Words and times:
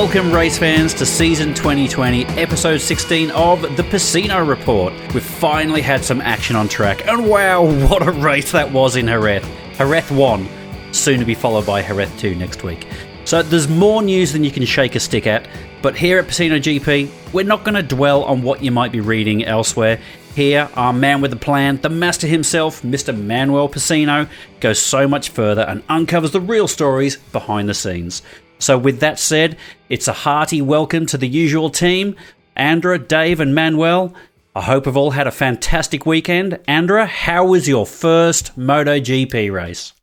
Welcome, 0.00 0.32
race 0.32 0.56
fans, 0.56 0.94
to 0.94 1.04
season 1.04 1.52
2020, 1.52 2.24
episode 2.24 2.78
16 2.78 3.30
of 3.32 3.60
the 3.60 3.82
Pecino 3.82 4.48
Report. 4.48 4.94
We've 5.12 5.22
finally 5.22 5.82
had 5.82 6.02
some 6.02 6.22
action 6.22 6.56
on 6.56 6.68
track, 6.68 7.06
and 7.06 7.28
wow, 7.28 7.62
what 7.86 8.08
a 8.08 8.10
race 8.10 8.50
that 8.52 8.72
was 8.72 8.96
in 8.96 9.08
Jerez. 9.08 9.44
Jerez 9.76 10.10
1, 10.10 10.48
soon 10.92 11.18
to 11.18 11.26
be 11.26 11.34
followed 11.34 11.66
by 11.66 11.82
Jerez 11.82 12.10
2 12.18 12.34
next 12.34 12.62
week. 12.62 12.86
So 13.26 13.42
there's 13.42 13.68
more 13.68 14.00
news 14.00 14.32
than 14.32 14.42
you 14.42 14.50
can 14.50 14.64
shake 14.64 14.94
a 14.94 15.00
stick 15.00 15.26
at, 15.26 15.46
but 15.82 15.94
here 15.94 16.18
at 16.18 16.28
Pecino 16.28 16.56
GP, 16.56 17.34
we're 17.34 17.44
not 17.44 17.64
going 17.64 17.74
to 17.74 17.82
dwell 17.82 18.24
on 18.24 18.40
what 18.40 18.64
you 18.64 18.70
might 18.70 18.92
be 18.92 19.00
reading 19.00 19.44
elsewhere. 19.44 20.00
Here, 20.34 20.70
our 20.76 20.94
man 20.94 21.20
with 21.20 21.30
the 21.30 21.36
plan, 21.36 21.78
the 21.82 21.90
master 21.90 22.26
himself, 22.26 22.80
Mr. 22.80 23.14
Manuel 23.14 23.68
Pecino, 23.68 24.30
goes 24.60 24.80
so 24.80 25.06
much 25.06 25.28
further 25.28 25.62
and 25.62 25.82
uncovers 25.90 26.30
the 26.30 26.40
real 26.40 26.68
stories 26.68 27.16
behind 27.16 27.68
the 27.68 27.74
scenes. 27.74 28.22
So, 28.60 28.76
with 28.76 29.00
that 29.00 29.18
said, 29.18 29.56
it's 29.88 30.06
a 30.06 30.12
hearty 30.12 30.60
welcome 30.62 31.06
to 31.06 31.18
the 31.18 31.26
usual 31.26 31.70
team 31.70 32.14
Andra, 32.54 32.98
Dave, 32.98 33.40
and 33.40 33.54
Manuel. 33.54 34.14
I 34.54 34.60
hope 34.60 34.84
you've 34.84 34.96
all 34.96 35.12
had 35.12 35.26
a 35.26 35.32
fantastic 35.32 36.04
weekend. 36.04 36.58
Andra, 36.68 37.06
how 37.06 37.46
was 37.46 37.66
your 37.66 37.86
first 37.86 38.58
MotoGP 38.58 39.50
race? 39.50 39.94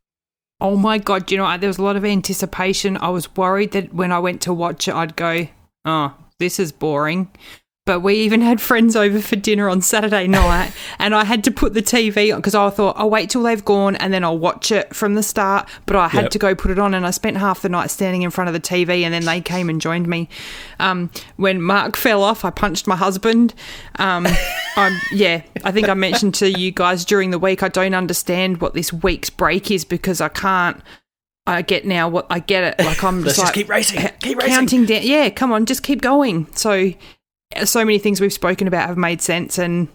Oh 0.59 0.75
my 0.75 0.97
god! 0.97 1.29
You 1.29 1.37
know 1.37 1.57
there 1.57 1.67
was 1.67 1.77
a 1.77 1.83
lot 1.83 1.97
of 1.97 2.03
anticipation. 2.03 2.97
I 2.97 3.09
was 3.09 3.35
worried 3.35 3.73
that 3.73 3.93
when 3.93 4.11
I 4.11 4.17
went 4.17 4.41
to 4.41 4.53
watch 4.53 4.87
it, 4.87 4.95
I'd 4.95 5.15
go, 5.15 5.47
"Oh, 5.85 6.15
this 6.39 6.59
is 6.59 6.71
boring." 6.71 7.29
But 7.87 8.01
we 8.01 8.13
even 8.15 8.41
had 8.41 8.61
friends 8.61 8.95
over 8.95 9.19
for 9.19 9.35
dinner 9.35 9.67
on 9.69 9.81
Saturday 9.81 10.27
night, 10.43 10.73
and 10.99 11.15
I 11.15 11.23
had 11.23 11.43
to 11.45 11.51
put 11.51 11.73
the 11.73 11.81
TV 11.81 12.31
on 12.31 12.39
because 12.41 12.53
I 12.53 12.69
thought 12.69 12.95
I'll 12.99 13.09
wait 13.09 13.31
till 13.31 13.41
they've 13.41 13.65
gone 13.65 13.95
and 13.95 14.13
then 14.13 14.23
I'll 14.23 14.37
watch 14.37 14.71
it 14.71 14.95
from 14.95 15.15
the 15.15 15.23
start. 15.23 15.67
But 15.87 15.95
I 15.95 16.07
had 16.09 16.23
Yep. 16.25 16.31
to 16.31 16.37
go 16.39 16.53
put 16.53 16.69
it 16.69 16.77
on, 16.77 16.93
and 16.93 17.07
I 17.07 17.11
spent 17.11 17.37
half 17.37 17.61
the 17.61 17.69
night 17.69 17.89
standing 17.89 18.21
in 18.21 18.29
front 18.29 18.49
of 18.49 18.53
the 18.53 18.59
TV, 18.59 19.03
and 19.03 19.11
then 19.13 19.25
they 19.25 19.41
came 19.41 19.69
and 19.69 19.81
joined 19.81 20.07
me. 20.07 20.29
Um, 20.79 21.09
when 21.37 21.61
Marc 21.61 21.95
fell 21.97 22.21
off, 22.21 22.45
I 22.45 22.51
punched 22.51 22.85
my 22.85 22.95
husband. 22.95 23.55
Um, 23.97 24.27
I'm, 24.75 24.99
yeah, 25.11 25.41
I 25.63 25.71
think 25.71 25.89
I 25.89 25.95
mentioned 25.95 26.35
to 26.35 26.51
you 26.51 26.71
guys 26.71 27.03
during 27.05 27.31
the 27.31 27.39
week 27.39 27.63
I 27.63 27.69
don't 27.69 27.93
understand 27.95 28.61
what 28.61 28.73
this 28.75 28.93
week's 28.93 29.29
break 29.31 29.71
is 29.71 29.85
because 29.85 30.21
I 30.21 30.27
can't. 30.29 30.81
I 31.49 31.61
get 31.61 31.85
now 31.85 32.09
what 32.09 32.27
I 32.29 32.39
get 32.39 32.77
it. 32.77 32.85
Like 32.85 33.01
I'm 33.05 33.23
just 33.23 33.37
just 33.37 33.45
like 33.47 33.53
keep 33.55 33.69
racing. 33.69 34.01
Keep 34.19 34.39
racing. 34.39 34.53
counting 34.53 34.85
down. 34.85 34.99
Yeah, 35.03 35.29
come 35.29 35.53
on, 35.53 35.65
just 35.65 35.81
keep 35.81 36.01
going. 36.01 36.45
So, 36.53 36.91
so 37.65 37.83
many 37.83 37.99
things 37.99 38.21
we've 38.21 38.33
spoken 38.33 38.67
about 38.67 38.87
have 38.87 38.97
made 38.97 39.21
sense, 39.21 39.57
and 39.57 39.87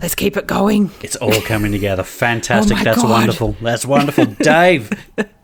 let's 0.00 0.14
keep 0.14 0.36
it 0.36 0.46
going. 0.46 0.90
It's 1.02 1.16
all 1.16 1.40
coming 1.42 1.72
together. 1.72 2.02
Fantastic. 2.02 2.78
Oh 2.78 2.84
That's 2.84 3.02
God. 3.02 3.10
wonderful. 3.10 3.56
That's 3.60 3.86
wonderful. 3.86 4.26
Dave, 4.40 4.90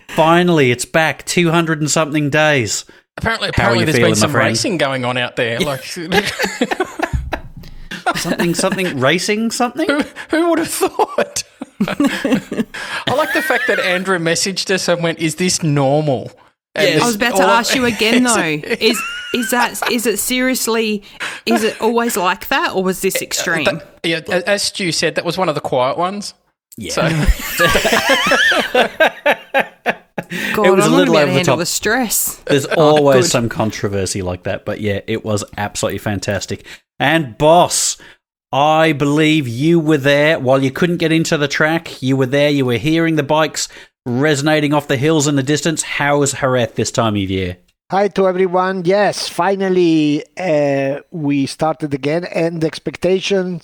finally, 0.08 0.70
it's 0.70 0.84
back. 0.84 1.24
200 1.26 1.80
and 1.80 1.90
something 1.90 2.30
days. 2.30 2.84
Apparently, 3.16 3.46
How 3.46 3.48
are 3.48 3.50
apparently 3.74 3.80
you 3.80 3.84
there's 3.86 3.96
feeling, 3.96 4.12
been 4.12 4.20
some 4.20 4.36
racing 4.36 4.78
going 4.78 5.04
on 5.04 5.18
out 5.18 5.36
there. 5.36 5.58
Like, 5.58 5.82
Something, 8.16 8.54
something, 8.54 9.00
racing, 9.00 9.50
something? 9.50 9.86
who 10.30 10.48
would 10.50 10.58
have 10.60 10.68
thought? 10.68 11.42
I 11.86 13.14
like 13.14 13.34
the 13.34 13.42
fact 13.42 13.64
that 13.66 13.78
Andra 13.78 14.18
messaged 14.18 14.70
us 14.70 14.88
and 14.88 15.02
went, 15.02 15.18
"Is 15.18 15.34
this 15.34 15.62
normal?" 15.62 16.30
And 16.74 16.88
Yes. 16.88 17.02
I 17.02 17.06
was 17.06 17.16
about 17.16 17.36
to 17.36 17.42
ask 17.42 17.74
you 17.74 17.84
again 17.86 18.22
though. 18.24 18.36
Is 18.38 19.00
is 19.34 19.50
that 19.50 19.90
is 19.90 20.06
it 20.06 20.18
seriously? 20.18 21.02
Is 21.46 21.64
it 21.64 21.80
always 21.80 22.16
like 22.16 22.48
that, 22.48 22.74
or 22.74 22.84
was 22.84 23.00
this 23.00 23.20
extreme? 23.20 23.64
That- 23.64 23.86
yeah, 24.04 24.20
as 24.46 24.62
Stu 24.62 24.92
said, 24.92 25.16
that 25.16 25.24
was 25.24 25.36
one 25.36 25.48
of 25.48 25.54
the 25.54 25.60
quiet 25.60 25.98
ones. 25.98 26.34
Yeah. 26.76 26.92
So 26.92 27.02
God, 30.54 30.66
it 30.66 30.70
was 30.74 30.86
I'm 30.86 30.92
a 30.92 30.96
not 30.96 30.98
little 30.98 31.14
about 31.16 31.22
over 31.22 31.26
to 31.26 31.26
the 31.26 31.32
handle 31.32 31.44
top. 31.54 31.58
the 31.58 31.66
stress. 31.66 32.36
There's 32.46 32.66
oh, 32.66 32.96
always 32.96 33.26
good. 33.26 33.30
some 33.30 33.48
controversy 33.48 34.22
like 34.22 34.44
that, 34.44 34.64
but 34.64 34.80
yeah, 34.80 35.00
it 35.06 35.24
was 35.24 35.44
absolutely 35.56 35.98
fantastic. 35.98 36.66
And 36.98 37.36
boss, 37.38 37.96
I 38.52 38.92
believe 38.92 39.46
you 39.48 39.80
were 39.80 39.98
there 39.98 40.38
while 40.38 40.62
you 40.62 40.70
couldn't 40.70 40.96
get 40.98 41.12
into 41.12 41.36
the 41.36 41.48
track. 41.48 42.02
You 42.02 42.16
were 42.16 42.26
there. 42.26 42.50
You 42.50 42.66
were 42.66 42.76
hearing 42.78 43.16
the 43.16 43.22
bikes 43.22 43.68
resonating 44.06 44.72
off 44.74 44.88
the 44.88 44.96
hills 44.96 45.26
in 45.26 45.36
the 45.36 45.42
distance. 45.42 45.82
How 45.82 46.22
is 46.22 46.32
Jerez 46.32 46.72
this 46.74 46.90
time 46.90 47.14
of 47.14 47.30
year? 47.30 47.56
Hi 47.90 48.08
to 48.08 48.28
everyone. 48.28 48.84
Yes, 48.84 49.28
finally 49.28 50.22
uh, 50.38 51.00
we 51.10 51.46
started 51.46 51.94
again, 51.94 52.24
and 52.24 52.60
the 52.60 52.66
expectation 52.66 53.62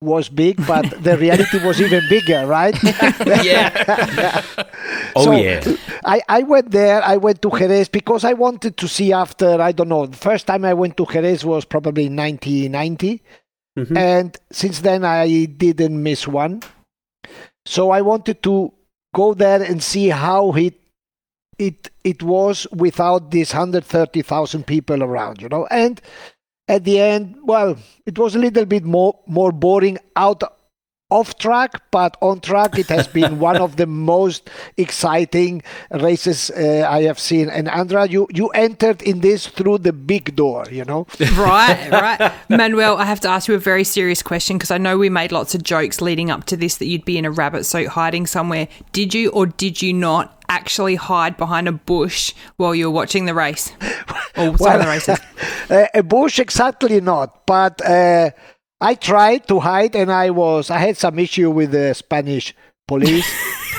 was 0.00 0.28
big, 0.28 0.56
but 0.66 0.82
the 1.02 1.16
reality 1.16 1.64
was 1.64 1.80
even 1.80 2.02
bigger, 2.08 2.44
right? 2.46 2.76
Yeah. 3.44 4.42
oh 5.16 5.24
So, 5.24 5.32
yeah. 5.32 5.62
I, 6.04 6.20
I 6.28 6.42
went 6.42 6.72
there, 6.72 7.04
I 7.04 7.16
went 7.18 7.40
to 7.42 7.50
Jerez 7.50 7.88
because 7.88 8.24
I 8.24 8.32
wanted 8.32 8.76
to 8.78 8.88
see 8.88 9.12
after, 9.12 9.60
I 9.62 9.70
don't 9.70 9.88
know, 9.88 10.06
the 10.06 10.16
first 10.16 10.48
time 10.48 10.64
I 10.64 10.74
went 10.74 10.96
to 10.96 11.06
Jerez 11.06 11.44
was 11.44 11.64
probably 11.64 12.06
in 12.06 12.16
1990. 12.16 13.22
Mhm. 13.78 13.96
And 13.96 14.36
since 14.50 14.80
then 14.80 15.04
I 15.04 15.44
didn't 15.44 16.02
miss 16.02 16.26
one. 16.26 16.62
So 17.64 17.90
I 17.90 18.00
wanted 18.00 18.42
to 18.42 18.72
go 19.14 19.34
there 19.34 19.62
and 19.62 19.82
see 19.82 20.08
how 20.08 20.52
it 20.52 20.74
it 21.58 21.90
it 22.04 22.22
was 22.22 22.66
without 22.72 23.30
these 23.30 23.52
130,000 23.52 24.66
people 24.66 25.02
around, 25.02 25.40
you 25.40 25.48
know. 25.48 25.66
And 25.70 26.00
at 26.68 26.84
the 26.84 26.98
end, 27.00 27.36
well, 27.44 27.76
it 28.06 28.18
was 28.18 28.34
a 28.34 28.38
little 28.38 28.64
bit 28.64 28.84
more 28.84 29.18
more 29.26 29.52
boring 29.52 29.98
out 30.16 30.42
off 31.12 31.36
track, 31.36 31.82
but 31.90 32.16
on 32.20 32.40
track, 32.40 32.78
it 32.78 32.86
has 32.86 33.06
been 33.06 33.38
one 33.38 33.58
of 33.58 33.76
the 33.76 33.86
most 33.86 34.48
exciting 34.78 35.62
races 35.90 36.50
uh, 36.50 36.88
I 36.88 37.02
have 37.02 37.18
seen. 37.18 37.50
And 37.50 37.68
Andra, 37.68 38.08
you 38.08 38.26
you 38.32 38.48
entered 38.48 39.02
in 39.02 39.20
this 39.20 39.46
through 39.46 39.78
the 39.78 39.92
big 39.92 40.34
door, 40.34 40.64
you 40.70 40.84
know. 40.84 41.06
right, 41.36 41.90
right. 41.90 42.32
Manuel, 42.48 42.96
I 42.96 43.04
have 43.04 43.20
to 43.20 43.28
ask 43.28 43.46
you 43.48 43.54
a 43.54 43.58
very 43.58 43.84
serious 43.84 44.22
question 44.22 44.56
because 44.56 44.70
I 44.70 44.78
know 44.78 44.96
we 44.96 45.10
made 45.10 45.32
lots 45.32 45.54
of 45.54 45.62
jokes 45.62 46.00
leading 46.00 46.30
up 46.30 46.44
to 46.44 46.56
this 46.56 46.76
that 46.78 46.86
you'd 46.86 47.04
be 47.04 47.18
in 47.18 47.24
a 47.24 47.30
rabbit 47.30 47.64
suit 47.64 47.88
hiding 47.88 48.26
somewhere. 48.26 48.68
Did 48.92 49.12
you 49.12 49.30
or 49.30 49.46
did 49.46 49.82
you 49.82 49.92
not 49.92 50.42
actually 50.48 50.96
hide 50.96 51.36
behind 51.36 51.66
a 51.68 51.72
bush 51.72 52.34
while 52.56 52.74
you 52.74 52.86
were 52.86 52.96
watching 53.00 53.26
the 53.26 53.34
race? 53.34 53.72
Or 54.34 54.56
some 54.56 54.76
of 54.76 54.80
the 54.80 54.88
races? 54.88 55.18
uh, 55.70 55.86
a 55.92 56.02
bush, 56.02 56.38
exactly 56.38 57.02
not. 57.02 57.44
But 57.44 57.84
uh, 57.84 58.30
I 58.82 58.94
tried 58.94 59.46
to 59.48 59.60
hide, 59.60 59.94
and 59.96 60.10
I 60.10 60.30
was 60.30 60.70
I 60.70 60.78
had 60.78 60.96
some 60.96 61.18
issue 61.18 61.50
with 61.50 61.70
the 61.70 61.94
Spanish 61.94 62.54
police. 62.86 63.28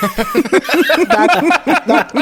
that, 1.08 1.82
that- 1.86 2.12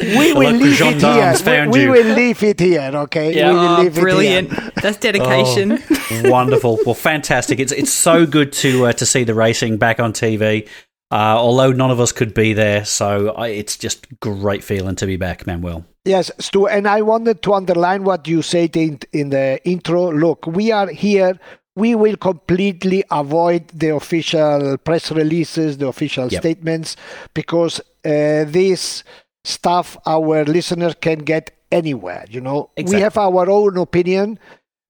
we 0.00 0.32
will 0.32 0.52
local 0.52 0.58
leave 0.66 0.80
it 0.80 1.02
here. 1.02 1.68
we, 1.68 1.78
we 1.78 1.88
will 1.88 2.14
leave 2.14 2.42
it 2.42 2.60
here. 2.60 2.90
Okay, 2.94 3.34
Yeah. 3.34 3.48
we 3.52 3.58
will 3.58 3.68
Oh, 3.68 3.80
leave 3.82 3.98
it 3.98 4.00
brilliant. 4.00 4.52
here. 4.52 4.70
That's 4.82 4.96
dedication. 4.98 5.78
Oh, 5.90 6.30
wonderful. 6.30 6.78
Well, 6.86 6.94
fantastic. 6.94 7.58
It's 7.60 7.72
it's 7.72 7.92
so 7.92 8.26
good 8.26 8.52
to 8.64 8.86
uh, 8.86 8.92
to 8.92 9.06
see 9.06 9.24
the 9.24 9.34
racing 9.34 9.76
back 9.78 10.00
on 10.00 10.12
TV. 10.12 10.68
Uh, 11.10 11.36
although 11.38 11.72
none 11.72 11.90
of 11.90 12.00
us 12.00 12.12
could 12.12 12.34
be 12.34 12.52
there, 12.52 12.84
so 12.84 13.30
I, 13.30 13.48
it's 13.48 13.78
just 13.78 14.06
great 14.20 14.62
feeling 14.62 14.94
to 14.96 15.06
be 15.06 15.16
back, 15.16 15.46
Manuel. 15.46 15.86
Yes, 16.04 16.30
Stu, 16.38 16.66
and 16.66 16.86
I 16.86 17.00
wanted 17.00 17.40
to 17.42 17.54
underline 17.54 18.04
what 18.04 18.28
you 18.28 18.42
said 18.42 18.76
in, 18.76 19.00
in 19.14 19.30
the 19.30 19.58
intro. 19.64 20.12
Look, 20.12 20.46
we 20.46 20.70
are 20.70 20.88
here. 20.88 21.38
We 21.82 21.94
will 21.94 22.16
completely 22.16 23.00
avoid 23.10 23.62
the 23.68 23.90
official 24.00 24.76
press 24.78 25.10
releases, 25.20 25.70
the 25.78 25.86
official 25.94 26.26
Yep. 26.28 26.42
statements, 26.42 26.96
because 27.34 27.74
uh, 28.04 28.44
this 28.58 29.04
stuff 29.44 29.96
our 30.14 30.44
listeners 30.56 30.94
can 31.00 31.20
get 31.32 31.44
anywhere. 31.70 32.24
You 32.28 32.40
know, 32.40 32.70
Exactly. 32.76 32.96
we 32.96 33.02
have 33.02 33.16
our 33.26 33.48
own 33.58 33.76
opinion. 33.78 34.38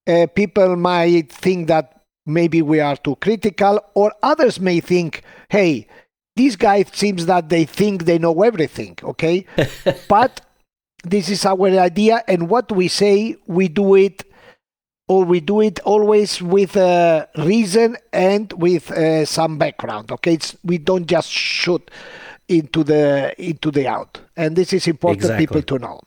Uh, 0.07 0.27
people 0.41 0.77
might 0.77 1.31
think 1.45 1.69
that 1.69 1.87
maybe 2.25 2.63
we 2.63 2.81
are 2.81 2.97
too 2.97 3.17
critical, 3.27 3.75
or 3.95 4.13
others 4.23 4.59
may 4.61 4.81
think, 4.81 5.23
hey, 5.51 5.87
these 6.37 6.57
guys 6.57 6.87
seems 6.93 7.27
that 7.27 7.49
they 7.49 7.65
think 7.65 8.05
they 8.05 8.19
know 8.19 8.43
everything. 8.43 8.95
Okay, 9.03 9.45
but 10.09 10.41
this 11.05 11.29
is 11.29 11.45
our 11.45 11.69
idea 11.91 12.23
and 12.27 12.49
what 12.49 12.73
we 12.73 12.89
say 12.89 13.37
we 13.47 13.69
do 13.69 13.95
it 13.95 14.25
or 15.09 15.25
we 15.25 15.41
do 15.41 15.61
it 15.61 15.81
always 15.81 16.41
with 16.43 16.77
a 16.77 17.29
reason 17.39 17.97
and 18.13 18.53
with 18.53 18.91
uh, 18.91 19.25
some 19.25 19.59
background 19.59 20.11
okay 20.13 20.35
it's, 20.35 20.57
we 20.65 20.79
don't 20.79 21.07
just 21.07 21.31
shoot 21.31 21.91
into 22.49 22.85
the 22.85 23.35
into 23.43 23.71
the 23.71 23.87
out 23.87 24.21
and 24.37 24.57
this 24.57 24.73
is 24.73 24.87
important 24.87 25.23
Exactly. 25.23 25.47
people 25.47 25.63
to 25.63 25.79
know 25.79 26.01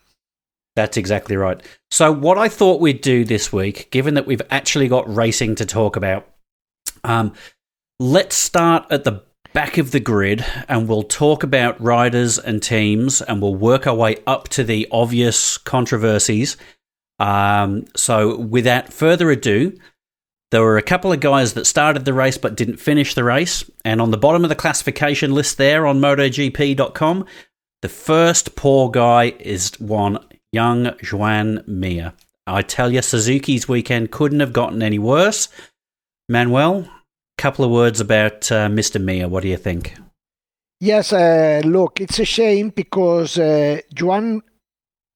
That's 0.76 0.98
exactly 0.98 1.36
right. 1.36 1.62
So, 1.90 2.12
what 2.14 2.38
I 2.38 2.48
thought 2.48 2.80
we'd 2.80 3.02
do 3.02 3.26
this 3.26 3.52
week, 3.52 3.92
given 3.92 4.14
that 4.14 4.26
we've 4.26 4.42
actually 4.50 4.88
got 4.88 5.14
racing 5.14 5.56
to 5.56 5.66
talk 5.66 5.98
about, 5.98 6.26
um, 7.04 7.34
let's 8.00 8.36
start 8.36 8.86
at 8.90 9.04
the 9.04 9.22
back 9.54 9.78
of 9.78 9.92
the 9.92 10.00
grid 10.00 10.46
and 10.70 10.88
we'll 10.88 11.04
talk 11.04 11.44
about 11.44 11.80
riders 11.82 12.40
and 12.40 12.64
teams 12.64 13.22
and 13.22 13.42
we'll 13.42 13.56
work 13.56 13.86
our 13.86 13.96
way 13.96 14.18
up 14.26 14.48
to 14.50 14.64
the 14.64 14.88
obvious 14.92 15.58
controversies. 15.58 16.56
Um, 17.22 17.86
so, 17.96 18.36
without 18.36 18.92
further 18.92 19.30
ado, 19.30 19.78
there 20.50 20.64
were 20.64 20.80
a 20.80 20.82
couple 20.82 21.14
of 21.14 21.20
guys 21.20 21.54
that 21.54 21.68
started 21.68 22.04
the 22.04 22.16
race 22.16 22.40
but 22.40 22.56
didn't 22.56 22.78
finish 22.78 23.14
the 23.14 23.24
race. 23.24 23.64
And 23.86 24.02
on 24.02 24.10
the 24.10 24.18
bottom 24.18 24.44
of 24.44 24.50
the 24.50 24.56
classification 24.56 25.32
list 25.32 25.60
there 25.60 25.86
on 25.86 26.02
MotoGP.com, 26.02 27.26
the 27.84 27.90
first 27.90 28.56
poor 28.56 28.90
guy 28.90 29.36
is 29.40 29.80
one 29.80 30.18
young 30.52 30.96
Joan 31.04 31.64
Mir. 31.68 32.14
I 32.48 32.64
tell 32.64 32.92
you, 32.92 33.04
Suzuki's 33.04 33.68
weekend 33.68 34.10
couldn't 34.10 34.40
have 34.40 34.52
gotten 34.52 34.82
any 34.82 34.98
worse. 34.98 35.48
Manuel, 36.28 36.80
a 36.80 36.92
couple 37.38 37.64
of 37.64 37.70
words 37.70 38.00
about 38.00 38.52
uh, 38.52 38.68
Mr. 38.68 39.00
Mir. 39.00 39.28
What 39.28 39.44
do 39.44 39.50
you 39.50 39.58
think? 39.58 39.94
Yes, 40.80 41.14
uh, 41.14 41.62
look, 41.64 42.02
it's 42.02 42.18
a 42.18 42.26
shame 42.26 42.70
because 42.70 43.38
uh, 43.38 43.82
Joan 43.94 44.42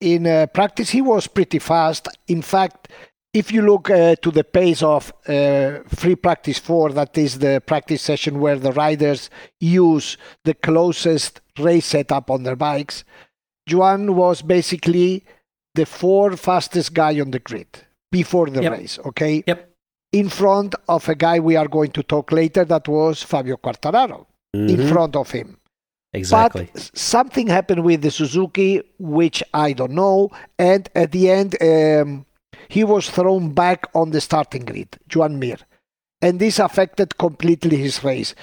in 0.05 0.27
uh, 0.27 0.45
practice 0.47 0.89
he 0.91 1.01
was 1.01 1.27
pretty 1.27 1.59
fast. 1.59 2.07
In 2.27 2.41
fact, 2.41 2.87
if 3.33 3.51
you 3.51 3.61
look 3.63 3.89
uh, 3.89 4.15
to 4.23 4.31
the 4.31 4.43
pace 4.43 4.81
of 4.81 5.11
uh, 5.27 5.79
free 5.87 6.15
practice 6.15 6.59
four, 6.59 6.91
that 6.93 7.17
is 7.17 7.39
the 7.39 7.61
practice 7.65 8.01
session 8.01 8.39
where 8.39 8.57
the 8.65 8.71
riders 8.71 9.29
use 9.59 10.17
the 10.45 10.53
closest 10.53 11.41
race 11.59 11.87
setup 11.87 12.29
on 12.29 12.43
their 12.43 12.55
bikes, 12.55 13.03
Joan 13.67 14.15
was 14.15 14.41
basically 14.41 15.25
the 15.73 15.85
fourth 15.85 16.39
fastest 16.39 16.93
guy 16.93 17.19
on 17.19 17.31
the 17.31 17.39
grid 17.39 17.67
before 18.11 18.49
the 18.49 18.61
Yep. 18.63 18.71
race. 18.71 18.99
Okay. 19.05 19.43
Yep. 19.47 19.69
In 20.13 20.29
front 20.29 20.75
of 20.87 21.09
a 21.09 21.15
guy 21.15 21.39
we 21.39 21.55
are 21.57 21.67
going 21.67 21.91
to 21.91 22.03
talk 22.03 22.31
later, 22.31 22.63
that 22.63 22.87
was 22.87 23.21
Fabio 23.23 23.57
Quartararo. 23.57 24.25
In 24.53 24.77
Mhm. 24.79 24.89
front 24.93 25.15
of 25.17 25.31
him. 25.31 25.57
Exactly. 26.15 26.69
But 26.73 26.91
something 26.93 27.47
happened 27.47 27.83
with 27.83 28.01
the 28.01 28.11
Suzuki, 28.11 28.81
which 28.99 29.43
I 29.53 29.73
don't 29.73 29.93
know. 29.93 30.31
And 30.57 30.89
at 30.95 31.11
the 31.11 31.29
end, 31.29 31.55
um, 31.61 32.25
he 32.67 32.83
was 32.83 33.09
thrown 33.09 33.53
back 33.53 33.85
on 33.93 34.11
the 34.11 34.21
starting 34.21 34.65
grid, 34.65 34.97
Joan 35.07 35.39
Mir. 35.39 35.57
And 36.21 36.39
this 36.39 36.59
affected 36.59 37.17
completely 37.17 37.77
his 37.77 38.03
race. 38.03 38.33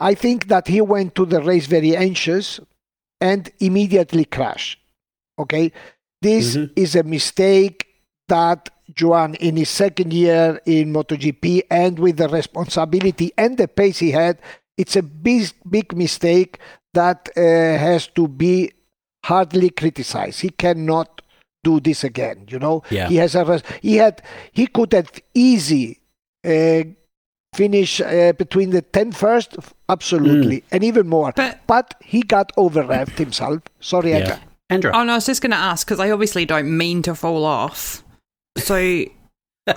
I 0.00 0.14
think 0.14 0.48
that 0.48 0.68
he 0.68 0.80
went 0.80 1.14
to 1.16 1.26
the 1.26 1.40
race 1.42 1.66
very 1.66 1.96
anxious 1.96 2.60
and 3.20 3.50
immediately 3.60 4.24
crashed. 4.24 4.78
Okay? 5.38 5.72
This 6.22 6.56
Mhm. 6.56 6.70
is 6.76 6.96
a 6.96 7.02
mistake 7.02 7.86
that 8.28 8.70
Joan, 8.94 9.34
in 9.34 9.56
his 9.56 9.68
second 9.68 10.12
year 10.12 10.60
in 10.64 10.92
MotoGP 10.92 11.62
and 11.70 11.98
with 11.98 12.16
the 12.16 12.28
responsibility 12.28 13.32
and 13.36 13.58
the 13.58 13.68
pace 13.68 13.98
he 13.98 14.12
had, 14.12 14.38
it's 14.76 14.96
a 14.96 15.02
big, 15.02 15.50
big 15.68 15.94
mistake 15.96 16.58
that 16.94 17.28
uh, 17.36 17.40
has 17.40 18.06
to 18.08 18.28
be 18.28 18.72
hardly 19.24 19.70
criticized. 19.70 20.40
He 20.40 20.50
cannot 20.50 21.22
do 21.64 21.80
this 21.80 22.04
again. 22.04 22.46
You 22.48 22.58
know, 22.58 22.82
Yeah. 22.90 23.08
he 23.08 23.16
has 23.16 23.34
a 23.34 23.44
res- 23.44 23.62
he 23.82 23.96
had 23.96 24.22
he 24.52 24.66
could 24.66 24.92
have 24.92 25.10
easy 25.34 26.00
uh, 26.46 26.82
finish 27.54 28.00
uh, 28.00 28.32
between 28.34 28.70
the 28.70 28.82
10 28.82 29.12
first, 29.12 29.56
absolutely, 29.88 30.62
and 30.70 30.84
even 30.84 31.08
more. 31.08 31.32
But- 31.34 31.60
but 31.66 31.94
he 32.04 32.22
got 32.22 32.52
over 32.56 32.82
revved 32.82 33.18
himself. 33.18 33.60
Sorry, 33.80 34.10
yeah. 34.10 34.16
Edgar. 34.18 34.40
Andra. 34.70 34.92
Oh 34.94 35.02
no, 35.02 35.12
I 35.12 35.14
was 35.16 35.26
just 35.26 35.40
going 35.40 35.50
to 35.50 35.56
ask 35.56 35.86
because 35.86 35.98
I 35.98 36.10
obviously 36.10 36.44
don't 36.44 36.76
mean 36.76 37.02
to 37.02 37.14
fall 37.14 37.44
off. 37.46 38.04
So, 38.58 39.04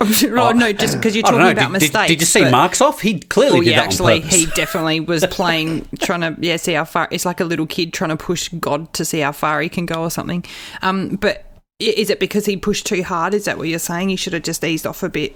oh, 0.00 0.52
no, 0.52 0.72
just 0.72 0.96
because 0.96 1.14
you're 1.14 1.22
talking 1.22 1.38
know. 1.38 1.50
about 1.50 1.72
Did, 1.72 1.80
did, 1.80 1.92
mistakes. 1.92 2.08
did 2.08 2.20
you 2.20 2.26
see 2.26 2.42
but- 2.42 2.50
marks 2.50 2.80
off? 2.80 3.00
He 3.00 3.20
clearly 3.20 3.52
Well, 3.52 3.62
did 3.62 3.70
yeah, 3.70 3.76
that 3.80 3.86
actually, 3.86 4.20
purpose. 4.20 4.34
he 4.36 4.46
definitely 4.46 5.00
was 5.00 5.26
playing, 5.26 5.88
trying 6.00 6.20
to 6.20 6.36
yeah 6.40 6.56
see 6.56 6.72
how 6.74 6.84
far. 6.84 7.08
It's 7.10 7.24
like 7.24 7.40
a 7.40 7.44
little 7.44 7.66
kid 7.66 7.92
trying 7.92 8.10
to 8.10 8.16
push 8.16 8.48
God 8.60 8.92
to 8.94 9.04
see 9.04 9.20
how 9.20 9.32
far 9.32 9.60
he 9.60 9.68
can 9.68 9.86
go 9.86 10.02
or 10.02 10.10
something. 10.10 10.44
Um, 10.82 11.16
but 11.16 11.44
is 11.78 12.10
it 12.10 12.20
because 12.20 12.46
he 12.46 12.56
pushed 12.56 12.86
too 12.86 13.02
hard? 13.02 13.34
Is 13.34 13.46
that 13.46 13.58
what 13.58 13.68
you're 13.68 13.78
saying? 13.78 14.08
He 14.08 14.16
should 14.16 14.32
have 14.34 14.42
just 14.44 14.62
eased 14.62 14.86
off 14.86 15.02
a 15.02 15.08
bit. 15.08 15.34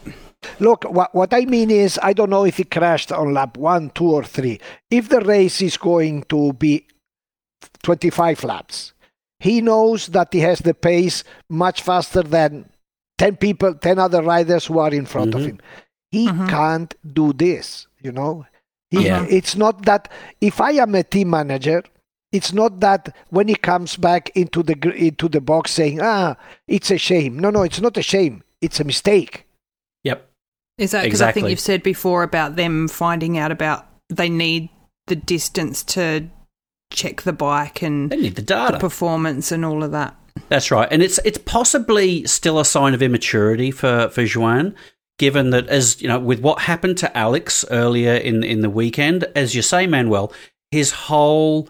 Look, 0.61 0.85
what, 0.85 1.13
what 1.15 1.35
I 1.35 1.45
mean 1.45 1.71
is, 1.71 1.99
I 2.03 2.13
don't 2.13 2.31
know 2.31 2.45
if 2.45 2.59
he 2.59 2.65
crashed 2.65 3.11
on 3.11 3.35
lap 3.35 3.57
one, 3.57 3.91
two, 3.91 4.13
or 4.13 4.23
three. 4.23 4.61
If 4.91 5.09
the 5.09 5.21
race 5.21 5.61
is 5.61 5.77
going 5.77 6.23
to 6.25 6.53
be 6.53 6.87
25 7.83 8.45
laps, 8.45 8.93
he 9.41 9.61
knows 9.61 10.07
that 10.09 10.33
he 10.33 10.41
has 10.41 10.61
the 10.61 10.75
pace 10.75 11.25
much 11.49 11.83
faster 11.83 12.23
than 12.23 12.69
10 13.19 13.37
people, 13.37 13.75
10 13.75 13.99
other 13.99 14.23
riders 14.23 14.67
who 14.67 14.79
are 14.79 14.93
in 14.93 15.07
front 15.07 15.35
of 15.35 15.41
Mhm. 15.43 15.47
him. 15.47 15.59
He 16.11 16.29
Mhm. 16.29 16.49
can't 16.49 16.95
do 17.13 17.33
this, 17.33 17.87
you 18.01 18.13
know? 18.13 18.47
He, 18.91 19.07
Yeah. 19.07 19.27
It's 19.29 19.57
not 19.57 19.85
that, 19.87 20.11
if 20.41 20.61
I 20.61 20.73
am 20.73 20.95
a 20.95 21.03
team 21.03 21.31
manager, 21.31 21.83
it's 22.33 22.53
not 22.53 22.81
that 22.81 23.15
when 23.31 23.49
he 23.49 23.55
comes 23.57 23.97
back 23.97 24.31
into 24.35 24.63
the 24.63 24.77
into 24.97 25.29
the 25.29 25.41
box 25.41 25.71
saying, 25.73 26.01
"Ah, 26.03 26.37
it's 26.69 26.91
a 26.91 26.99
shame." 26.99 27.39
No, 27.39 27.51
no, 27.51 27.63
it's 27.63 27.81
not 27.81 27.97
a 27.97 28.03
shame. 28.03 28.43
It's 28.61 28.79
a 28.81 28.85
mistake. 28.85 29.47
Yep. 30.05 30.29
Is 30.79 30.91
that 30.91 31.05
because 31.05 31.23
I 31.23 31.33
think 31.33 31.49
you've 31.49 31.61
said 31.61 31.83
before 31.83 32.23
about 32.23 32.57
them 32.57 32.89
finding 32.89 33.39
out 33.39 33.51
about 33.51 33.87
they 34.09 34.29
need 34.29 34.69
the 35.07 35.17
distance 35.17 35.83
to 35.85 36.29
check 36.91 37.23
the 37.23 37.33
bike 37.33 37.83
and 37.83 38.11
They 38.11 38.17
need 38.17 38.37
the 38.37 38.43
data, 38.43 38.75
the 38.75 38.79
performance 38.79 39.53
and 39.53 39.65
all 39.65 39.83
of 39.83 39.93
that. 39.93 40.17
That's 40.49 40.71
right, 40.71 40.89
and 40.91 41.03
it's 41.03 41.19
it's 41.25 41.39
possibly 41.39 42.27
still 42.27 42.59
a 42.59 42.65
sign 42.65 42.95
of 42.95 43.03
immaturity 43.03 43.71
for 43.71 44.09
for 44.09 44.25
Joan, 44.25 44.75
given 45.19 45.51
that 45.51 45.69
as 45.69 46.01
you 46.01 46.09
know, 46.09 46.19
with 46.19 46.41
what 46.41 46.61
happened 46.61 46.99
to 46.99 47.17
Alex 47.17 47.65
earlier 47.71 48.15
in 48.15 48.45
in 48.45 48.61
the 48.61 48.71
weekend, 48.71 49.25
as 49.35 49.55
you 49.55 49.63
say, 49.63 49.87
Manuel, 49.87 50.33
his 50.71 50.93
whole 50.93 51.69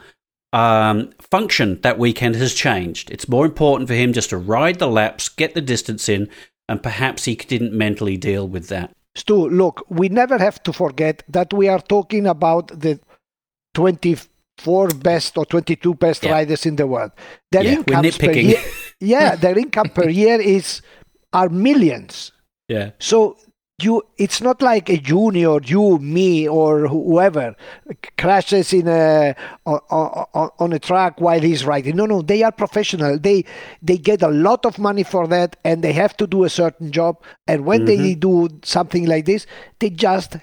um, 0.53 1.11
function 1.21 1.81
that 1.83 1.99
weekend 1.99 2.35
has 2.37 2.55
changed. 2.55 3.11
It's 3.11 3.29
more 3.29 3.45
important 3.45 3.89
for 3.89 3.95
him 3.95 4.13
just 4.13 4.31
to 4.31 4.39
ride 4.39 4.79
the 4.79 4.89
laps, 4.89 5.29
get 5.29 5.55
the 5.55 5.61
distance 5.61 6.09
in, 6.09 6.29
and 6.69 6.83
perhaps 6.83 7.25
he 7.25 7.37
didn't 7.37 7.73
mentally 7.73 8.17
deal 8.17 8.49
with 8.49 8.69
that. 8.69 8.91
Stu, 9.15 9.49
look, 9.49 9.85
we 9.89 10.09
never 10.09 10.39
have 10.39 10.63
to 10.65 10.73
forget 10.73 11.23
that 11.29 11.53
we 11.53 11.69
are 11.69 11.81
talking 11.81 12.27
about 12.27 12.69
the 12.69 13.01
24 14.63 14.89
best 15.03 15.37
or 15.39 15.45
22 15.47 15.95
best 15.95 16.25
Yeah. 16.25 16.33
riders 16.33 16.67
in 16.67 16.77
the 16.77 16.87
world. 16.87 17.13
Their 17.53 17.65
Yeah, 17.65 17.83
we're 17.87 18.13
per 18.13 18.33
year, 18.33 18.61
yeah, 19.01 19.37
their 19.37 19.59
income 19.59 19.91
per 19.91 20.09
year 20.23 20.41
is 20.41 20.83
are 21.33 21.49
millions. 21.49 22.33
Yeah, 22.69 22.91
So 22.99 23.37
you, 23.81 24.03
it's 24.17 24.41
not 24.41 24.63
like 24.63 24.89
a 24.89 24.97
junior, 24.97 25.61
you, 25.63 25.99
me, 25.99 26.49
or 26.49 26.89
whoever 26.89 27.55
crashes 28.17 28.73
in 28.73 28.89
a 28.89 29.37
on, 29.67 29.79
on, 29.91 30.51
on 30.59 30.73
a 30.73 30.79
track 30.79 31.21
while 31.21 31.41
he's 31.41 31.65
riding. 31.65 31.95
No, 31.95 32.07
no, 32.07 32.23
they 32.23 32.43
are 32.43 32.51
professional. 32.53 33.19
They 33.19 33.45
they 33.83 33.99
get 33.99 34.23
a 34.23 34.29
lot 34.29 34.65
of 34.65 34.79
money 34.79 35.03
for 35.05 35.29
that, 35.29 35.57
and 35.63 35.85
they 35.85 35.93
have 35.93 36.17
to 36.17 36.27
do 36.27 36.45
a 36.45 36.49
certain 36.49 36.91
job. 36.91 37.23
And 37.47 37.67
when 37.67 37.85
they 37.85 38.15
do 38.15 38.49
something 38.65 39.07
like 39.07 39.27
this, 39.27 39.47
they 39.79 39.91
just 39.91 40.37
uh, 40.37 40.39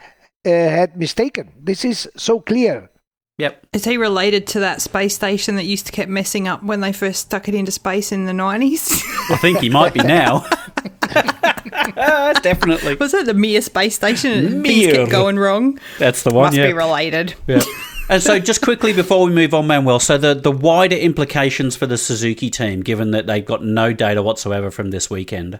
had 0.46 0.96
mistaken. 0.96 1.52
This 1.60 1.84
is 1.84 2.08
so 2.16 2.40
clear. 2.40 2.90
Yep. 3.38 3.66
Is 3.74 3.86
he 3.86 3.98
related 3.98 4.48
to 4.48 4.60
that 4.62 4.82
space 4.82 5.16
station 5.16 5.56
that 5.56 5.66
used 5.66 5.86
to 5.88 5.92
keep 5.92 6.10
messing 6.10 6.48
up 6.48 6.64
when 6.64 6.82
they 6.82 6.94
first 6.94 7.22
stuck 7.22 7.48
it 7.48 7.56
into 7.56 7.72
space 7.72 8.12
in 8.12 8.26
the 8.26 8.32
90s? 8.32 9.04
I 9.32 9.38
think 9.38 9.60
he 9.60 9.70
might 9.70 9.94
be 9.94 10.02
now. 10.02 10.46
Definitely, 12.42 12.96
Was 12.96 13.14
it 13.14 13.26
the 13.26 13.34
Mir 13.34 13.62
space 13.62 13.96
station 13.96 14.32
and 14.32 14.64
things 14.64 14.86
Mir. 14.86 14.96
kept 14.96 15.12
going 15.12 15.38
wrong? 15.38 15.80
that's 16.00 16.24
the 16.24 16.34
one. 16.34 16.46
Must 16.46 16.58
yeah. 16.58 16.68
be 16.68 16.74
related. 16.74 17.36
Yeah. 17.48 17.62
And 18.10 18.22
so, 18.22 18.38
just 18.40 18.62
quickly 18.62 18.94
before 18.94 19.26
we 19.26 19.32
move 19.32 19.54
on, 19.54 19.68
Manuel, 19.68 20.00
so 20.00 20.18
the, 20.18 20.34
the 20.34 20.52
wider 20.52 20.96
implications 20.96 21.76
for 21.76 21.86
the 21.86 21.98
Suzuki 21.98 22.50
team, 22.50 22.82
given 22.82 23.12
that 23.12 23.28
they've 23.28 23.46
got 23.46 23.64
no 23.64 23.94
data 23.94 24.22
whatsoever 24.22 24.72
from 24.72 24.92
this 24.92 25.10
weekend. 25.10 25.60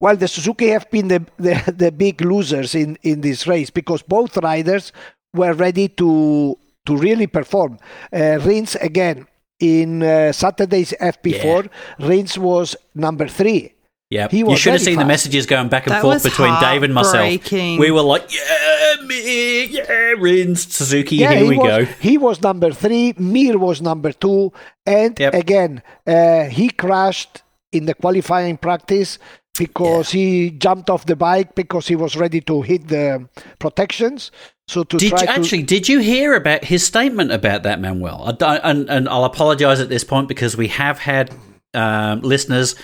Well, 0.00 0.16
the 0.16 0.28
Suzuki 0.28 0.68
have 0.68 0.90
been 0.90 1.08
the, 1.08 1.26
the, 1.38 1.74
the 1.76 1.92
big 1.92 2.20
losers 2.20 2.74
in, 2.74 2.96
in 3.02 3.20
this 3.20 3.46
race 3.46 3.70
because 3.70 4.02
both 4.02 4.36
riders 4.36 4.92
were 5.34 5.52
ready 5.52 5.88
to 5.88 6.58
to 6.86 6.96
really 6.96 7.26
perform. 7.26 7.78
Uh, 8.12 8.38
Rins 8.42 8.74
again 8.76 9.26
in 9.60 10.02
uh, 10.02 10.32
Saturday's 10.32 10.92
FP4, 11.00 11.68
Rins 12.00 12.38
was 12.38 12.76
number 12.94 13.28
three. 13.28 13.74
Yeah, 14.10 14.28
He 14.28 14.38
you 14.40 14.46
was 14.46 14.58
should 14.58 14.72
have 14.74 14.82
very 14.82 14.92
seen 14.92 14.98
the 14.98 15.06
messages 15.06 15.46
going 15.46 15.68
back 15.70 15.86
and 15.86 15.94
That 15.94 16.02
forth 16.02 16.22
between 16.22 16.52
Dave 16.60 16.82
and 16.82 16.92
myself. 16.92 17.50
We 17.50 17.90
were 17.90 18.02
like, 18.02 18.24
"Yeah, 18.30 18.96
me, 19.06 19.64
yeah, 19.64 20.12
Rins, 20.18 20.70
Suzuki, 20.70 21.16
Yeah, 21.16 21.30
here 21.32 21.44
he 21.44 21.48
we 21.48 21.56
was, 21.56 21.66
go." 21.66 21.84
He 21.98 22.18
was 22.18 22.42
number 22.42 22.72
three. 22.72 23.14
Mir 23.16 23.56
was 23.56 23.80
number 23.80 24.12
two, 24.12 24.52
and 24.84 25.18
Yep. 25.18 25.32
again 25.32 25.82
uh, 26.06 26.44
he 26.44 26.68
crashed 26.68 27.40
in 27.72 27.86
the 27.86 27.94
qualifying 27.94 28.58
practice 28.58 29.18
because 29.56 30.10
he 30.10 30.50
jumped 30.50 30.90
off 30.90 31.06
the 31.06 31.16
bike 31.16 31.54
because 31.54 31.88
he 31.88 31.96
was 31.96 32.14
ready 32.14 32.42
to 32.42 32.60
hit 32.60 32.88
the 32.88 33.26
protections. 33.58 34.30
So 34.72 34.84
to 34.84 34.96
Did 34.96 35.12
you 35.12 35.26
actually? 35.28 35.62
Did 35.64 35.86
you 35.86 35.98
hear 35.98 36.34
about 36.34 36.64
his 36.64 36.86
statement 36.86 37.30
about 37.30 37.64
that, 37.64 37.78
Manuel? 37.78 38.22
I 38.24 38.32
don't, 38.32 38.60
and, 38.64 38.88
and 38.88 39.06
I'll 39.06 39.26
apologise 39.26 39.80
at 39.80 39.90
this 39.90 40.02
point 40.02 40.28
because 40.28 40.56
we 40.56 40.68
have 40.68 40.98
had 40.98 41.30
um, 41.74 42.22
listeners 42.22 42.74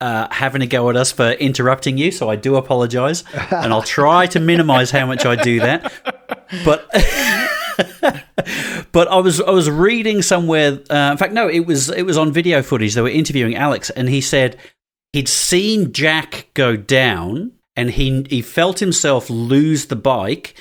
uh, 0.00 0.26
having 0.32 0.60
a 0.62 0.66
go 0.66 0.90
at 0.90 0.96
us 0.96 1.12
for 1.12 1.30
interrupting 1.30 1.98
you. 1.98 2.10
So 2.10 2.28
I 2.28 2.34
do 2.34 2.56
apologise, 2.56 3.22
and 3.32 3.72
I'll 3.72 3.82
try 3.82 4.26
to 4.26 4.40
minimise 4.40 4.90
how 4.90 5.06
much 5.06 5.24
I 5.24 5.36
do 5.36 5.60
that. 5.60 5.92
But 6.64 6.88
but 8.92 9.06
I 9.06 9.20
was 9.20 9.40
I 9.40 9.52
was 9.52 9.70
reading 9.70 10.22
somewhere. 10.22 10.80
Uh, 10.90 11.10
in 11.12 11.16
fact, 11.16 11.32
no, 11.32 11.48
it 11.48 11.64
was 11.64 11.90
it 11.90 12.02
was 12.02 12.18
on 12.18 12.32
video 12.32 12.60
footage. 12.60 12.94
They 12.94 13.02
were 13.02 13.08
interviewing 13.08 13.54
Alex, 13.54 13.88
and 13.90 14.08
he 14.08 14.20
said 14.20 14.56
he'd 15.12 15.28
seen 15.28 15.92
Jack 15.92 16.48
go 16.54 16.74
down, 16.74 17.52
and 17.76 17.92
he 17.92 18.26
he 18.28 18.42
felt 18.42 18.80
himself 18.80 19.30
lose 19.30 19.86
the 19.86 19.94
bike. 19.94 20.56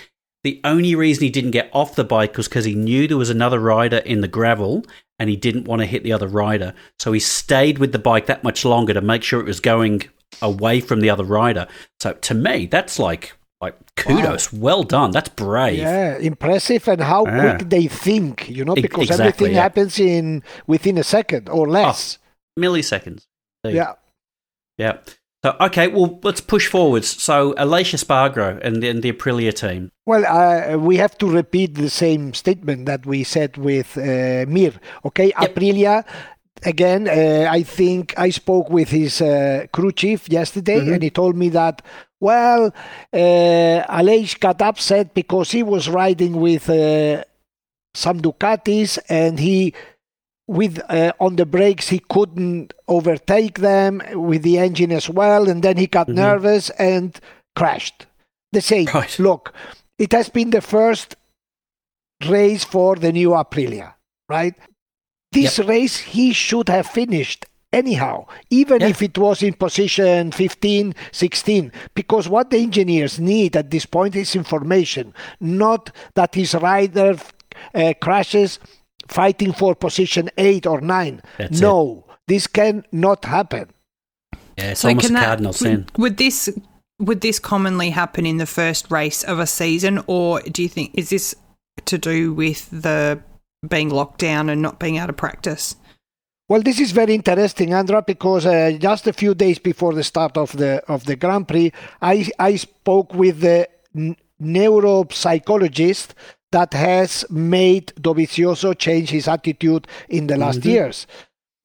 The 0.45 0.61
only 0.63 0.93
reason 0.93 1.23
he 1.23 1.31
didn't 1.31 1.51
get 1.51 1.71
off 1.73 1.95
the 1.95 2.03
bike 2.03 2.37
was 2.37 2.47
because 2.47 2.65
he 2.65 2.75
knew 2.75 3.07
there 3.07 3.17
was 3.17 3.31
another 3.31 3.59
rider 3.59 3.97
in 3.97 4.21
the 4.21 4.27
gravel, 4.27 4.85
and 5.17 5.27
he 5.27 5.35
didn't 5.35 5.65
want 5.65 5.79
to 5.79 5.87
hit 5.87 6.03
the 6.03 6.13
other 6.13 6.27
rider. 6.27 6.75
So 6.99 7.13
he 7.13 7.19
stayed 7.19 7.79
with 7.79 7.93
the 7.93 7.97
bike 7.97 8.27
that 8.27 8.43
much 8.43 8.63
longer 8.63 8.93
to 8.93 9.01
make 9.01 9.23
sure 9.23 9.39
it 9.39 9.47
was 9.47 9.59
going 9.59 10.03
away 10.43 10.81
from 10.81 10.99
the 10.99 11.09
other 11.09 11.23
rider. 11.23 11.65
So 11.99 12.13
to 12.13 12.35
me, 12.35 12.67
that's 12.67 12.99
like 12.99 13.33
like 13.59 13.75
kudos, 13.95 14.53
well 14.53 14.83
done. 14.83 15.09
That's 15.09 15.29
brave. 15.29 15.79
Yeah, 15.79 16.19
impressive, 16.19 16.87
and 16.89 17.01
how 17.01 17.25
Yeah. 17.25 17.55
quick 17.55 17.69
they 17.71 17.87
think, 17.87 18.47
you 18.47 18.63
know, 18.65 18.75
because 18.75 19.09
exactly, 19.09 19.25
everything 19.25 19.55
yeah. 19.55 19.61
happens 19.63 19.99
in 19.99 20.43
within 20.67 20.99
a 20.99 21.03
second 21.03 21.49
or 21.49 21.67
less. 21.67 22.19
Oh, 22.55 22.61
milliseconds. 22.61 23.25
Indeed. 23.63 23.77
yeah. 23.77 23.93
Yeah. 24.77 24.97
So 25.45 25.55
okay, 25.61 25.87
well 25.89 26.19
let's 26.23 26.41
push 26.41 26.65
forwards. 26.65 27.07
So 27.21 27.53
Aleix 27.53 27.93
Espargaro 27.93 28.59
and, 28.65 28.83
and 28.83 29.03
the 29.03 29.11
Aprilia 29.11 29.53
team. 29.53 29.91
Well, 30.07 30.25
uh, 30.25 30.79
we 30.79 30.97
have 30.97 31.15
to 31.19 31.27
repeat 31.29 31.75
the 31.75 31.91
same 31.91 32.33
statement 32.33 32.87
that 32.87 33.05
we 33.05 33.23
said 33.23 33.55
with 33.55 33.95
uh, 33.95 34.45
Mir. 34.47 34.73
Okay, 35.05 35.31
Aprilia. 35.33 36.03
Again, 36.63 37.07
uh, 37.07 37.47
I 37.51 37.61
think 37.61 38.17
I 38.17 38.31
spoke 38.31 38.71
with 38.71 38.89
his 38.89 39.21
uh, 39.21 39.67
crew 39.71 39.91
chief 39.91 40.27
yesterday, 40.29 40.79
Mm-hmm. 40.79 40.93
and 40.93 41.03
he 41.03 41.11
told 41.11 41.35
me 41.35 41.49
that. 41.49 41.83
Well, 42.19 42.73
uh, 43.13 43.17
Aleix 43.99 44.39
got 44.39 44.63
upset 44.63 45.13
because 45.13 45.51
he 45.51 45.61
was 45.61 45.87
riding 45.87 46.39
with 46.41 46.67
uh, 46.71 47.23
some 47.93 48.19
Ducatis, 48.19 48.97
and 49.09 49.39
he, 49.39 49.75
with 50.47 50.79
uh, 50.89 51.11
on 51.19 51.35
the 51.37 51.45
brakes, 51.45 51.89
he 51.89 51.99
couldn't 52.09 52.73
overtake 52.87 53.59
them 53.59 54.01
with 54.13 54.43
the 54.43 54.59
engine 54.59 54.91
as 54.91 55.09
well, 55.09 55.49
and 55.49 55.63
then 55.63 55.77
he 55.77 55.87
got 55.87 56.07
Mhm. 56.07 56.15
nervous 56.15 56.69
and 56.71 57.19
crashed. 57.55 58.05
The 58.51 58.61
same. 58.61 58.87
Right. 58.93 59.17
Look, 59.19 59.53
it 59.97 60.11
has 60.13 60.29
been 60.29 60.51
the 60.51 60.61
first 60.61 61.15
race 62.27 62.63
for 62.63 62.95
the 62.95 63.11
new 63.11 63.29
Aprilia, 63.31 63.93
right? 64.29 64.55
This 65.31 65.59
race 65.59 65.97
he 65.97 66.31
should 66.31 66.69
have 66.69 66.87
finished 66.87 67.45
anyhow, 67.73 68.25
even 68.49 68.79
Yeah. 68.81 68.87
if 68.87 69.01
it 69.01 69.17
was 69.17 69.43
in 69.43 69.53
position 69.53 70.31
15, 70.31 70.95
16, 71.11 71.71
because 71.93 72.29
what 72.29 72.49
the 72.51 72.59
engineers 72.59 73.19
need 73.19 73.57
at 73.57 73.69
this 73.69 73.85
point 73.85 74.15
is 74.15 74.35
information, 74.35 75.13
not 75.41 75.91
that 76.13 76.35
his 76.35 76.53
rider 76.53 77.17
uh, 77.73 77.93
crashes 78.01 78.59
fighting 79.07 79.53
for 79.53 79.75
position 79.75 80.29
8 80.37 80.65
or 80.67 80.81
9. 80.81 81.21
That's 81.37 81.61
no, 81.61 82.05
this 82.27 82.47
cannot 82.47 83.25
happen. 83.25 83.69
Yeah, 84.57 84.71
it's 84.71 84.81
So 84.81 84.89
almost 84.89 85.05
a 85.05 85.07
can 85.07 85.13
that 85.15 85.25
cardinal 85.25 85.53
sin. 85.53 85.85
would, 85.93 85.97
would 86.01 86.17
this 86.17 86.49
would 86.99 87.21
this 87.21 87.39
commonly 87.39 87.89
happen 87.89 88.25
in 88.25 88.37
the 88.37 88.45
first 88.45 88.89
race 88.89 89.23
of 89.23 89.37
a 89.39 89.45
season, 89.47 90.01
or 90.07 90.39
do 90.41 90.63
you 90.63 90.69
think 90.69 90.91
is 90.93 91.09
this 91.09 91.35
to 91.85 91.97
do 91.97 92.33
with 92.33 92.69
the 92.71 93.19
being 93.67 93.89
locked 93.89 94.19
down 94.19 94.49
and 94.49 94.61
not 94.61 94.79
being 94.79 94.95
able 94.95 95.07
to 95.07 95.13
practice? 95.13 95.75
Well, 96.47 96.61
this 96.61 96.79
is 96.79 96.91
very 96.91 97.15
interesting, 97.15 97.73
Andra, 97.73 98.01
because 98.03 98.45
uh, 98.45 98.77
just 98.79 99.07
a 99.07 99.13
few 99.13 99.33
days 99.33 99.57
before 99.59 99.93
the 99.93 100.03
start 100.03 100.37
of 100.37 100.55
the 100.55 100.81
of 100.87 101.03
the 101.05 101.15
Grand 101.17 101.47
Prix, 101.47 101.73
I 102.01 102.29
I 102.39 102.55
spoke 102.55 103.13
with 103.13 103.41
the 103.41 103.67
n- 103.95 104.15
neuropsychologist 104.41 106.09
that 106.55 106.71
has 106.73 107.25
made 107.29 107.87
Dovizioso 108.05 108.69
change 108.85 109.09
his 109.17 109.27
attitude 109.27 109.83
in 110.09 110.27
the 110.27 110.37
last 110.37 110.63
years, 110.65 111.07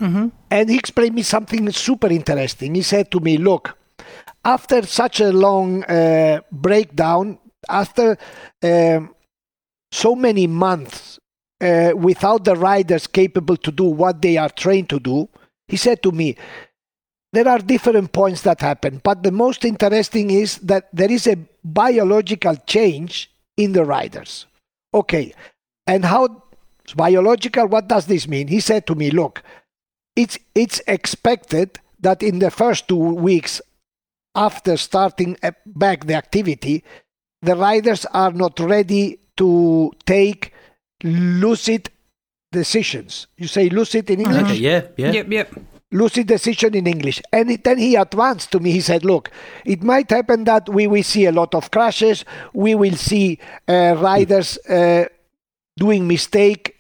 Mm-hmm. 0.03 0.29
and 0.51 0.71
he 0.71 0.77
explained 0.83 1.15
me 1.15 1.23
something 1.23 1.71
super 1.73 2.09
interesting. 2.09 2.75
He 2.75 2.83
said 2.83 3.07
to 3.13 3.21
me, 3.21 3.37
"Look, 3.37 3.77
after 4.57 4.81
such 4.87 5.21
a 5.21 5.31
long 5.47 5.85
uh, 5.85 6.41
breakdown, 6.51 7.39
after 7.69 8.17
um, 8.63 9.15
so 9.93 10.17
many 10.17 10.47
months 10.47 11.19
uh, 11.61 11.93
without 12.09 12.45
the 12.45 12.57
riders 12.57 13.07
capable 13.07 13.59
to 13.67 13.71
do 13.71 13.85
what 13.85 14.23
they 14.23 14.37
are 14.39 14.49
trained 14.65 14.89
to 14.89 14.99
do, 14.99 15.29
he 15.69 15.77
said 15.77 16.03
to 16.03 16.13
me, 16.13 16.37
there 17.33 17.49
are 17.49 17.59
different 17.59 18.13
points 18.13 18.43
that 18.43 18.61
happen, 18.61 19.01
but 19.05 19.23
the 19.23 19.31
most 19.31 19.65
interesting 19.65 20.31
is 20.31 20.59
that 20.59 20.89
there 20.93 21.13
is 21.13 21.27
a 21.27 21.37
biological 21.63 22.57
change 22.67 23.31
in 23.57 23.73
the 23.73 23.85
riders. 23.85 24.47
Okay, 24.93 25.33
and 25.87 26.05
how 26.05 26.43
biological? 26.97 27.67
What 27.67 27.89
does 27.89 28.07
this 28.07 28.27
mean? 28.27 28.49
He 28.49 28.61
said 28.61 28.87
to 28.87 28.95
me, 28.95 29.11
look, 29.11 29.43
it's 30.17 30.39
it's 30.55 30.81
expected 30.87 31.79
that 32.01 32.23
in 32.23 32.39
the 32.39 32.51
first 32.51 32.89
two 32.89 32.97
weeks 32.97 33.61
after 34.35 34.77
starting 34.77 35.37
uh, 35.43 35.53
back 35.67 36.07
the 36.07 36.15
activity, 36.15 36.85
the 37.43 37.57
riders 37.57 38.07
are 38.07 38.33
not 38.33 38.59
ready 38.59 39.19
to 39.37 39.93
take 40.07 40.53
lucid 41.03 41.91
decisions. 42.53 43.27
You 43.37 43.47
say 43.47 43.69
lucid 43.69 44.11
in 44.11 44.21
English? 44.21 44.43
Okay, 44.43 44.55
yeah, 44.57 44.83
yeah. 44.97 45.13
Yep, 45.13 45.33
yep. 45.33 45.55
Lucid 45.93 46.27
decision 46.27 46.75
in 46.75 46.87
English. 46.87 47.21
And 47.33 47.51
it- 47.51 47.65
then 47.65 47.79
he 47.79 47.97
advanced 47.97 48.51
to 48.53 48.61
me. 48.61 48.71
He 48.71 48.81
said, 48.81 49.05
Look, 49.05 49.31
it 49.65 49.83
might 49.83 50.11
happen 50.11 50.45
that 50.45 50.69
we 50.69 50.87
will 50.87 51.03
see 51.03 51.27
a 51.27 51.33
lot 51.33 51.55
of 51.55 51.71
crashes. 51.71 52.25
We 52.55 52.75
will 52.75 52.95
see 52.97 53.39
uh, 53.69 53.97
riders 54.01 54.59
uh, 54.69 55.05
doing 55.77 56.07
mistake. 56.07 56.77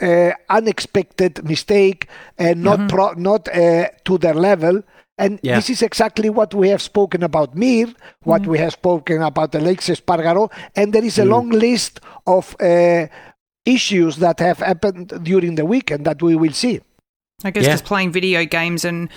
Uh, 0.00 0.32
unexpected 0.48 1.44
mistake 1.44 2.08
and 2.36 2.62
not 2.64 2.88
pro- 2.88 3.12
not 3.12 3.46
uh, 3.54 3.86
to 4.04 4.18
their 4.18 4.34
level 4.34 4.82
and 5.18 5.38
Yeah. 5.42 5.54
this 5.56 5.70
is 5.70 5.82
exactly 5.82 6.28
what 6.30 6.54
we 6.54 6.70
have 6.70 6.82
spoken 6.82 7.22
about 7.22 7.54
Mir, 7.54 7.86
what 8.24 8.44
we 8.46 8.58
have 8.58 8.72
spoken 8.72 9.22
about 9.22 9.52
Aleix 9.52 9.90
Espargaro, 9.94 10.50
and 10.74 10.92
there 10.92 11.04
is 11.04 11.18
a 11.18 11.24
long 11.24 11.50
list 11.50 12.00
of 12.26 12.56
uh, 12.58 13.06
issues 13.64 14.16
that 14.16 14.40
have 14.40 14.58
happened 14.58 15.12
during 15.22 15.54
the 15.54 15.64
weekend 15.66 16.04
that 16.06 16.20
we 16.22 16.34
will 16.34 16.52
see. 16.54 16.80
I 17.44 17.50
guess 17.50 17.64
Yeah. 17.64 17.70
because 17.70 17.82
playing 17.82 18.12
video 18.12 18.44
games 18.44 18.84
and 18.84 19.08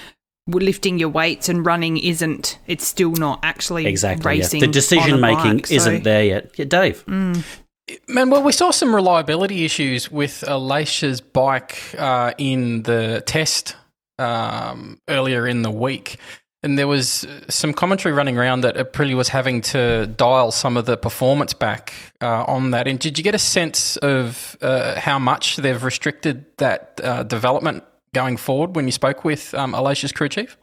lifting 0.48 1.00
your 1.00 1.10
weights 1.10 1.50
and 1.50 1.66
running 1.66 1.98
isn't. 1.98 2.60
It's 2.68 2.86
still 2.86 3.12
not 3.14 3.40
actually 3.44 3.86
Exactly. 3.88 4.36
yeah. 4.38 4.42
racing. 4.44 4.60
The 4.60 4.66
on 4.68 4.70
a 4.70 4.74
decision 4.74 5.20
making 5.22 5.58
bike, 5.58 5.68
so- 5.68 5.74
isn't 5.76 6.04
there 6.04 6.24
yet. 6.24 6.52
Yeah, 6.56 6.66
Dave. 6.66 7.04
Man, 7.08 8.30
well, 8.32 8.42
we 8.42 8.52
saw 8.52 8.72
some 8.72 8.96
reliability 8.96 9.64
issues 9.64 10.12
with 10.12 10.44
Aleix's 10.48 11.22
bike 11.22 11.78
uh, 11.98 12.34
in 12.38 12.82
the 12.84 13.22
test 13.28 13.76
um, 14.18 15.00
earlier 15.08 15.48
in 15.48 15.62
the 15.62 15.70
week. 15.72 16.18
And 16.64 16.80
there 16.80 16.88
was 16.88 17.28
some 17.48 17.74
commentary 17.74 18.12
running 18.16 18.40
around 18.40 18.62
that 18.62 18.76
Aprilia 18.76 19.16
was 19.16 19.30
having 19.30 19.62
to 19.62 20.08
dial 20.08 20.52
some 20.52 20.78
of 20.78 20.88
the 20.88 20.98
performance 20.98 21.54
back 21.54 21.94
uh, 22.22 22.44
on 22.48 22.72
that. 22.72 22.88
And 22.88 22.98
did 22.98 23.20
you 23.20 23.24
get 23.24 23.36
a 23.36 23.40
sense 23.40 23.98
of 23.98 24.58
uh, 24.64 25.00
how 25.00 25.20
much 25.20 25.58
they've 25.58 25.84
restricted 25.84 26.46
that 26.58 27.00
uh, 27.04 27.22
development 27.22 27.84
going 28.16 28.38
forward 28.38 28.76
when 28.76 28.86
you 28.86 28.92
spoke 28.92 29.24
with 29.26 29.54
um, 29.54 29.74
Aleix's 29.74 30.12
crew 30.12 30.30
chief? 30.30 30.58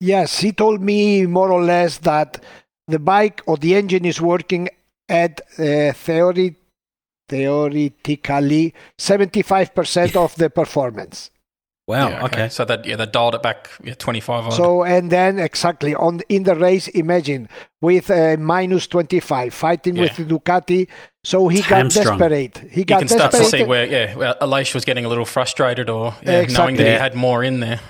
Yes, 0.00 0.40
he 0.40 0.52
told 0.52 0.80
me 0.80 1.26
more 1.26 1.50
or 1.52 1.62
less 1.62 1.98
that 1.98 2.42
the 2.88 2.98
bike 2.98 3.42
or 3.46 3.56
the 3.56 3.74
engine 3.74 4.04
is 4.04 4.20
working 4.20 4.68
at 5.08 5.40
uh, 5.58 5.92
theory, 5.92 6.56
theoretically 7.28 8.74
75% 8.98 10.16
of 10.16 10.34
the 10.36 10.50
performance. 10.50 11.30
Wow. 11.86 12.08
Yeah, 12.08 12.24
okay. 12.26 12.48
So 12.48 12.64
that 12.66 12.84
yeah, 12.86 12.96
they 12.96 13.06
dialed 13.06 13.34
it 13.34 13.42
back 13.42 13.68
yeah, 13.82 13.94
25 13.94 14.44
odd. 14.46 14.52
So 14.52 14.84
and 14.84 15.10
then 15.10 15.38
exactly 15.40 15.94
on 15.94 16.20
in 16.28 16.44
the 16.44 16.54
race, 16.54 16.86
imagine 16.88 17.48
with 17.80 18.10
uh, 18.10 18.36
minus 18.38 18.86
25 18.86 19.52
fighting 19.52 19.96
with 19.96 20.16
Yeah. 20.16 20.24
the 20.24 20.34
Ducati. 20.38 20.88
So 21.24 21.48
he 21.48 21.58
It's 21.58 21.68
got 21.68 21.78
hamstrung. 21.78 22.18
desperate. 22.18 22.58
He 22.70 22.80
you 22.80 22.84
got 22.86 23.00
can 23.00 23.08
start 23.08 23.32
to 23.32 23.38
desperate. 23.38 23.60
see 23.60 23.64
where, 23.66 23.84
yeah, 23.86 24.14
where 24.16 24.34
Aleix 24.40 24.74
was 24.74 24.84
getting 24.84 25.04
a 25.04 25.08
little 25.08 25.26
frustrated 25.26 25.90
or 25.90 26.14
yeah, 26.22 26.42
knowing 26.46 26.76
that 26.76 26.86
he 26.86 26.92
had 26.92 27.14
more 27.14 27.44
in 27.44 27.60
there. 27.60 27.80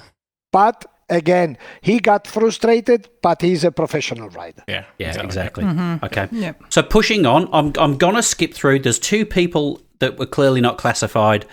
But 0.52 0.84
again, 1.08 1.56
he 1.80 2.00
got 2.00 2.26
frustrated. 2.26 3.08
But 3.22 3.40
he's 3.42 3.62
a 3.62 3.70
professional 3.70 4.30
rider. 4.30 4.64
Yeah, 4.66 4.84
Yeah, 4.98 5.20
exactly. 5.22 5.62
Mm-hmm. 5.64 6.04
Okay. 6.06 6.28
Yep. 6.32 6.62
So 6.70 6.82
pushing 6.82 7.24
on, 7.26 7.48
I'm 7.52 7.72
I'm 7.78 7.96
gonna 7.98 8.22
skip 8.22 8.52
through. 8.54 8.80
There's 8.80 8.98
two 8.98 9.24
people 9.24 9.80
that 10.00 10.18
were 10.18 10.26
clearly 10.26 10.60
not 10.60 10.78
classified. 10.78 11.46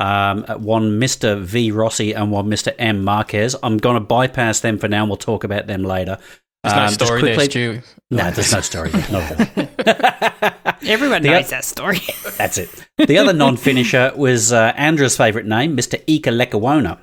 Um, 0.00 0.42
one 0.58 0.98
Mr. 1.00 1.40
V 1.40 1.70
Rossi 1.70 2.12
and 2.12 2.32
one 2.32 2.46
Mr. 2.48 2.74
M 2.78 3.04
Marquez. 3.04 3.54
I'm 3.62 3.78
gonna 3.78 4.00
bypass 4.00 4.60
them 4.60 4.76
for 4.78 4.88
now, 4.88 5.02
and 5.04 5.08
we'll 5.10 5.16
talk 5.16 5.44
about 5.44 5.66
them 5.68 5.82
later. 5.84 6.18
There's 6.62 6.74
Um, 6.74 6.78
no 6.80 6.86
just 6.88 6.94
story 7.04 7.20
quickly- 7.20 7.36
there, 7.36 7.44
Stu. 7.50 7.82
No, 8.10 8.30
there's 8.30 8.52
no 8.52 8.60
story. 8.60 8.90
there, 8.90 9.10
Not 9.10 9.40
at 9.40 9.58
all. 9.58 10.72
Everyone 10.86 11.22
The 11.22 11.30
knows 11.30 11.44
oth- 11.44 11.50
that 11.50 11.64
story. 11.64 12.00
That's 12.38 12.58
it. 12.58 12.68
The 12.98 13.18
other 13.18 13.32
non-finisher 13.32 14.12
was 14.16 14.52
uh, 14.52 14.72
Andra's 14.76 15.16
favourite 15.16 15.46
name, 15.46 15.76
Mr. 15.76 15.98
Iker 16.06 16.32
Lecuona, 16.36 16.98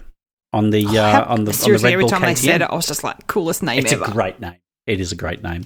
on 0.54 0.70
the 0.70 0.86
uh, 0.86 0.92
on 0.92 1.26
the 1.26 1.30
on 1.32 1.46
the 1.46 1.54
Seriously, 1.54 1.94
every 1.94 2.04
Bull 2.04 2.10
time 2.10 2.22
they 2.22 2.34
KTM. 2.34 2.38
said 2.38 2.62
it, 2.62 2.70
I 2.72 2.76
was 2.76 2.88
just 2.88 3.04
like, 3.04 3.26
coolest 3.28 3.64
name 3.64 3.80
It's 3.80 3.92
ever. 3.92 4.06
a 4.06 4.12
great 4.12 4.40
name. 4.40 4.56
It 4.88 5.00
is 5.00 5.12
a 5.12 5.16
great 5.16 5.44
name. 5.44 5.66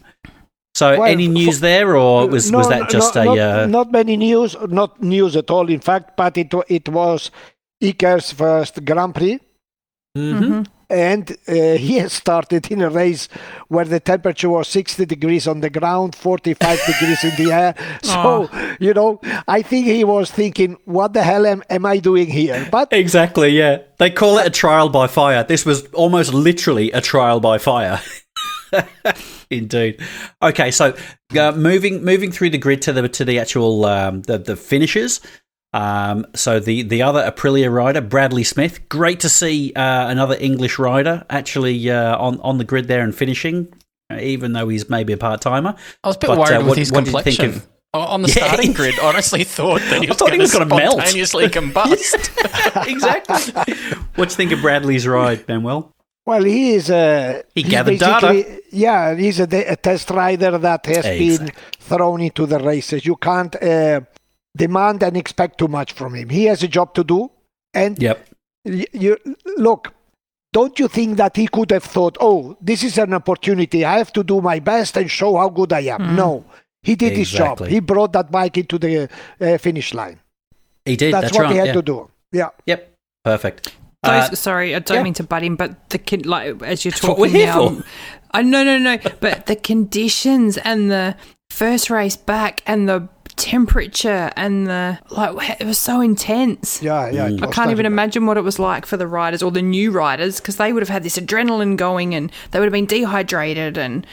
So, 0.76 0.98
Well, 1.00 1.06
any 1.08 1.28
news 1.28 1.60
there, 1.60 1.96
or 1.96 2.28
was 2.28 2.50
No, 2.52 2.58
was 2.60 2.70
that 2.70 2.90
just 2.90 3.14
no, 3.16 3.22
a? 3.22 3.26
not, 3.26 3.38
uh, 3.38 3.66
not 3.68 3.92
many 3.92 4.18
news, 4.18 4.56
not 4.70 5.02
news 5.04 5.36
at 5.36 5.52
all. 5.52 5.70
In 5.70 5.80
fact, 5.82 6.18
but 6.18 6.36
it 6.38 6.52
it 6.68 6.90
was 6.90 7.30
Iker's 7.84 8.32
first 8.32 8.84
Grand 8.86 9.14
Prix. 9.14 9.40
mhm. 10.18 10.66
And 10.94 11.36
uh, 11.48 11.54
he 11.54 12.08
started 12.08 12.72
in 12.72 12.82
a 12.82 12.90
race 12.90 13.28
where 13.68 13.86
the 13.86 14.00
temperature 14.00 14.50
was 14.50 14.68
60 14.68 15.06
degrees 15.06 15.48
on 15.48 15.62
the 15.62 15.70
ground, 15.70 16.16
45 16.16 16.86
degrees 16.86 17.24
in 17.24 17.44
the 17.44 17.52
air. 17.52 17.76
So, 18.04 18.50
you 18.80 18.94
know, 18.94 19.20
I 19.48 19.64
think 19.64 19.88
he 19.88 20.04
was 20.04 20.30
thinking, 20.30 20.78
what 20.86 21.14
the 21.14 21.24
hell 21.24 21.46
am, 21.48 21.64
am 21.70 21.86
I 21.86 21.98
doing 21.98 22.28
here? 22.28 22.68
But 22.72 22.94
Exactly, 22.94 23.50
yeah. 23.50 23.80
They 23.98 24.12
call 24.12 24.38
it 24.38 24.46
a 24.46 24.52
trial 24.52 24.90
by 24.90 25.08
fire. 25.08 25.44
This 25.44 25.66
was 25.66 25.88
almost 25.94 26.34
literally 26.34 26.92
a 26.92 27.02
trial 27.02 27.40
by 27.40 27.58
fire. 27.58 28.00
Indeed. 29.50 30.02
Okay, 30.42 30.72
so 30.72 30.96
uh, 31.38 31.52
moving 31.52 32.04
moving 32.04 32.32
through 32.32 32.52
the 32.52 32.58
grid 32.58 32.82
to 32.84 32.94
the 32.94 33.08
to 33.10 33.26
the 33.26 33.40
actual 33.40 33.86
um, 33.86 34.24
the 34.24 34.38
the 34.38 34.56
finishes. 34.56 35.22
Um, 35.74 36.26
so 36.36 36.60
the 36.60 36.84
the 36.84 37.02
other 37.02 37.30
Aprilia 37.30 37.74
rider, 37.74 38.00
Bradley 38.02 38.44
Smith, 38.44 38.88
great 38.90 39.20
to 39.22 39.30
see 39.30 39.74
uh, 39.76 40.08
another 40.10 40.36
English 40.40 40.78
rider 40.78 41.26
actually 41.30 41.90
uh, 41.90 42.18
on 42.18 42.40
on 42.42 42.58
the 42.60 42.64
grid 42.64 42.88
there 42.88 43.02
and 43.02 43.14
finishing, 43.16 43.74
uh, 44.12 44.18
even 44.22 44.54
though 44.54 44.68
he's 44.70 44.90
maybe 44.90 45.14
a 45.14 45.18
part 45.18 45.42
timer. 45.42 45.76
I 46.04 46.08
was 46.08 46.16
a 46.16 46.20
bit 46.20 46.28
But, 46.28 46.38
worried 46.40 46.56
uh, 46.56 46.60
with 46.60 46.68
what- 46.70 46.78
his 46.78 46.92
what 46.92 47.06
did 47.06 47.14
you 47.14 47.22
think 47.22 47.38
complexion. 47.40 47.62
of- 47.62 47.68
On 48.14 48.22
the 48.22 48.28
Yeah. 48.36 48.46
starting 48.48 48.74
grid, 48.74 48.98
I 49.00 49.06
honestly 49.08 49.44
thought 49.44 49.82
that 49.90 50.02
he 50.02 50.08
I 50.08 50.10
was 50.12 50.18
thought 50.18 50.32
he 50.32 50.38
going 50.38 50.42
was 50.42 50.52
to 50.52 50.60
gonna 50.60 50.76
melt. 50.76 50.94
spontaneously 51.00 51.48
combust. 51.58 52.88
exactly. 52.88 53.54
what 54.16 54.30
do 54.30 54.34
you 54.34 54.38
think 54.38 54.52
of 54.52 54.62
Bradley's 54.62 55.08
ride, 55.08 55.48
Manuel? 55.48 55.92
Well, 56.26 56.44
he 56.44 56.74
is 56.76 56.90
a. 56.90 57.44
He 57.54 57.64
gathered 57.64 58.00
data. 58.00 58.62
Yeah, 58.72 59.14
he's 59.16 59.40
a, 59.42 59.48
a 59.74 59.76
test 59.76 60.10
rider 60.10 60.58
that 60.58 60.86
has 60.86 61.04
been 61.04 61.52
thrown 61.80 62.22
into 62.22 62.46
the 62.46 62.60
races. 62.60 63.06
You 63.06 63.18
can't 63.18 63.54
uh, 63.62 64.02
demand 64.56 65.04
and 65.04 65.18
expect 65.18 65.58
too 65.58 65.68
much 65.68 65.94
from 65.94 66.14
him. 66.16 66.30
He 66.30 66.46
has 66.46 66.64
a 66.64 66.68
job 66.68 66.94
to 66.96 67.04
do, 67.04 67.32
and 67.74 68.02
Yep. 68.02 68.26
y- 68.66 68.86
you 68.94 69.18
look. 69.58 69.94
Don't 70.54 70.78
you 70.78 70.88
think 70.88 71.18
that 71.18 71.36
he 71.36 71.48
could 71.48 71.72
have 71.72 71.84
thought, 71.84 72.16
"Oh, 72.22 72.56
this 72.62 72.84
is 72.84 72.98
an 73.00 73.14
opportunity. 73.14 73.84
I 73.84 73.98
have 73.98 74.14
to 74.14 74.24
do 74.24 74.40
my 74.42 74.60
best 74.60 74.96
and 74.98 75.10
show 75.10 75.36
how 75.38 75.50
good 75.50 75.74
I 75.74 75.80
am"? 75.82 76.16
No, 76.16 76.46
he 76.84 76.96
did 76.96 77.14
his 77.18 77.32
job. 77.32 77.66
He 77.66 77.80
brought 77.80 78.14
that 78.14 78.30
bike 78.32 78.58
into 78.58 78.78
the 78.78 79.10
uh, 79.42 79.58
finish 79.58 79.94
line. 79.96 80.20
He 80.86 80.96
did. 80.96 81.14
That's, 81.14 81.24
That's, 81.26 81.38
what 81.38 81.44
right. 81.46 81.52
he 81.54 81.58
had 81.58 81.68
yeah. 81.68 81.74
to 81.74 81.82
do. 81.82 82.10
Yeah. 82.32 82.50
Yep. 82.68 82.94
Perfect. 83.24 83.72
Those, 84.04 84.30
Uh, 84.30 84.36
sorry, 84.36 84.76
I 84.76 84.80
don't 84.80 84.98
yeah. 84.98 85.04
mean 85.04 85.14
to 85.16 85.24
butt 85.24 85.44
in, 85.44 85.56
but 85.56 85.90
the 85.90 85.98
kid, 85.98 86.26
like 86.26 86.62
as 86.62 86.84
you're 86.86 86.92
what 86.92 87.02
talking 87.02 87.22
we're 87.22 87.30
here 87.30 87.46
now, 87.48 87.70
for. 87.70 87.84
I 88.32 88.42
no, 88.44 88.64
no, 88.64 88.78
no, 88.78 88.98
but 89.22 89.46
the 89.46 89.56
conditions 89.56 90.58
and 90.58 90.92
the 90.92 91.16
first 91.50 91.90
race 91.90 92.18
back 92.18 92.62
and 92.68 92.88
the 92.90 93.08
temperature 93.36 94.32
and 94.36 94.68
the 94.68 95.00
like, 95.10 95.60
it 95.62 95.66
was 95.66 95.78
so 95.78 96.02
intense. 96.02 96.82
Yeah, 96.82 97.10
yeah. 97.10 97.28
it 97.28 97.44
I 97.44 97.48
can't 97.48 97.72
even 97.72 97.86
imagine 97.86 98.26
what 98.26 98.38
it 98.38 98.42
was 98.44 98.60
like 98.60 98.86
for 98.86 98.98
the 98.98 99.08
riders 99.08 99.42
or 99.44 99.52
the 99.52 99.62
new 99.62 99.92
riders 99.92 100.40
because 100.40 100.58
they 100.58 100.74
would 100.74 100.82
have 100.82 100.90
had 100.90 101.04
this 101.04 101.18
adrenaline 101.18 101.78
going 101.78 102.14
and 102.16 102.32
they 102.52 102.60
would 102.60 102.66
have 102.66 102.74
been 102.74 102.86
dehydrated 102.86 103.78
and 103.78 104.06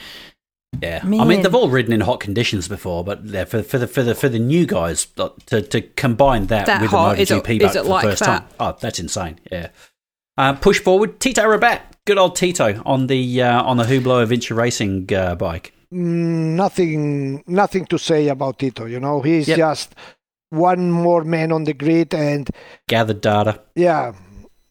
Yeah, 0.81 0.99
I 1.03 1.05
mean 1.05 1.41
they've 1.41 1.53
all 1.55 1.69
ridden 1.69 1.93
in 1.93 2.01
hot 2.01 2.19
conditions 2.19 2.67
before, 2.67 3.03
but 3.03 3.23
yeah, 3.25 3.45
for 3.45 3.61
for 3.63 3.77
the 3.77 3.87
for 3.87 4.03
the 4.03 4.15
for 4.15 4.29
the 4.29 4.39
new 4.39 4.65
guys 4.65 5.07
uh, 5.17 5.29
to 5.47 5.61
to 5.61 5.81
combine 5.81 6.47
that, 6.47 6.65
That 6.65 6.81
with 6.81 6.91
hot, 6.91 7.15
the 7.17 7.21
is 7.23 7.31
it- 7.31 7.43
MotoGP 7.43 7.61
is 7.61 7.61
bike 7.61 7.75
it 7.75 7.79
for 7.79 7.83
the 7.83 8.01
first 8.01 8.19
that? 8.21 8.25
time, 8.25 8.43
oh, 8.59 8.77
that's 8.79 8.99
insane. 8.99 9.39
Yeah. 9.51 9.69
Uh, 10.37 10.53
push 10.53 10.79
forward, 10.79 11.19
Tito 11.19 11.43
Rabat, 11.43 11.81
good 12.05 12.17
old 12.17 12.35
Tito 12.37 12.81
on 12.85 13.07
the 13.07 13.41
uh, 13.41 13.61
on 13.63 13.75
the 13.77 13.83
Hublot 13.83 14.25
Avintia 14.25 14.55
Racing 14.55 15.13
uh, 15.13 15.35
bike. 15.35 15.73
Nothing 15.91 17.43
nothing 17.47 17.85
to 17.87 17.97
say 17.97 18.27
about 18.29 18.59
Tito. 18.59 18.85
You 18.85 18.99
know, 18.99 19.21
he's 19.21 19.47
Yep. 19.47 19.57
just 19.57 19.95
one 20.49 20.91
more 20.91 21.23
man 21.23 21.51
on 21.51 21.63
the 21.65 21.73
grid, 21.73 22.13
and 22.13 22.49
Gathered 22.87 23.21
data. 23.21 23.61
yeah, 23.75 24.13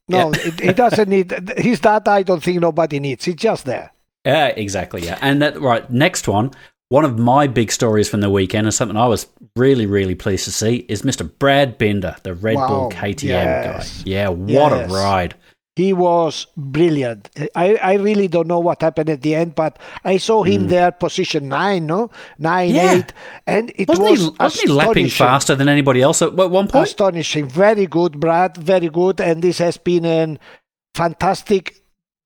no, 0.09 0.31
it, 0.33 0.61
he 0.61 0.73
doesn't 0.73 1.09
need 1.09 1.33
his 1.57 1.81
data. 1.81 2.11
I 2.11 2.23
don't 2.23 2.43
think 2.43 2.61
nobody 2.61 3.00
needs. 3.00 3.27
It's 3.29 3.43
just 3.43 3.65
there. 3.65 3.93
Yeah, 4.27 4.49
exactly. 4.49 5.03
Yeah, 5.05 5.19
and 5.23 5.41
that 5.43 5.61
right 5.61 5.89
next 5.91 6.29
one. 6.29 6.50
One 6.91 7.05
of 7.05 7.19
my 7.21 7.47
big 7.47 7.71
stories 7.71 8.09
from 8.09 8.21
the 8.21 8.30
weekend, 8.30 8.67
and 8.67 8.75
something 8.75 8.97
I 8.97 9.06
was 9.06 9.26
really, 9.54 9.87
really 9.87 10.17
pleased 10.17 10.45
to 10.47 10.50
see, 10.52 10.85
is 10.89 11.02
Mr. 11.02 11.30
Brad 11.39 11.78
Binder, 11.78 12.17
the 12.25 12.35
Red 12.35 12.56
Bull 12.56 12.91
KTM 12.91 13.28
yes. 13.28 13.99
guy. 14.02 14.11
Yeah, 14.11 14.28
what 14.30 14.73
Yes. 14.73 14.91
a 14.91 14.95
ride! 14.95 15.35
He 15.80 15.90
was 16.06 16.47
brilliant. 16.56 17.23
I, 17.64 17.66
I 17.93 17.95
really 18.08 18.28
don't 18.34 18.49
know 18.52 18.60
what 18.69 18.82
happened 18.82 19.08
at 19.16 19.23
the 19.26 19.34
end, 19.43 19.54
but 19.54 19.73
I 20.12 20.19
saw 20.19 20.43
him 20.50 20.69
there, 20.75 20.90
position 21.04 21.43
nine, 21.49 21.82
no, 21.95 22.00
nine, 22.38 22.71
Mm. 22.71 22.75
Yeah. 22.75 22.95
eight, 22.97 23.10
and 23.47 23.64
it 23.82 23.88
Wasn't, 23.88 24.08
was 24.10 24.21
he, 24.21 24.30
wasn't 24.45 24.62
he 24.69 24.73
lapping 24.80 25.08
faster 25.08 25.54
than 25.58 25.69
anybody 25.76 26.00
else 26.08 26.19
at 26.26 26.30
at 26.45 26.50
one 26.50 26.66
point? 26.69 26.86
Astonishing. 26.88 27.47
Very 27.49 27.86
good, 27.86 28.12
Brad. 28.25 28.52
Very 28.73 28.90
good. 29.00 29.16
And 29.28 29.36
this 29.47 29.58
has 29.66 29.76
been 29.90 30.04
a 30.04 30.38
fantastic 30.95 31.62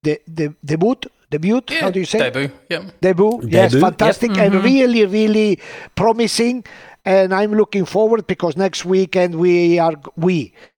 de- 0.03 0.19
de- 0.39 0.55
debut. 0.65 0.97
Debut? 1.31 1.61
Yeah, 1.71 1.81
How 1.83 1.91
do 1.91 1.99
you 2.01 2.07
say? 2.07 2.19
Debut. 2.19 2.51
Yeah. 2.71 2.83
Debut. 3.01 3.41
Yes, 3.49 3.73
Debut, 3.73 3.81
fantastic 3.89 4.31
yep. 4.37 4.53
and 4.53 4.65
really, 4.65 5.05
really 5.07 5.59
promising. 5.95 6.65
And 7.05 7.35
I'm 7.35 7.53
looking 7.55 7.85
forward 7.85 8.27
because 8.27 8.57
next 8.57 8.85
weekend 8.85 9.35
we 9.35 9.79
are 9.79 9.95
we 10.17 10.37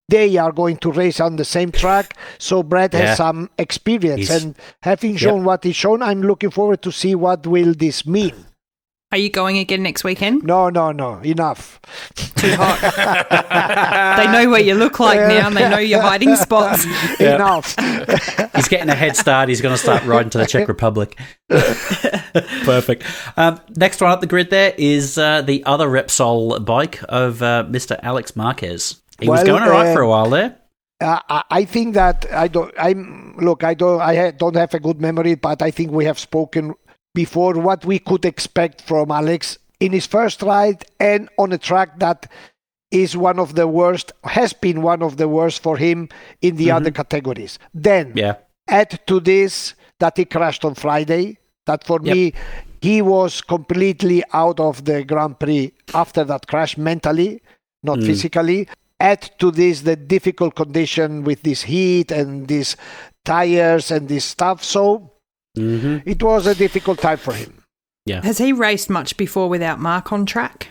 they 0.09 0.37
are 0.37 0.53
going 0.53 0.77
to 0.79 0.93
race 0.93 1.19
on 1.21 1.37
the 1.37 1.45
same 1.45 1.73
track. 1.73 2.17
So 2.39 2.63
Brad 2.63 2.93
Yeah. 2.95 3.01
has 3.01 3.17
some 3.19 3.51
experience, 3.59 4.29
He's- 4.29 4.43
and 4.43 4.55
having 4.83 5.17
shown 5.17 5.45
what 5.45 5.65
he's 5.65 5.77
shown, 5.77 6.03
I'm 6.03 6.23
looking 6.23 6.51
forward 6.51 6.83
to 6.83 6.93
see 6.93 7.15
what 7.15 7.47
will 7.47 7.75
this 7.75 8.07
mean. 8.07 8.35
are 9.13 9.19
you 9.19 9.31
going 9.31 9.57
again 9.57 9.83
next 9.85 10.05
weekend? 10.05 10.43
No, 10.43 10.69
no, 10.69 10.93
no, 10.93 11.21
enough. 11.25 11.81
Too 12.37 12.53
hot. 12.55 12.79
they 14.19 14.27
know 14.31 14.51
what 14.51 14.65
you 14.67 14.75
look 14.75 14.99
like 15.01 15.19
now 15.19 15.47
and 15.47 15.57
they 15.57 15.69
know 15.71 15.79
your 15.79 16.03
hiding 16.03 16.35
spots. 16.37 16.85
Enough. 17.21 17.77
He's 18.55 18.69
getting 18.69 18.91
a 18.91 18.95
head 18.95 19.17
start. 19.17 19.49
He's 19.49 19.61
going 19.63 19.75
to 19.75 19.81
start 19.81 20.05
riding 20.05 20.29
to 20.31 20.39
the 20.39 20.47
Czech 20.47 20.69
Republic. 20.69 21.19
Perfect. 21.49 23.05
Um, 23.37 23.61
next 23.77 24.01
one 24.01 24.11
up 24.11 24.21
the 24.21 24.27
grid 24.27 24.51
there 24.51 24.75
is 24.77 25.17
uh, 25.17 25.41
the 25.43 25.65
other 25.65 25.89
Repsol 25.89 26.63
bike 26.65 27.01
of 27.09 27.43
uh, 27.43 27.65
Mr. 27.71 27.99
Alex 28.03 28.37
Marquez. 28.37 29.01
He 29.21 29.29
was 29.29 29.39
Well, 29.39 29.47
going 29.47 29.63
all 29.63 29.71
right 29.71 29.89
uh, 29.89 29.93
for 29.95 30.03
a 30.03 30.09
while 30.09 30.31
there. 30.31 30.57
Uh, 31.01 31.19
I 31.51 31.65
think 31.65 31.95
that 31.95 32.27
I 32.33 32.49
don't. 32.49 32.73
I'm 32.79 33.37
look. 33.39 33.65
I 33.65 33.75
don't. 33.75 34.01
I 34.01 34.31
don't 34.31 34.57
have 34.57 34.73
a 34.75 34.81
good 34.81 35.01
memory, 35.01 35.35
but 35.35 35.61
I 35.63 35.71
think 35.71 35.91
we 35.93 36.05
have 36.07 36.19
spoken 36.19 36.75
before 37.15 37.55
what 37.55 37.85
we 37.85 37.99
could 37.99 38.25
expect 38.25 38.81
from 38.83 39.11
Alex 39.11 39.59
in 39.81 39.93
his 39.93 40.07
first 40.07 40.43
ride 40.43 40.85
and 40.99 41.29
on 41.39 41.53
a 41.53 41.59
track 41.59 41.99
that 41.99 42.31
is 42.91 43.17
one 43.17 43.39
of 43.39 43.55
the 43.57 43.67
worst. 43.69 44.13
Has 44.25 44.53
been 44.55 44.81
one 44.81 45.03
of 45.03 45.17
the 45.19 45.29
worst 45.29 45.63
for 45.63 45.77
him 45.77 46.09
in 46.41 46.57
the 46.57 46.71
other 46.71 46.91
categories. 46.91 47.59
Then 47.75 48.13
Yeah. 48.15 48.37
add 48.69 48.99
to 49.07 49.21
this 49.21 49.75
that 50.01 50.17
he 50.17 50.25
crashed 50.25 50.65
on 50.65 50.75
Friday. 50.75 51.39
That 51.67 51.85
for 51.85 51.99
Yep. 52.03 52.15
me, 52.15 52.33
he 52.81 53.03
was 53.03 53.43
completely 53.43 54.23
out 54.33 54.61
of 54.61 54.85
the 54.85 55.05
Grand 55.05 55.39
Prix 55.41 55.73
after 55.93 56.23
that 56.25 56.47
crash 56.47 56.79
mentally, 56.79 57.43
not 57.83 57.99
Mm. 57.99 58.07
physically. 58.07 58.69
Add 58.99 59.31
to 59.39 59.51
this 59.51 59.83
the 59.83 59.95
difficult 59.97 60.55
condition 60.55 61.23
with 61.25 61.43
this 61.43 61.63
heat 61.63 62.11
and 62.11 62.49
these 62.49 62.77
tires 63.25 63.91
and 63.91 64.09
this 64.09 64.25
stuff. 64.25 64.65
So 64.65 65.13
hmm 65.57 65.99
it 66.07 66.23
was 66.23 66.47
a 66.47 66.55
difficult 66.55 66.99
time 66.99 67.19
for 67.19 67.33
him. 67.35 67.63
Yeah. 68.07 68.23
Has 68.23 68.39
he 68.39 68.53
raced 68.53 68.89
much 68.91 69.17
before 69.17 69.49
without 69.49 69.81
Marc 69.81 70.13
on 70.13 70.27
track? 70.27 70.69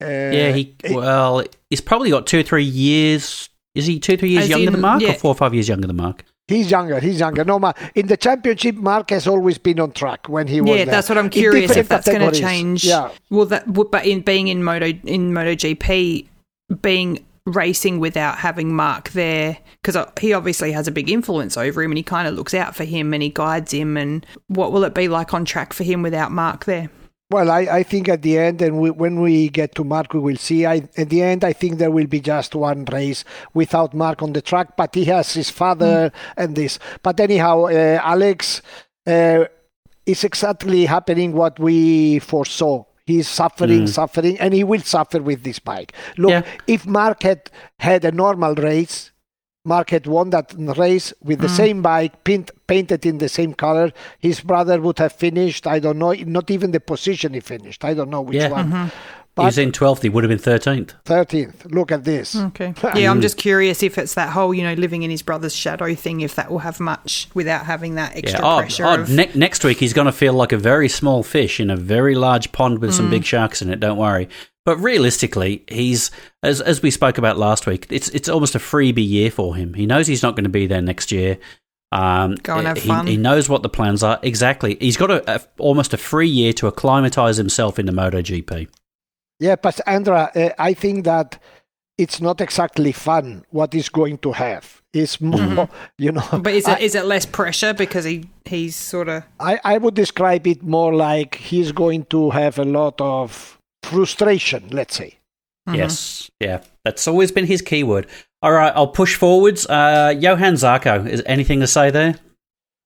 Uh, 0.00 0.06
Yeah, 0.06 0.52
he, 0.52 0.74
well, 0.90 1.42
he's 1.70 1.80
probably 1.80 2.10
got 2.10 2.26
two 2.26 2.38
or 2.40 2.42
three 2.44 2.62
years. 2.64 3.48
Is 3.74 3.86
he 3.86 3.98
two 3.98 4.14
or 4.14 4.16
three 4.16 4.30
years 4.30 4.48
younger 4.48 4.66
in- 4.68 4.72
than 4.72 4.80
Marc 4.80 5.02
yeah. 5.02 5.10
or 5.10 5.14
four 5.14 5.32
or 5.32 5.34
five 5.34 5.52
years 5.54 5.68
younger 5.68 5.86
than 5.88 5.96
Marc? 5.96 6.24
He's 6.46 6.70
younger. 6.70 6.98
He's 7.00 7.20
younger. 7.20 7.44
No, 7.44 7.58
Ma- 7.58 7.72
in 7.94 8.06
the 8.06 8.16
championship, 8.16 8.76
Marc 8.76 9.10
has 9.10 9.26
always 9.26 9.58
been 9.58 9.78
on 9.80 9.92
track 9.92 10.28
when 10.28 10.46
he 10.46 10.60
was 10.62 10.70
Yeah, 10.70 10.76
there. 10.76 10.86
that's 10.86 11.08
what 11.10 11.18
I'm 11.18 11.28
curious 11.30 11.76
if 11.76 11.88
that's 11.88 12.08
going 12.08 12.30
to 12.32 12.38
change. 12.40 12.84
Yeah. 12.84 13.10
Well, 13.28 13.44
that 13.46 13.68
would- 13.68 13.90
but 13.90 14.06
in 14.06 14.20
being 14.22 14.48
in 14.48 14.62
Moto 14.64 14.86
in 14.86 15.32
MotoGP, 15.32 16.26
being 16.80 17.24
racing 17.54 17.98
without 17.98 18.38
having 18.38 18.74
Marc 18.74 19.10
there 19.10 19.58
because 19.82 19.96
he 20.20 20.32
obviously 20.32 20.72
has 20.72 20.88
a 20.88 20.92
big 20.92 21.10
influence 21.10 21.56
over 21.56 21.82
him 21.82 21.90
and 21.90 21.98
he 21.98 22.02
kind 22.02 22.28
of 22.28 22.34
looks 22.34 22.54
out 22.54 22.74
for 22.76 22.84
him 22.84 23.14
and 23.14 23.22
he 23.22 23.30
guides 23.30 23.72
him. 23.72 23.96
And 23.96 24.24
what 24.48 24.72
will 24.72 24.84
it 24.84 24.94
be 24.94 25.08
like 25.08 25.34
on 25.34 25.44
track 25.44 25.72
for 25.72 25.84
him 25.84 26.02
without 26.02 26.30
Marc 26.30 26.64
there? 26.64 26.90
Well, 27.30 27.50
I, 27.50 27.60
I 27.60 27.82
think 27.82 28.08
at 28.08 28.22
the 28.22 28.38
end, 28.38 28.62
and 28.62 28.78
we, 28.78 28.90
when 28.90 29.20
we 29.20 29.50
get 29.50 29.74
to 29.74 29.84
Marc, 29.84 30.14
we 30.14 30.20
will 30.20 30.36
see. 30.36 30.64
I, 30.64 30.88
at 30.96 31.10
the 31.10 31.20
end, 31.20 31.44
I 31.44 31.52
think 31.52 31.76
there 31.76 31.90
will 31.90 32.06
be 32.06 32.20
just 32.20 32.54
one 32.54 32.86
race 32.86 33.22
without 33.52 33.92
Marc 33.92 34.22
on 34.22 34.32
the 34.32 34.40
track, 34.40 34.78
but 34.78 34.94
he 34.94 35.04
has 35.06 35.34
his 35.34 35.50
father 35.50 36.10
and 36.38 36.56
this. 36.56 36.78
But 37.02 37.20
anyhow, 37.20 37.66
uh, 37.66 38.00
Alex, 38.02 38.62
uh, 39.06 39.44
is 40.08 40.24
exactly 40.24 40.86
happening 40.86 41.34
what 41.34 41.60
we 41.60 42.18
foresaw. 42.18 42.84
He's 43.08 43.26
suffering, 43.26 43.84
mm. 43.84 43.88
suffering, 43.88 44.38
and 44.38 44.52
he 44.52 44.62
will 44.70 44.84
suffer 44.96 45.20
with 45.22 45.42
this 45.42 45.58
bike. 45.58 45.94
Look, 46.18 46.30
Yeah. 46.30 46.42
if 46.66 46.84
Marc 46.86 47.22
had 47.22 47.40
had 47.78 48.04
a 48.04 48.12
normal 48.12 48.54
race, 48.54 49.12
Marc 49.64 49.88
had 49.96 50.06
won 50.06 50.28
that 50.30 50.52
race 50.76 51.14
with 51.22 51.40
the 51.40 51.48
mm. 51.48 51.56
same 51.62 51.78
bike, 51.82 52.22
paint, 52.24 52.50
painted 52.66 53.06
in 53.06 53.16
the 53.16 53.28
same 53.28 53.54
color. 53.54 53.92
His 54.18 54.40
brother 54.40 54.78
would 54.80 54.98
have 54.98 55.12
finished. 55.12 55.66
I 55.66 55.78
don't 55.78 55.98
know, 55.98 56.12
not 56.12 56.50
even 56.50 56.70
the 56.72 56.80
position 56.80 57.32
he 57.32 57.40
finished. 57.40 57.82
I 57.82 57.94
don't 57.94 58.10
know 58.10 58.20
which 58.20 58.36
Yeah. 58.42 58.50
one. 58.50 58.70
he 58.72 58.90
was 59.46 59.58
in 59.58 59.72
12th, 59.72 60.02
he 60.02 60.08
would 60.08 60.24
have 60.24 60.28
been 60.28 60.38
13th. 60.38 60.92
13th. 61.04 61.72
Look 61.72 61.90
at 61.92 62.04
this. 62.04 62.34
Okay. 62.36 62.74
Yeah, 62.94 63.10
I'm 63.10 63.20
just 63.20 63.36
curious 63.36 63.82
if 63.82 63.98
it's 63.98 64.14
that 64.14 64.30
whole, 64.30 64.52
you 64.54 64.62
know, 64.62 64.74
living 64.74 65.02
in 65.02 65.10
his 65.10 65.22
brother's 65.22 65.54
shadow 65.54 65.94
thing, 65.94 66.20
if 66.20 66.34
that 66.36 66.50
will 66.50 66.58
have 66.60 66.80
much 66.80 67.28
without 67.34 67.66
having 67.66 67.94
that 67.96 68.16
extra 68.16 68.40
Yeah. 68.40 68.54
Oh, 68.54 68.58
pressure. 68.60 68.86
oh, 68.86 68.94
of, 69.02 69.10
ne- 69.10 69.30
next 69.34 69.64
week 69.64 69.78
he's 69.78 69.92
going 69.92 70.06
to 70.06 70.12
feel 70.12 70.32
like 70.32 70.52
a 70.52 70.56
very 70.58 70.88
small 70.88 71.22
fish 71.22 71.60
in 71.60 71.70
a 71.70 71.76
very 71.76 72.14
large 72.14 72.50
pond 72.52 72.78
with 72.80 72.90
Mm. 72.90 72.94
some 72.94 73.10
big 73.10 73.24
sharks 73.24 73.62
in 73.62 73.70
it. 73.70 73.80
Don't 73.80 73.98
worry. 73.98 74.28
But 74.64 74.76
realistically, 74.78 75.64
he's 75.68 76.10
as 76.42 76.60
as 76.60 76.82
we 76.82 76.90
spoke 76.90 77.16
about 77.16 77.38
last 77.38 77.66
week. 77.66 77.86
It's 77.88 78.08
it's 78.10 78.28
almost 78.28 78.54
a 78.54 78.58
freebie 78.58 79.08
year 79.08 79.30
for 79.30 79.56
him. 79.56 79.72
He 79.72 79.86
knows 79.86 80.06
he's 80.06 80.22
not 80.22 80.34
going 80.36 80.44
to 80.44 80.50
be 80.50 80.66
there 80.66 80.82
next 80.82 81.10
year. 81.10 81.38
Um, 81.90 82.34
Go 82.42 82.58
and 82.58 82.66
have 82.66 82.76
he, 82.76 82.86
fun. 82.86 83.06
he 83.06 83.16
knows 83.16 83.48
what 83.48 83.62
the 83.62 83.70
plans 83.70 84.02
are 84.02 84.18
exactly. 84.22 84.76
He's 84.78 84.98
got 84.98 85.10
a, 85.10 85.36
a 85.36 85.40
almost 85.58 85.94
a 85.94 85.96
free 85.96 86.28
year 86.28 86.52
to 86.54 86.66
acclimatise 86.66 87.38
himself 87.38 87.78
into 87.78 87.92
MotoGP. 87.92 88.68
Yeah, 89.40 89.56
but 89.56 89.80
Andra, 89.86 90.30
uh, 90.34 90.50
I 90.58 90.74
think 90.74 91.04
that 91.04 91.38
it's 91.96 92.20
not 92.20 92.40
exactly 92.40 92.92
fun 92.92 93.44
what 93.50 93.72
he's 93.72 93.88
going 93.88 94.18
to 94.18 94.32
have. 94.32 94.82
It's 94.92 95.20
more, 95.20 95.68
you 95.98 96.12
know. 96.12 96.26
but 96.42 96.54
is 96.54 96.66
I, 96.66 96.74
it 96.74 96.80
is 96.82 96.94
it 96.94 97.04
less 97.04 97.26
pressure 97.26 97.74
because 97.74 98.04
he 98.04 98.28
he's 98.44 98.74
sort 98.76 99.08
of 99.08 99.24
I, 99.38 99.60
I 99.64 99.78
would 99.78 99.94
describe 99.94 100.46
it 100.46 100.62
more 100.62 100.94
like 100.94 101.36
he's 101.36 101.72
going 101.72 102.04
to 102.06 102.30
have 102.30 102.58
a 102.58 102.64
lot 102.64 103.00
of 103.00 103.58
frustration, 103.82 104.68
let's 104.70 104.96
say. 104.96 105.14
Yes, 105.70 106.30
yeah, 106.40 106.62
that's 106.82 107.06
always 107.06 107.30
been 107.30 107.44
his 107.44 107.60
keyword. 107.60 108.06
All 108.40 108.52
right, 108.52 108.72
I'll 108.74 108.86
push 108.88 109.16
forwards. 109.16 109.66
Uh, 109.66 110.14
Johan 110.18 110.54
Zarco, 110.54 111.06
is 111.06 111.22
anything 111.26 111.60
to 111.60 111.66
say 111.66 111.90
there? 111.90 112.14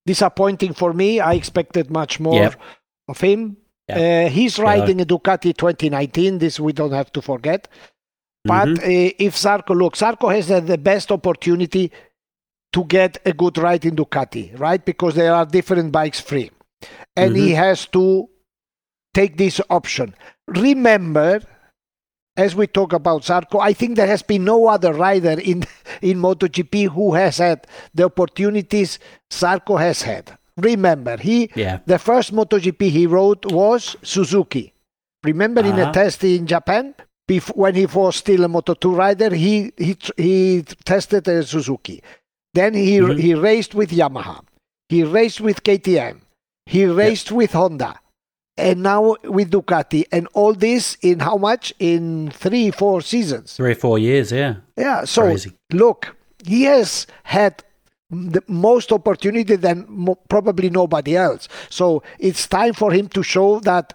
Disappointing 0.05 0.75
for 0.75 0.93
me. 0.93 1.21
I 1.21 1.35
expected 1.35 1.93
much 1.93 2.19
more 2.19 2.35
Yep. 2.35 2.61
of 3.07 3.21
him. 3.21 3.57
Yep. 3.97 4.27
Uh, 4.27 4.31
he's 4.31 4.59
riding 4.59 5.01
a 5.01 5.05
Ducati 5.05 5.57
2019. 5.57 6.39
This 6.39 6.59
we 6.61 6.73
don't 6.73 6.93
have 6.93 7.13
to 7.13 7.23
forget. 7.23 7.69
But 8.45 8.69
Mhm. 8.69 8.79
uh, 8.79 9.15
if 9.19 9.37
Zarco, 9.37 9.75
look, 9.77 9.95
Zarco 9.97 10.35
has 10.35 10.49
the 10.49 10.79
best 10.79 11.13
opportunity 11.13 11.93
to 12.73 12.85
get 12.85 13.19
a 13.25 13.33
good 13.33 13.59
ride 13.59 13.85
in 13.85 13.95
Ducati, 13.97 14.59
right? 14.59 14.83
Because 14.85 15.15
there 15.15 15.35
are 15.35 15.47
different 15.47 15.93
bikes 15.93 16.21
free. 16.21 16.51
And 17.17 17.37
he 17.37 17.51
has 17.53 17.87
to 17.89 18.29
take 19.15 19.37
this 19.37 19.61
option. 19.69 20.15
Remember, 20.49 21.41
as 22.37 22.57
we 22.57 22.67
talk 22.67 22.93
about 22.95 23.23
Zarco, 23.23 23.61
I 23.61 23.75
think 23.75 23.97
there 23.97 24.07
has 24.07 24.23
been 24.23 24.45
no 24.45 24.67
other 24.69 24.93
rider 24.95 25.39
in, 25.39 25.65
in 26.03 26.19
MotoGP 26.19 26.89
who 26.89 27.15
has 27.15 27.39
had 27.39 27.67
the 27.95 28.05
opportunities 28.05 28.99
Zarco 29.31 29.79
has 29.79 30.03
had. 30.03 30.37
Remember, 30.57 31.17
he 31.17 31.51
Yeah. 31.55 31.79
the 31.87 31.99
first 31.99 32.33
MotoGP 32.35 32.89
he 32.91 33.07
rode 33.07 33.51
was 33.51 33.97
Suzuki. 34.03 34.73
Remember 35.25 35.61
in 35.63 35.79
a 35.79 35.83
Uh-huh. 35.85 35.93
test 35.93 36.25
in 36.25 36.47
Japan, 36.47 36.95
bef- 37.29 37.57
when 37.57 37.75
he 37.75 37.87
was 37.87 38.17
still 38.17 38.45
a 38.45 38.49
Moto2 38.49 38.95
rider, 38.97 39.35
he 39.35 39.73
he 39.79 39.97
he 40.17 40.63
tested 40.85 41.27
a 41.29 41.43
Suzuki. 41.45 42.03
Then 42.55 42.75
he 42.75 42.99
Mhm. 42.99 43.19
he 43.19 43.35
raced 43.35 43.75
with 43.75 43.91
Yamaha. 43.91 44.41
He 44.89 45.05
raced 45.05 45.41
with 45.41 45.63
KTM. 45.63 46.21
He 46.67 46.85
raced 46.85 47.33
with 47.33 47.53
Honda. 47.53 47.95
And 48.59 48.83
now 48.83 49.17
with 49.25 49.51
Ducati. 49.51 50.05
And 50.13 50.29
all 50.35 50.53
this 50.53 50.99
in 51.01 51.21
how 51.21 51.37
much? 51.39 51.73
In 51.79 52.31
three, 52.31 52.71
four 52.71 53.01
seasons. 53.01 53.55
Three 53.57 53.73
four 53.75 53.99
years, 53.99 54.31
yeah. 54.33 54.57
Yeah. 54.77 55.05
So 55.07 55.23
Crazy. 55.23 55.53
look, 55.73 56.15
he 56.45 56.65
has 56.65 57.07
had 57.23 57.65
the 58.13 58.43
most 58.47 58.93
opportunity 58.93 59.57
than 59.57 59.87
mo- 59.89 60.19
probably 60.29 60.71
nobody 60.71 61.17
else. 61.17 61.49
So 61.71 62.03
it's 62.19 62.47
time 62.47 62.75
for 62.75 62.93
him 62.93 63.09
to 63.09 63.23
show 63.23 63.59
that 63.61 63.95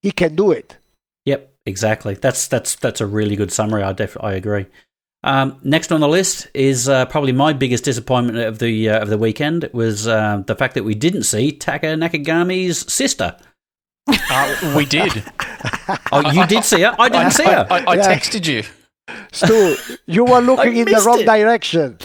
he 0.00 0.12
can 0.12 0.34
do 0.36 0.52
it. 0.52 0.78
Yep, 1.26 1.52
exactly. 1.66 2.14
That's 2.14 2.46
that's 2.48 2.76
that's 2.76 3.00
a 3.00 3.06
really 3.06 3.36
good 3.36 3.52
summary. 3.52 3.82
I 3.82 3.92
def- 3.92 4.16
I 4.22 4.32
agree. 4.32 4.66
Um, 5.24 5.60
next 5.62 5.92
on 5.92 6.00
the 6.00 6.08
list 6.08 6.48
is 6.54 6.88
uh, 6.88 7.06
probably 7.06 7.30
my 7.32 7.52
biggest 7.52 7.84
disappointment 7.84 8.38
of 8.38 8.58
the 8.58 8.88
uh, 8.88 9.02
of 9.02 9.08
the 9.08 9.18
weekend. 9.18 9.64
It 9.64 9.74
was 9.74 10.08
uh, 10.08 10.42
the 10.46 10.56
fact 10.56 10.74
that 10.74 10.84
we 10.84 10.94
didn't 10.94 11.24
see 11.24 11.52
Taka 11.52 11.88
Nakagami's 11.94 12.92
sister. 12.92 13.36
Uh, 14.08 14.74
we 14.76 14.84
did. 14.86 15.22
Oh, 16.10 16.30
you 16.32 16.46
did 16.46 16.64
see 16.64 16.80
her. 16.82 16.94
I 16.98 17.08
didn't 17.08 17.30
see 17.32 17.44
her. 17.44 17.66
I, 17.70 17.84
I 17.86 17.94
Yeah. 17.94 18.14
texted 18.14 18.46
you. 18.48 18.62
Stu, 19.32 19.76
you 20.06 20.24
were 20.24 20.40
looking 20.50 20.76
in 20.76 20.84
the 20.86 21.02
wrong 21.06 21.20
it. 21.20 21.26
direction. 21.26 21.98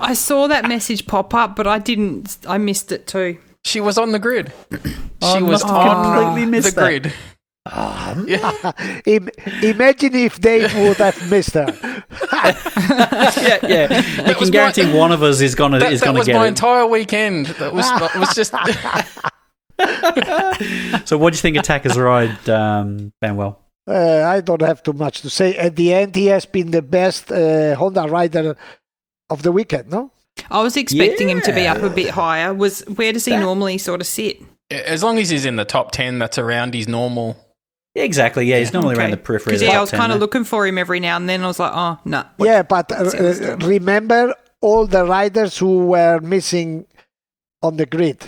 I 0.00 0.14
saw 0.14 0.46
that 0.48 0.68
message 0.68 1.06
pop 1.06 1.34
up, 1.34 1.56
but 1.56 1.66
I 1.66 1.78
didn't. 1.78 2.38
I 2.48 2.58
missed 2.58 2.92
it 2.92 3.06
too. 3.06 3.38
She 3.64 3.80
was 3.80 3.98
on 3.98 4.12
the 4.12 4.18
grid. 4.18 4.52
Oh, 5.20 5.36
She 5.36 5.42
was 5.42 5.64
must 5.64 5.66
on 5.66 6.04
completely 6.14 6.44
the 6.44 6.50
missed 6.52 6.76
that. 6.76 6.84
grid. 6.84 7.12
Im- 9.06 9.28
imagine 9.64 10.14
if 10.14 10.40
Dave 10.40 10.72
would 10.76 10.96
have 10.98 11.28
missed 11.30 11.54
her. 11.54 11.66
yeah, 12.32 13.58
yeah. 13.66 14.00
You 14.00 14.22
was 14.22 14.36
can 14.36 14.46
my- 14.46 14.50
guarantee 14.50 14.92
one 14.96 15.10
of 15.10 15.24
us 15.24 15.40
is 15.40 15.56
gonna 15.56 15.80
That, 15.80 15.92
is 15.92 16.00
that 16.00 16.06
gonna 16.06 16.24
get 16.24 16.28
it. 16.28 16.32
That 16.32 16.38
was 16.38 16.38
get 16.38 16.38
my 16.38 16.44
it. 16.44 16.48
entire 16.48 16.86
weekend. 16.86 17.46
That 17.46 17.74
was 17.74 17.84
that 17.84 18.14
was 18.16 18.32
just. 18.36 18.52
so, 21.08 21.18
what 21.18 21.32
do 21.32 21.36
you 21.36 21.40
think 21.42 21.56
of 21.56 21.64
Taka's 21.64 21.98
ride, 21.98 22.48
um, 22.48 23.12
Manuel? 23.20 23.60
Uh, 23.88 24.24
I 24.26 24.40
don't 24.42 24.60
have 24.60 24.82
too 24.82 24.92
much 24.92 25.22
to 25.22 25.30
say. 25.30 25.56
At 25.56 25.76
the 25.76 25.94
end, 25.94 26.14
he 26.14 26.26
has 26.26 26.44
been 26.44 26.70
the 26.70 26.82
best 26.82 27.32
uh, 27.32 27.74
Honda 27.74 28.02
rider 28.02 28.56
of 29.30 29.42
the 29.42 29.52
weekend, 29.52 29.90
no? 29.90 30.12
I 30.50 30.62
was 30.62 30.76
expecting 30.76 31.30
him 31.30 31.40
to 31.40 31.52
be 31.52 31.66
up 31.66 31.82
a 31.82 31.90
bit 31.90 32.10
higher. 32.10 32.54
Was 32.54 32.80
where 32.82 33.12
does 33.12 33.24
he 33.24 33.36
normally 33.36 33.78
sort 33.78 34.00
of 34.00 34.06
sit? 34.06 34.40
as 34.70 35.02
long 35.02 35.18
as 35.18 35.30
he's 35.30 35.44
in 35.44 35.56
the 35.56 35.64
top 35.64 35.92
ten, 35.92 36.18
that's 36.18 36.38
around 36.38 36.74
his 36.74 36.88
normal. 36.88 37.36
Yeah, 37.94 38.04
exactly. 38.04 38.46
Yeah, 38.46 38.58
he's 38.58 38.72
normally 38.72 38.96
around 38.96 39.10
the 39.12 39.16
periphery. 39.16 39.52
Because 39.52 39.62
yeah, 39.62 39.78
I 39.78 39.80
was 39.80 39.90
kind 39.90 40.12
of 40.12 40.20
looking 40.20 40.44
for 40.44 40.66
him 40.66 40.78
every 40.78 41.00
now 41.00 41.16
and 41.16 41.28
then. 41.28 41.42
I 41.42 41.46
was 41.46 41.58
like, 41.58 41.72
oh 41.74 41.98
no. 42.04 42.24
yeah, 42.38 42.62
but 42.62 42.92
uh, 42.92 42.96
What's 42.96 43.12
the 43.12 43.18
other 43.18 43.28
uh, 43.28 43.34
stuff? 43.34 43.68
remember 43.68 44.34
all 44.60 44.86
the 44.86 45.04
riders 45.04 45.58
who 45.58 45.86
were 45.86 46.20
missing 46.20 46.86
on 47.62 47.76
the 47.76 47.86
grid. 47.86 48.24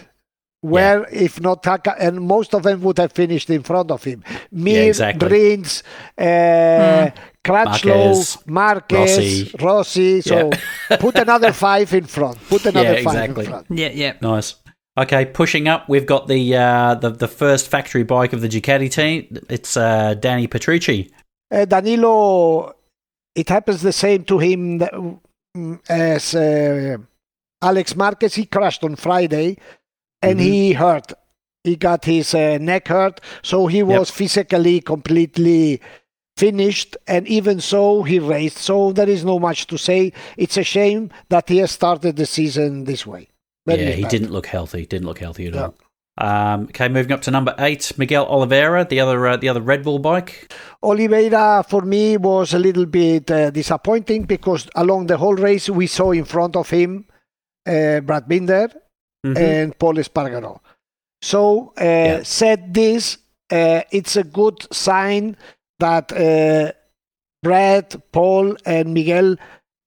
Where, 0.62 1.06
if 1.10 1.40
not 1.40 1.62
Taka, 1.62 1.94
and 1.98 2.20
most 2.20 2.54
of 2.54 2.64
them 2.64 2.82
would 2.82 2.98
have 2.98 3.12
finished 3.12 3.48
in 3.48 3.62
front 3.62 3.90
of 3.90 4.04
him. 4.04 4.22
Mir, 4.52 4.88
exactly. 4.88 5.28
Rins, 5.28 5.82
uh, 6.18 7.10
Crutchlow, 7.42 8.46
Marquez, 8.46 8.46
Marquez, 8.46 9.54
Rossi. 9.58 10.20
So 10.20 10.50
put 10.98 11.16
another 11.16 11.52
five 11.66 11.92
in 11.94 12.04
front. 12.04 12.36
Put 12.48 12.66
another 12.66 12.92
Yeah, 12.92 13.02
five 13.02 13.14
exactly. 13.14 13.44
in 13.46 13.50
front. 13.50 13.66
Yeah, 13.70 13.88
yeah. 13.94 14.12
Nice. 14.20 14.56
Okay, 14.98 15.24
pushing 15.24 15.66
up, 15.66 15.88
we've 15.88 16.04
got 16.04 16.28
the 16.28 16.54
uh, 16.56 16.94
the 16.96 17.08
the 17.10 17.28
first 17.28 17.68
factory 17.68 18.02
bike 18.02 18.34
of 18.34 18.42
the 18.42 18.48
Ducati 18.48 18.90
team. 18.90 19.38
It's 19.48 19.76
uh, 19.78 20.14
Danny 20.14 20.46
Petrucci. 20.46 21.10
Uh, 21.50 21.64
Danilo, 21.64 22.74
it 23.34 23.48
happens 23.48 23.80
the 23.80 23.92
same 23.92 24.24
to 24.24 24.38
him 24.38 24.78
that, 24.78 24.92
mm, 24.92 25.80
as 25.88 26.34
uh, 26.34 26.98
Alex 27.62 27.96
Marquez. 27.96 28.34
He 28.34 28.44
crashed 28.44 28.84
on 28.84 28.96
Friday 28.96 29.56
and 30.22 30.38
Mhm. 30.38 30.42
he 30.42 30.72
hurt. 30.72 31.12
He 31.64 31.76
got 31.76 32.04
his 32.06 32.34
uh, 32.34 32.58
neck 32.60 32.88
hurt, 32.88 33.20
so 33.42 33.66
he 33.66 33.82
was 33.82 34.10
physically 34.10 34.80
completely 34.80 35.80
finished. 36.36 36.96
And 37.06 37.28
even 37.28 37.60
so, 37.60 38.02
he 38.02 38.18
raced. 38.18 38.58
So 38.58 38.92
there 38.92 39.08
is 39.08 39.24
no 39.24 39.38
much 39.38 39.66
to 39.66 39.76
say. 39.76 40.12
It's 40.38 40.56
a 40.56 40.64
shame 40.64 41.10
that 41.28 41.48
he 41.50 41.58
has 41.58 41.70
started 41.70 42.16
the 42.16 42.24
season 42.26 42.84
this 42.84 43.06
way. 43.06 43.28
Very 43.66 43.82
yeah, 43.84 43.90
he 43.90 44.02
bad. 44.02 44.10
didn't 44.10 44.32
look 44.32 44.46
healthy. 44.46 44.86
Didn't 44.86 45.06
look 45.06 45.18
healthy 45.18 45.46
at 45.48 45.54
No. 45.54 45.62
all. 45.64 45.74
Um, 46.18 46.64
okay, 46.64 46.88
moving 46.88 47.12
up 47.12 47.22
to 47.22 47.30
number 47.30 47.54
eight, 47.58 47.92
Miguel 47.96 48.26
Oliveira, 48.26 48.84
the 48.84 49.00
other 49.00 49.26
uh, 49.26 49.36
the 49.36 49.48
other 49.48 49.60
Red 49.62 49.82
Bull 49.84 49.98
bike. 49.98 50.52
Oliveira 50.82 51.64
for 51.68 51.82
me 51.82 52.16
was 52.16 52.52
a 52.52 52.58
little 52.58 52.84
bit 52.86 53.30
uh, 53.30 53.50
disappointing 53.50 54.24
because 54.24 54.66
along 54.74 55.06
the 55.06 55.16
whole 55.18 55.34
race 55.36 55.70
we 55.70 55.86
saw 55.86 56.10
in 56.12 56.24
front 56.24 56.56
of 56.56 56.68
him 56.70 57.06
uh, 57.66 58.00
Brad 58.00 58.28
Binder 58.28 58.68
Mhm. 59.26 59.36
and 59.36 59.78
Pol 59.78 59.94
Espargaro. 59.96 60.60
So 61.22 61.72
uh, 61.78 61.84
Yeah. 61.84 62.22
said 62.22 62.72
this, 62.74 63.18
uh, 63.52 63.82
it's 63.90 64.16
a 64.16 64.24
good 64.24 64.66
sign 64.72 65.36
that 65.78 66.12
uh, 66.12 66.72
Brad, 67.42 68.00
Pol, 68.12 68.56
and 68.64 68.94
Miguel 68.94 69.36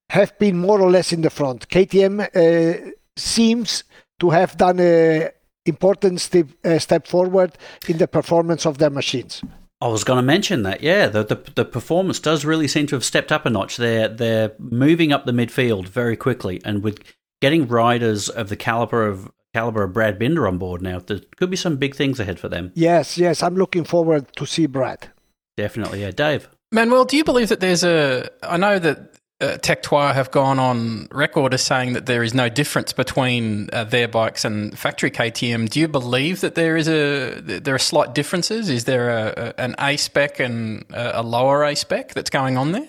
have 0.09 0.37
been 0.39 0.57
more 0.57 0.81
or 0.81 0.91
less 0.91 1.11
in 1.11 1.21
the 1.21 1.29
front. 1.29 1.67
KTM 1.69 2.19
uh, 2.21 2.91
seems 3.17 3.83
to 4.19 4.29
have 4.29 4.57
done 4.57 4.79
an 4.79 5.29
important 5.65 6.21
step, 6.21 6.47
uh, 6.63 6.77
step 6.79 7.07
forward 7.07 7.51
in 7.87 7.97
the 7.97 8.07
performance 8.07 8.65
of 8.67 8.77
their 8.77 8.89
machines. 8.91 9.41
I 9.81 9.87
was 9.87 10.03
going 10.03 10.17
to 10.17 10.23
mention 10.23 10.63
that. 10.63 10.81
Yeah, 10.81 11.07
the, 11.09 11.23
the 11.25 11.37
the 11.55 11.65
performance 11.65 12.19
does 12.21 12.45
really 12.45 12.67
seem 12.67 12.87
to 12.87 12.95
have 12.95 13.03
stepped 13.03 13.31
up 13.31 13.45
a 13.45 13.49
notch. 13.49 13.75
They're 13.77 14.07
they're 14.07 14.51
moving 14.57 15.11
up 15.11 15.25
the 15.25 15.33
midfield 15.33 15.87
very 15.89 16.15
quickly, 16.15 16.61
and 16.63 16.81
with 16.83 16.99
getting 17.43 17.67
riders 17.67 18.29
of 18.29 18.47
the 18.47 18.55
caliber 18.55 19.05
of 19.05 19.29
caliber 19.53 19.83
of 19.83 19.91
Brad 19.91 20.17
Binder 20.17 20.47
on 20.47 20.57
board 20.57 20.81
now, 20.81 20.99
there 20.99 21.19
could 21.35 21.49
be 21.49 21.57
some 21.57 21.75
big 21.75 21.93
things 21.93 22.17
ahead 22.17 22.39
for 22.39 22.47
them. 22.47 22.71
Yes, 22.73 23.17
yes, 23.17 23.43
I'm 23.43 23.55
looking 23.55 23.83
forward 23.83 24.33
to 24.37 24.45
see 24.45 24.65
Brad. 24.65 25.09
Definitely, 25.57 26.03
yeah. 26.03 26.11
Dave. 26.11 26.47
Manuel, 26.71 27.03
do 27.03 27.17
you 27.17 27.25
believe 27.25 27.49
that 27.49 27.59
there's 27.59 27.83
a? 27.83 28.29
I 28.41 28.55
know 28.55 28.79
that 28.79 28.97
uh, 29.41 29.57
Tech3 29.57 30.13
have 30.13 30.31
gone 30.31 30.57
on 30.57 31.09
record 31.11 31.53
as 31.53 31.61
saying 31.61 31.91
that 31.93 32.05
there 32.05 32.23
is 32.23 32.33
no 32.33 32.47
difference 32.47 32.93
between 32.93 33.69
uh, 33.73 33.83
their 33.83 34.07
bikes 34.07 34.45
and 34.45 34.79
factory 34.79 35.11
KTM. 35.11 35.69
Do 35.69 35.81
you 35.81 35.89
believe 35.89 36.39
that 36.39 36.55
there 36.55 36.77
is 36.77 36.87
a 36.87 37.41
there 37.41 37.75
are 37.75 37.79
slight 37.79 38.15
differences? 38.15 38.69
Is 38.69 38.85
there 38.85 39.09
a, 39.09 39.53
a 39.57 39.61
an 39.61 39.75
A 39.79 39.97
spec 39.97 40.39
and 40.39 40.85
a, 40.91 41.19
a 41.19 41.23
lower 41.23 41.65
A 41.65 41.75
spec 41.75 42.13
that's 42.13 42.29
going 42.29 42.57
on 42.57 42.71
there? 42.71 42.87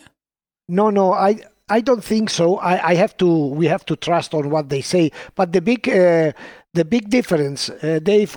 No, 0.68 0.90
no, 0.90 1.12
I 1.12 1.40
I 1.68 1.80
don't 1.80 2.04
think 2.04 2.30
so. 2.30 2.58
I, 2.58 2.90
I 2.90 2.94
have 2.94 3.16
to. 3.18 3.46
We 3.46 3.66
have 3.66 3.84
to 3.86 3.96
trust 3.96 4.34
on 4.34 4.50
what 4.50 4.68
they 4.68 4.82
say. 4.82 5.10
But 5.34 5.52
the 5.52 5.62
big 5.62 5.88
uh, 5.88 6.32
the 6.74 6.84
big 6.84 7.08
difference, 7.08 7.70
uh, 7.70 8.00
Dave, 8.02 8.36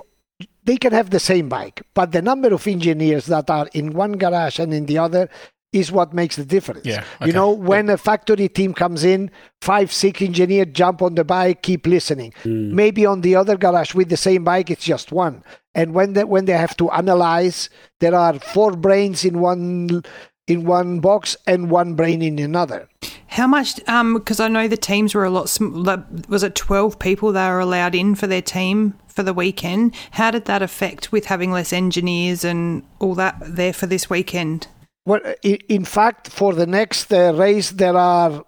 they 0.64 0.78
can 0.78 0.94
have 0.94 1.10
the 1.10 1.20
same 1.20 1.50
bike, 1.50 1.82
but 1.94 2.12
the 2.12 2.22
number 2.22 2.54
of 2.54 2.66
engineers 2.68 3.26
that 3.26 3.50
are 3.50 3.68
in 3.74 3.94
one 3.94 4.14
garage 4.14 4.60
and 4.60 4.74
in 4.74 4.86
the 4.86 4.98
other 4.98 5.30
is 5.74 5.92
what 5.92 6.14
makes 6.14 6.38
the 6.38 6.46
difference. 6.46 6.86
Yeah, 6.86 7.04
okay. 7.22 7.28
You 7.28 7.34
know, 7.34 7.52
when 7.52 7.90
a 7.90 7.98
factory 7.98 8.48
team 8.48 8.74
comes 8.74 9.04
in, 9.04 9.30
five, 9.62 9.92
six 9.92 10.22
engineers 10.22 10.68
jump 10.72 11.02
on 11.02 11.16
the 11.16 11.26
bike, 11.26 11.62
keep 11.62 11.86
listening. 11.86 12.34
Maybe 12.46 13.06
on 13.06 13.22
the 13.22 13.36
other 13.36 13.58
garage 13.58 13.94
with 13.94 14.10
the 14.10 14.18
same 14.18 14.46
bike, 14.46 14.72
it's 14.72 14.86
just 14.86 15.12
one. 15.12 15.44
And 15.76 15.94
when 15.94 16.14
they, 16.14 16.24
when 16.24 16.46
they 16.46 16.54
have 16.54 16.78
to 16.78 16.90
analyze, 16.92 17.70
there 18.00 18.16
are 18.16 18.40
four 18.40 18.72
brains 18.72 19.26
in 19.26 19.40
one 19.40 20.04
in 20.48 20.66
one 20.66 21.00
box 21.00 21.36
and 21.46 21.70
one 21.70 21.94
brain 21.94 22.22
in 22.22 22.40
another. 22.40 22.88
How 23.28 23.46
much? 23.46 23.80
Um, 23.88 24.16
because 24.16 24.40
I 24.40 24.48
know 24.48 24.68
the 24.68 24.78
teams 24.78 25.14
were 25.14 25.26
a 25.26 25.30
lot. 25.30 25.50
Sm- 25.50 25.84
was 26.30 26.44
it 26.44 26.56
twelve 26.56 26.98
people 26.98 27.32
they 27.32 27.48
were 27.48 27.60
allowed 27.60 27.94
in 27.94 28.16
for 28.16 28.26
their 28.26 28.42
team 28.42 28.98
for 29.08 29.24
the 29.24 29.34
weekend? 29.34 29.94
How 30.12 30.32
did 30.32 30.46
that 30.46 30.62
affect 30.62 31.12
with 31.12 31.26
having 31.26 31.52
less 31.52 31.74
engineers 31.74 32.44
and 32.44 32.84
all 33.00 33.16
that 33.16 33.36
there 33.42 33.74
for 33.74 33.86
this 33.86 34.10
weekend? 34.10 34.68
Well, 35.06 35.22
in 35.44 35.86
fact, 35.86 36.30
for 36.30 36.54
the 36.54 36.66
next 36.66 37.12
uh, 37.14 37.34
race, 37.36 37.72
there 37.72 37.96
are 37.96 38.44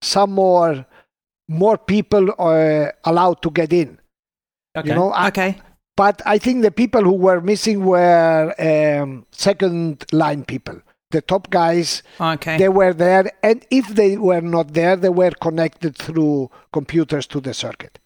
some 0.00 0.32
more 0.32 0.86
more 1.48 1.76
people 1.76 2.30
uh, 2.38 2.92
allowed 3.04 3.42
to 3.42 3.50
get 3.50 3.72
in. 3.72 3.98
Okay. 4.76 4.88
You 4.88 4.94
know, 4.94 5.10
I, 5.10 5.28
Okay, 5.28 5.60
but 5.96 6.22
I 6.24 6.38
think 6.38 6.62
the 6.62 6.70
people 6.70 7.02
who 7.02 7.12
were 7.12 7.40
missing 7.40 7.84
were 7.84 8.54
um, 8.58 9.26
second 9.32 10.04
line 10.12 10.44
people. 10.44 10.80
The 11.14 11.20
top 11.20 11.48
guys, 11.48 12.02
okay. 12.20 12.58
they 12.58 12.68
were 12.68 12.92
there, 12.92 13.30
and 13.40 13.64
if 13.70 13.86
they 13.86 14.16
were 14.16 14.40
not 14.40 14.72
there, 14.74 14.96
they 14.96 15.10
were 15.10 15.30
connected 15.30 15.96
through 15.96 16.50
computers 16.72 17.24
to 17.28 17.40
the 17.40 17.54
circuit. 17.54 18.00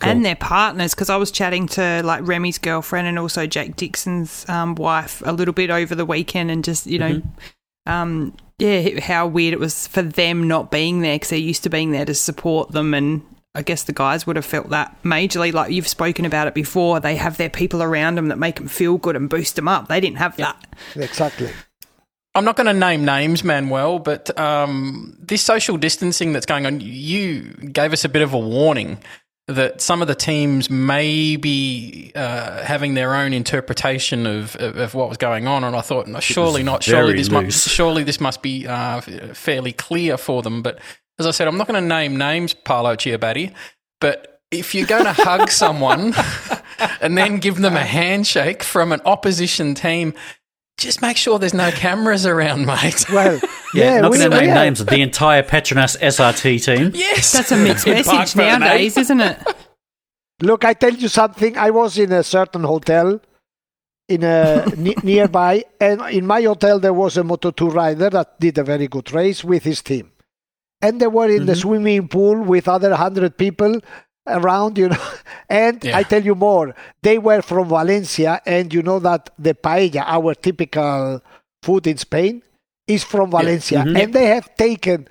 and 0.00 0.24
their 0.24 0.34
partners 0.34 0.92
because 0.92 1.08
I 1.08 1.14
was 1.14 1.30
chatting 1.30 1.68
to 1.68 2.02
like 2.02 2.26
Remy's 2.26 2.58
girlfriend 2.58 3.06
and 3.06 3.16
also 3.16 3.46
Jake 3.46 3.76
Dixon's 3.76 4.44
um, 4.48 4.74
wife 4.74 5.22
a 5.24 5.32
little 5.32 5.54
bit 5.54 5.70
over 5.70 5.94
the 5.94 6.04
weekend 6.04 6.50
and 6.50 6.64
just 6.64 6.88
you 6.88 6.98
know 6.98 7.22
um, 7.86 8.34
yeah 8.58 8.98
how 8.98 9.28
weird 9.28 9.52
it 9.54 9.60
was 9.60 9.86
for 9.86 10.02
them 10.02 10.48
not 10.48 10.72
being 10.72 11.02
there 11.02 11.14
because 11.14 11.28
they're 11.30 11.38
used 11.38 11.62
to 11.62 11.70
being 11.70 11.92
there 11.92 12.04
to 12.06 12.14
support 12.14 12.72
them 12.72 12.92
and 12.92 13.22
I 13.54 13.62
guess 13.62 13.84
the 13.84 13.92
guys 13.92 14.26
would 14.26 14.34
have 14.34 14.46
felt 14.46 14.70
that 14.70 15.00
majorly 15.04 15.52
like 15.52 15.70
you've 15.70 15.86
spoken 15.86 16.24
about 16.24 16.48
it 16.48 16.54
before 16.54 16.98
they 16.98 17.14
have 17.14 17.36
their 17.36 17.50
people 17.50 17.82
around 17.84 18.16
them 18.16 18.26
that 18.28 18.38
make 18.38 18.56
them 18.56 18.66
feel 18.66 18.98
good 18.98 19.14
and 19.14 19.28
boost 19.30 19.54
them 19.54 19.68
up 19.68 19.86
they 19.86 20.00
didn't 20.00 20.18
have 20.18 20.36
that 20.38 20.56
Exactly. 20.96 21.50
I'm 22.34 22.44
not 22.44 22.56
going 22.56 22.66
to 22.66 22.72
name 22.72 23.04
names, 23.04 23.44
Manuel, 23.44 23.98
but 23.98 24.36
um, 24.38 25.16
this 25.20 25.42
social 25.42 25.76
distancing 25.76 26.32
that's 26.32 26.46
going 26.46 26.64
on, 26.64 26.80
you 26.80 27.42
gave 27.42 27.92
us 27.92 28.04
a 28.04 28.08
bit 28.08 28.22
of 28.22 28.32
a 28.32 28.38
warning 28.38 28.98
that 29.48 29.80
some 29.80 30.00
of 30.02 30.08
the 30.08 30.14
teams 30.14 30.70
may 30.70 31.36
be 31.36 32.12
uh, 32.14 32.62
having 32.62 32.94
their 32.94 33.14
own 33.14 33.32
interpretation 33.32 34.26
of, 34.26 34.56
of, 34.56 34.76
of 34.76 34.94
what 34.94 35.08
was 35.08 35.18
going 35.18 35.46
on, 35.46 35.64
and 35.64 35.74
I 35.74 35.80
thought, 35.80 36.06
no, 36.06 36.20
surely 36.20 36.62
not. 36.62 36.82
Surely 36.82 37.22
this 37.22 37.64
surely 37.68 38.04
this 38.04 38.20
must 38.20 38.40
be 38.40 38.66
uh, 38.66 39.00
fairly 39.00 39.72
clear 39.72 40.16
for 40.16 40.42
them. 40.42 40.62
But 40.62 40.78
as 41.18 41.26
I 41.26 41.32
said, 41.32 41.48
I'm 41.48 41.58
not 41.58 41.66
going 41.66 41.82
to 41.82 41.86
name 41.86 42.16
names, 42.16 42.54
Paolo 42.54 42.94
Ciabatti, 42.94 43.52
but 44.00 44.40
if 44.50 44.74
you're 44.74 44.86
going 44.86 45.04
to 45.12 45.12
hug 45.12 45.50
someone 45.50 46.14
and 47.00 47.18
then 47.18 47.38
give 47.38 47.58
them 47.58 47.74
a 47.74 47.84
handshake 47.84 48.62
from 48.62 48.92
an 48.92 49.00
opposition 49.04 49.74
team. 49.74 50.14
Just 50.82 51.00
make 51.00 51.16
sure 51.16 51.38
there's 51.38 51.54
no 51.54 51.70
cameras 51.70 52.26
around, 52.26 52.66
mate. 52.66 53.04
Well, 53.12 53.38
Yeah, 53.74 53.94
yeah, 53.94 54.00
not 54.00 54.10
we, 54.10 54.18
going 54.18 54.30
to 54.30 54.40
name 54.40 54.54
names 54.54 54.80
of 54.80 54.88
the 54.88 55.00
entire 55.00 55.42
Petronas 55.42 55.96
SRT 55.98 56.64
team. 56.64 56.90
yes, 56.94 57.32
that's 57.32 57.52
a 57.52 57.56
mixed 57.56 57.86
message 57.96 58.34
Ferme. 58.34 58.58
nowadays 58.60 58.96
isn't 58.98 59.20
it 59.20 59.38
Look, 60.42 60.64
I 60.64 60.74
tell 60.74 60.92
you 60.92 61.06
something. 61.06 61.56
I 61.56 61.70
was 61.70 61.96
in 61.98 62.10
a 62.10 62.24
certain 62.24 62.64
hotel 62.64 63.20
in 64.08 64.24
a 64.24 64.66
nearby, 65.04 65.64
and 65.80 66.00
in 66.10 66.26
my 66.26 66.42
hotel 66.42 66.80
there 66.80 66.92
was 66.92 67.16
a 67.16 67.22
Moto2 67.22 67.72
rider 67.72 68.10
that 68.10 68.40
did 68.40 68.58
a 68.58 68.64
very 68.64 68.88
good 68.88 69.12
race 69.12 69.44
with 69.44 69.62
his 69.62 69.82
team, 69.82 70.10
and 70.80 71.00
they 71.00 71.06
were 71.06 71.28
in 71.28 71.46
the 71.46 71.52
mm-hmm. 71.52 71.60
swimming 71.60 72.08
pool 72.08 72.42
with 72.42 72.66
other 72.66 72.94
hundred 72.96 73.38
people 73.38 73.80
around, 74.26 74.78
you 74.78 74.88
know. 74.88 75.04
And 75.48 75.84
Yeah. 75.84 75.98
I 75.98 76.02
tell 76.02 76.22
you 76.22 76.34
more, 76.34 76.74
they 77.02 77.18
were 77.18 77.42
from 77.42 77.68
Valencia, 77.68 78.40
and 78.46 78.72
you 78.72 78.82
know 78.82 78.98
that 79.00 79.30
the 79.38 79.54
paella, 79.54 80.04
our 80.06 80.34
typical 80.34 81.20
food 81.62 81.86
in 81.86 81.98
Spain, 81.98 82.42
is 82.86 83.04
from 83.04 83.30
Valencia, 83.30 83.80
mm-hmm. 83.80 83.96
and 83.96 84.12
they 84.12 84.26
have 84.26 84.54
taken 84.56 85.06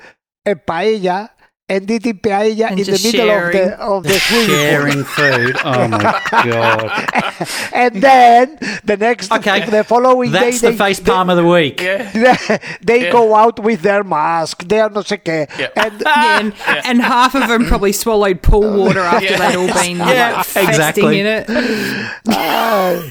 a 0.46 0.56
paella. 0.56 1.30
And 1.74 1.90
eating 1.96 2.20
paella 2.26 2.68
And 2.72 2.80
in 2.80 2.86
the 2.86 2.92
just 2.92 3.06
middle 3.06 3.30
of 3.32 3.54
the 3.54 3.66
of 3.80 4.04
the 4.04 4.18
swimming 4.26 4.48
pool. 4.48 4.56
Sharing 4.72 5.04
food. 5.18 5.56
Oh 5.64 5.88
my 5.88 6.22
god. 6.44 6.82
and 7.84 7.94
then 8.08 8.46
the 8.84 8.98
next 8.98 9.32
Okay. 9.32 9.66
the 9.70 9.84
following 9.84 10.32
That's 10.32 10.60
day 10.60 10.72
the 10.72 10.78
face 10.78 11.00
palm 11.00 11.30
of 11.30 11.38
the 11.38 11.46
week. 11.58 11.80
Yeah. 11.82 12.12
they, 12.12 12.60
they 12.90 13.00
Yeah. 13.06 13.12
go 13.18 13.24
out 13.44 13.58
with 13.68 13.82
their 13.88 14.04
mask 14.04 14.68
they 14.68 14.80
are 14.86 14.90
no 14.90 15.02
sé 15.12 15.18
qué 15.28 15.40
Yeah. 15.58 15.84
and 15.86 15.96
Yeah, 16.06 16.40
and, 16.40 16.54
and 16.90 16.98
half 17.02 17.36
of 17.36 17.48
them 17.48 17.66
probably 17.72 17.94
swallowed 17.94 18.42
pool 18.42 18.68
water 18.84 19.00
after 19.16 19.34
Yeah. 19.34 19.40
they'd 19.42 19.56
all 19.62 19.74
been 19.82 19.98
Yeah, 19.98 20.34
like, 20.38 20.46
fasting 20.46 20.70
exactly. 20.70 21.20
in 21.22 21.26
it. 21.38 21.46
Oh. 22.28 23.04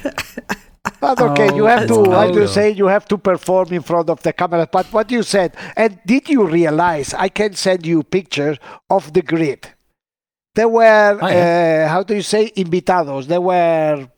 But 1.00 1.20
okay 1.20 1.54
you 1.54 1.64
have 1.64 1.86
to 1.86 1.94
Oh, 1.94 2.12
I 2.12 2.26
do 2.28 2.32
brutal. 2.32 2.48
say 2.48 2.70
you 2.70 2.86
have 2.86 3.06
to 3.08 3.18
perform 3.18 3.72
in 3.72 3.82
front 3.82 4.08
of 4.10 4.22
the 4.22 4.32
camera 4.32 4.66
but 4.70 4.86
what 4.92 5.10
you 5.10 5.22
said 5.22 5.54
and 5.76 5.98
did 6.06 6.28
you 6.28 6.46
realize 6.46 7.12
I 7.14 7.28
can 7.28 7.54
send 7.54 7.84
you 7.86 8.02
pictures 8.02 8.58
of 8.88 9.12
the 9.12 9.22
grid 9.22 9.68
there 10.54 10.68
were 10.68 11.18
Oh, 11.20 11.28
yeah. 11.28 11.84
uh, 11.86 11.88
how 11.92 12.02
do 12.02 12.14
you 12.14 12.22
say 12.22 12.50
invitados 12.56 13.26
there 13.26 13.40
were 13.40 14.08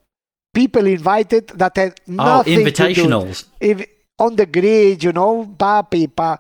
people 0.55 0.87
invited 0.87 1.49
that 1.49 1.77
had 1.77 2.01
Oh, 2.09 2.13
nothing 2.13 2.65
to 2.73 2.95
do 2.95 3.33
if 3.61 3.87
on 4.19 4.37
the 4.37 4.47
grid, 4.47 5.03
you 5.03 5.11
know, 5.13 5.45
papi, 5.59 6.07
pa. 6.15 6.39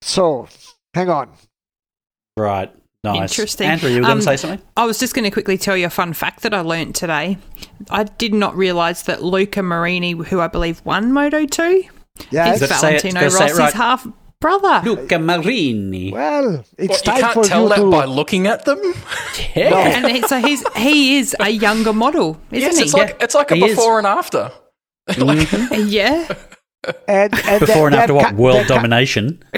So, 0.00 0.48
hang 0.92 1.08
on. 1.08 1.28
Right. 2.36 2.72
Nice. 3.04 3.32
Interesting. 3.32 3.66
Andra, 3.68 3.90
you 3.90 3.96
were 3.96 4.02
going 4.02 4.12
Um, 4.12 4.18
to 4.18 4.24
say 4.24 4.36
something? 4.36 4.60
I 4.76 4.84
was 4.84 4.98
just 5.00 5.12
going 5.14 5.24
to 5.24 5.30
quickly 5.30 5.58
tell 5.58 5.76
you 5.76 5.86
a 5.86 5.90
fun 5.90 6.12
fact 6.12 6.42
that 6.42 6.54
I 6.54 6.60
learnt 6.60 6.94
today. 6.94 7.36
I 7.90 8.04
did 8.04 8.32
not 8.32 8.56
realise 8.56 9.02
that 9.02 9.22
Luca 9.24 9.60
Marini, 9.62 10.12
who 10.12 10.40
I 10.40 10.46
believe 10.46 10.80
won 10.84 11.12
Moto 11.12 11.44
2, 11.44 11.82
Yeah. 12.30 12.52
is 12.54 12.60
Gotta 12.60 12.74
say 12.74 12.94
it- 12.96 13.02
Valentino 13.02 13.20
it 13.22 13.32
Rossi's 13.32 13.58
right. 13.58 13.72
half 13.72 14.06
brother. 14.40 14.82
Luca 14.88 15.18
Marini. 15.18 16.12
Well, 16.12 16.64
it's 16.78 16.88
What, 16.90 17.06
you 17.06 17.12
time 17.12 17.20
can't 17.22 17.34
for 17.34 17.44
tell 17.44 17.62
you 17.64 17.68
that 17.70 17.76
to. 17.76 17.90
by 17.90 18.04
looking 18.04 18.46
at 18.46 18.64
them. 18.66 18.80
Yeah. 19.56 19.74
And 19.78 20.06
he, 20.10 20.22
so 20.22 20.38
he's 20.40 20.64
he 20.76 21.18
is 21.18 21.36
a 21.40 21.50
younger 21.50 21.92
model, 21.92 22.40
isn't 22.52 22.62
yes, 22.70 22.78
he? 22.78 22.84
it's 22.84 22.94
like 22.94 23.16
it's 23.20 23.34
like 23.34 23.50
a 23.50 23.56
He 23.56 23.64
is. 23.66 23.76
before 23.76 23.98
and 23.98 24.06
after. 24.06 24.50
Like, 25.18 25.48
yeah. 25.76 26.32
and, 27.08 27.32
and 27.46 27.60
Before 27.60 27.86
and 27.86 27.96
after 27.96 28.14
what? 28.14 28.30
ca- 28.30 28.34
World 28.34 28.56
their 28.56 28.66
ca- 28.66 28.74
domination. 28.74 29.42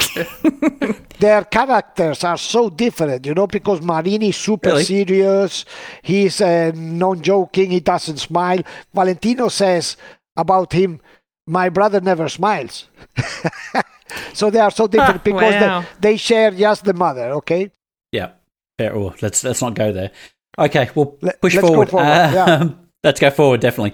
Their 1.20 1.44
characters 1.44 2.24
are 2.24 2.36
so 2.36 2.68
different, 2.70 3.24
you 3.24 3.34
know, 3.34 3.46
because 3.46 3.80
Marini 3.80 4.28
is 4.30 4.36
super 4.36 4.70
Really? 4.70 4.84
serious. 4.84 5.64
He's 6.02 6.40
uh, 6.40 6.72
non-joking. 6.74 7.70
He 7.70 7.80
doesn't 7.80 8.18
smile. 8.18 8.60
Valentino 8.92 9.48
says 9.48 9.96
about 10.36 10.72
him, 10.72 11.00
"My 11.46 11.68
brother 11.70 12.00
never 12.00 12.28
smiles." 12.28 12.88
so 14.34 14.50
they 14.50 14.58
are 14.58 14.70
so 14.72 14.86
different 14.86 15.20
Ah, 15.20 15.22
because 15.24 15.54
wow. 15.54 15.84
they, 16.00 16.10
they 16.10 16.16
share 16.16 16.50
just 16.50 16.84
the 16.84 16.92
mother. 16.94 17.30
Okay. 17.40 17.70
Yeah. 18.12 18.32
Fair. 18.78 18.94
Oh, 18.96 19.14
let's 19.22 19.44
let's 19.44 19.62
not 19.62 19.74
go 19.74 19.92
there. 19.92 20.10
Okay, 20.58 20.90
we'll 20.94 21.16
Let- 21.22 21.40
push 21.40 21.54
let's 21.54 21.62
go 21.62 21.68
forward. 21.68 21.88
forward, 21.90 22.06
yeah. 22.06 22.44
Um, 22.44 22.80
Let's 23.02 23.20
go 23.20 23.28
forward, 23.30 23.60
definitely. 23.60 23.92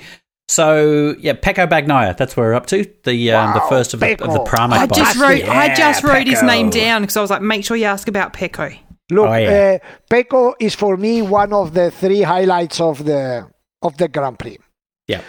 So 0.50 1.14
yeah, 1.20 1.34
Pecco 1.34 1.68
Bagnaia. 1.68 2.16
That's 2.16 2.36
where 2.36 2.48
we're 2.48 2.54
up 2.54 2.66
to. 2.66 2.84
The 3.04 3.32
um, 3.32 3.54
the 3.54 3.60
first 3.68 3.94
of 3.94 4.00
the, 4.00 4.12
of 4.12 4.18
the 4.18 4.40
Pecco. 4.40 4.46
Pramac 4.48 4.88
bikes. 4.88 4.96
just 4.96 5.16
wrote 5.20 5.44
I 5.44 5.72
just 5.74 6.02
Yeah, 6.02 6.10
wrote 6.12 6.26
his 6.26 6.42
name 6.42 6.70
down 6.70 7.02
because 7.02 7.16
I 7.16 7.20
was 7.20 7.30
like, 7.30 7.40
make 7.42 7.64
sure 7.64 7.76
you 7.76 7.84
ask 7.84 8.08
about 8.08 8.32
Pecco. 8.32 8.76
Look, 9.12 9.28
Oh, 9.28 9.34
yeah. 9.34 9.78
uh, 9.82 9.86
Pecco 10.10 10.54
is 10.58 10.74
for 10.74 10.96
me 10.96 11.22
one 11.22 11.52
of 11.52 11.74
the 11.74 11.92
three 11.92 12.22
highlights 12.22 12.80
of 12.80 13.04
the 13.04 13.46
of 13.80 13.96
the 13.98 14.08
Grand 14.08 14.38
Prix. 14.40 14.58
Yeah. 15.06 15.22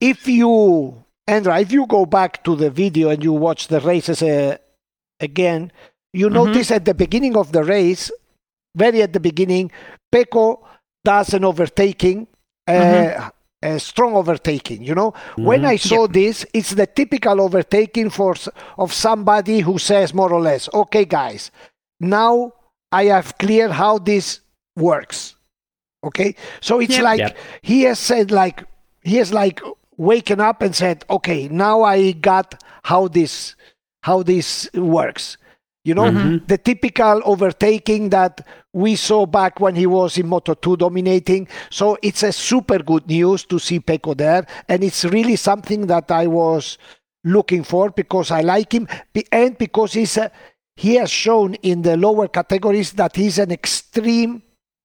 If 0.00 0.28
you, 0.28 1.02
Andra, 1.26 1.60
if 1.60 1.72
you 1.72 1.86
go 1.86 2.04
back 2.04 2.44
to 2.44 2.54
the 2.56 2.70
video 2.70 3.08
and 3.08 3.22
you 3.24 3.32
watch 3.32 3.68
the 3.68 3.80
races 3.80 4.22
uh, 4.22 4.56
again, 5.20 5.72
you 6.12 6.26
Mm-hmm. 6.26 6.34
notice 6.44 6.70
at 6.70 6.84
the 6.84 6.94
beginning 6.94 7.36
of 7.38 7.52
the 7.52 7.64
race, 7.64 8.10
very 8.76 9.00
at 9.02 9.12
the 9.14 9.20
beginning, 9.20 9.70
Pecco 10.14 10.60
does 11.04 11.32
an 11.32 11.44
overtaking. 11.44 12.26
Uh, 12.68 12.72
Mm-hmm. 12.72 13.28
A 13.62 13.78
strong 13.78 14.14
overtaking. 14.14 14.82
You 14.82 14.94
know, 14.94 15.14
when 15.36 15.60
mm-hmm. 15.60 15.68
I 15.68 15.76
saw 15.76 16.06
this, 16.06 16.44
it's 16.52 16.70
the 16.70 16.86
typical 16.86 17.40
overtaking 17.40 18.10
for 18.10 18.34
of 18.78 18.92
somebody 18.92 19.60
who 19.60 19.78
says 19.78 20.12
more 20.14 20.32
or 20.32 20.40
less, 20.40 20.68
"Okay, 20.72 21.04
guys, 21.04 21.50
now 22.00 22.52
I 22.90 23.04
have 23.06 23.38
cleared 23.38 23.72
how 23.72 23.98
this 23.98 24.40
works." 24.76 25.36
Okay, 26.04 26.34
so 26.60 26.80
it's 26.80 26.96
Yep. 26.96 27.04
like 27.04 27.18
Yep. 27.20 27.38
he 27.62 27.82
has 27.82 27.98
said, 27.98 28.30
like 28.30 28.64
he 29.02 29.16
has 29.16 29.32
like 29.32 29.60
waken 29.96 30.40
up 30.40 30.62
and 30.62 30.74
said, 30.74 31.04
"Okay, 31.08 31.48
now 31.48 31.82
I 31.82 32.12
got 32.12 32.62
how 32.84 33.08
this 33.08 33.54
how 34.02 34.22
this 34.22 34.68
works." 34.74 35.36
You 35.84 35.94
know, 35.94 36.10
mm-hmm. 36.10 36.46
the 36.46 36.58
typical 36.58 37.20
overtaking 37.24 38.10
that 38.10 38.46
we 38.72 38.96
saw 38.96 39.26
back 39.26 39.60
when 39.60 39.74
he 39.74 39.86
was 39.86 40.16
in 40.16 40.28
Moto 40.28 40.54
2 40.54 40.78
dominating. 40.78 41.46
So 41.70 41.98
it's 42.02 42.22
a 42.22 42.32
super 42.32 42.78
good 42.78 43.06
news 43.06 43.44
to 43.46 43.58
see 43.58 43.80
Pecco 43.80 44.16
there. 44.16 44.46
And 44.68 44.82
it's 44.82 45.04
really 45.04 45.36
something 45.36 45.86
that 45.88 46.10
I 46.10 46.26
was 46.26 46.78
looking 47.24 47.64
for 47.64 47.90
because 47.90 48.30
I 48.30 48.40
like 48.40 48.72
him 48.72 48.88
and 49.30 49.56
because 49.58 49.92
he's 49.92 50.16
a, 50.16 50.32
he 50.76 50.94
has 50.96 51.10
shown 51.10 51.54
in 51.56 51.82
the 51.82 51.96
lower 51.96 52.28
categories 52.28 52.92
that 52.92 53.14
he's 53.14 53.38
an 53.38 53.52
extreme 53.52 54.42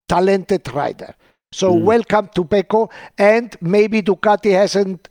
talented 0.07 0.71
rider. 0.73 1.15
So 1.53 1.73
mm. 1.73 1.83
welcome 1.83 2.29
to 2.35 2.43
Pecco. 2.43 2.91
And 3.17 3.55
maybe 3.61 4.01
Ducati 4.01 4.51
hasn't 4.51 5.07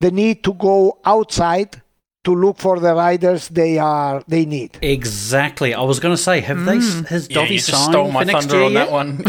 the 0.00 0.10
need 0.10 0.42
to 0.44 0.54
go 0.54 0.98
outside 1.04 1.82
to 2.24 2.34
look 2.34 2.58
for 2.58 2.78
the 2.80 2.94
riders 2.94 3.48
they 3.48 3.78
are 3.78 4.22
they 4.28 4.44
need. 4.44 4.76
Exactly. 4.82 5.72
I 5.74 5.82
was 5.82 5.98
going 6.00 6.14
to 6.16 6.22
say, 6.22 6.40
have 6.40 6.64
they? 6.64 6.78
s- 6.78 7.00
Has 7.08 7.28
Yeah, 7.30 7.36
Dovi 7.38 7.50
you 7.50 7.58
signed 7.60 7.92
stole 7.92 8.10
my 8.10 8.20
for 8.20 8.32
next 8.32 8.46
thunder 8.46 8.56
year 8.56 8.64
on 8.66 8.72
yet? 8.72 8.84
that 8.86 8.92
one. 8.92 9.22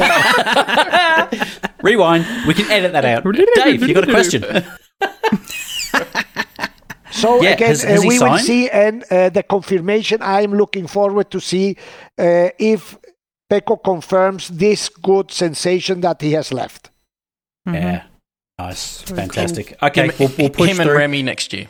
Yeah. 0.00 1.68
Rewind. 1.82 2.26
We 2.46 2.54
can 2.54 2.70
edit 2.70 2.92
that 2.92 3.04
out. 3.04 3.24
Dave, 3.54 3.82
you 3.86 3.94
got 3.94 4.08
a 4.08 4.12
question? 4.12 4.44
So 7.12 7.42
Yeah, 7.42 7.50
again, 7.50 7.68
has- 7.68 7.82
has 7.82 7.98
uh, 7.98 8.02
he 8.02 8.08
we 8.08 8.18
will 8.20 8.38
see, 8.38 8.70
and 8.70 9.04
uh, 9.10 9.28
the 9.30 9.42
confirmation. 9.42 10.22
I'm 10.22 10.54
looking 10.54 10.86
forward 10.86 11.30
to 11.32 11.40
see 11.40 11.76
uh, 12.16 12.50
if 12.58 12.96
Pecco 13.50 13.76
confirms 13.82 14.48
this 14.48 14.88
good 14.88 15.30
sensation 15.32 16.00
that 16.02 16.22
he 16.22 16.32
has 16.32 16.52
left. 16.52 16.90
Yeah. 17.66 18.04
Nice. 18.58 19.02
Fantastic. 19.02 19.76
Okay, 19.82 20.06
him, 20.06 20.12
we'll, 20.20 20.30
we'll 20.38 20.50
push 20.50 20.70
him 20.70 20.80
and. 20.80 20.90
Remy 20.90 21.22
next 21.24 21.52
year. 21.52 21.66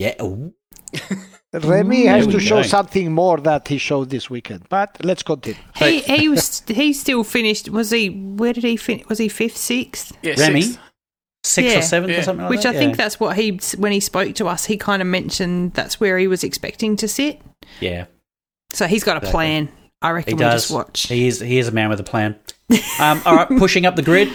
Yeah. 0.00 0.14
Remy 1.52 2.06
has 2.06 2.26
to 2.28 2.38
show 2.40 2.62
go. 2.62 2.62
something 2.62 3.12
more 3.12 3.38
that 3.38 3.68
he 3.68 3.76
showed 3.78 4.08
this 4.10 4.30
weekend. 4.30 4.62
But 4.68 4.96
let's 5.04 5.22
continue. 5.22 5.58
He 5.76 6.00
he 6.00 6.28
was 6.28 6.62
he 6.66 6.92
still 6.92 7.24
finished. 7.24 7.68
Was 7.68 7.90
he? 7.90 8.08
Where 8.10 8.52
did 8.52 8.64
he 8.64 8.76
finish? 8.76 9.06
Was 9.08 9.18
he 9.18 9.28
fifth, 9.28 9.56
sixth? 9.56 10.12
Yeah, 10.22 10.34
Remy? 10.38 10.62
sixth. 10.62 10.78
Sixth 11.42 11.72
Yeah. 11.72 11.78
or 11.78 11.82
seventh 11.82 12.18
or 12.18 12.22
something 12.22 12.42
like 12.44 12.50
Which 12.50 12.62
that? 12.62 12.76
I 12.76 12.78
think 12.78 12.92
Yeah. 12.92 12.96
that's 13.04 13.18
what 13.18 13.36
he 13.36 13.58
when 13.78 13.92
he 13.92 14.00
spoke 14.00 14.34
to 14.36 14.46
us. 14.46 14.66
He 14.66 14.76
kind 14.76 15.02
of 15.02 15.08
mentioned 15.08 15.72
that's 15.74 15.98
where 15.98 16.18
he 16.18 16.26
was 16.28 16.44
expecting 16.44 16.96
to 16.96 17.08
sit. 17.08 17.40
Yeah. 17.80 18.06
So 18.72 18.86
he's 18.86 19.02
got 19.04 19.14
a 19.16 19.16
Exactly. 19.18 19.32
plan. 19.32 19.68
I 20.02 20.08
He 20.08 20.12
reckon 20.14 20.36
we 20.36 20.44
does. 20.44 20.62
just 20.62 20.72
watch. 20.72 21.08
He 21.08 21.26
is, 21.26 21.40
he 21.40 21.58
is 21.58 21.68
a 21.68 21.72
man 21.72 21.88
with 21.90 22.00
a 22.00 22.04
plan. 22.04 22.36
Um, 23.00 23.20
all 23.26 23.34
right, 23.36 23.48
pushing 23.58 23.84
up 23.86 23.96
the 23.96 24.02
grid. 24.02 24.28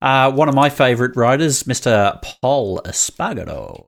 Uh, 0.00 0.32
one 0.32 0.48
of 0.48 0.54
my 0.54 0.70
favourite 0.70 1.14
riders, 1.16 1.64
Mr. 1.64 2.20
Pol 2.40 2.80
Espargaro, 2.86 3.86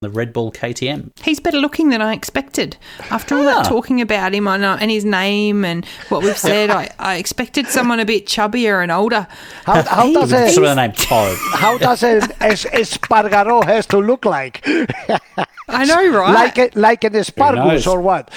the 0.00 0.08
Red 0.08 0.32
Bull 0.32 0.50
KTM. 0.50 1.10
He's 1.22 1.40
better 1.40 1.58
looking 1.58 1.90
than 1.90 2.00
I 2.00 2.14
expected. 2.14 2.78
After 3.10 3.36
all 3.36 3.46
Ah. 3.46 3.56
that 3.62 3.66
talking 3.68 4.00
about 4.00 4.34
him 4.34 4.48
I 4.48 4.56
know, 4.56 4.72
and 4.80 4.90
his 4.90 5.04
name 5.04 5.62
and 5.62 5.84
what 6.08 6.22
we've 6.22 6.38
said, 6.38 6.70
I, 6.70 6.88
I 6.98 7.16
expected 7.16 7.66
someone 7.66 8.00
a 8.00 8.06
bit 8.06 8.24
chubbier 8.24 8.82
and 8.82 8.90
older. 8.90 9.26
How, 9.66 9.82
how 9.82 10.06
He- 10.06 10.14
does 10.14 10.30
Some 10.54 10.64
of 10.64 10.70
a 10.70 10.74
the 10.74 10.74
name 10.74 10.92
Todd. 10.92 11.36
how 11.52 11.76
does 11.76 12.02
a, 12.02 12.16
es- 12.40 12.64
espargaro 12.64 13.62
has 13.64 13.84
to 13.88 13.98
look 13.98 14.24
like? 14.24 14.66
I 15.68 15.84
know, 15.84 16.18
right? 16.18 16.32
Like 16.32 16.56
a, 16.58 16.70
like 16.78 17.04
an 17.04 17.14
asparagus 17.16 17.86
or 17.86 18.00
what? 18.00 18.30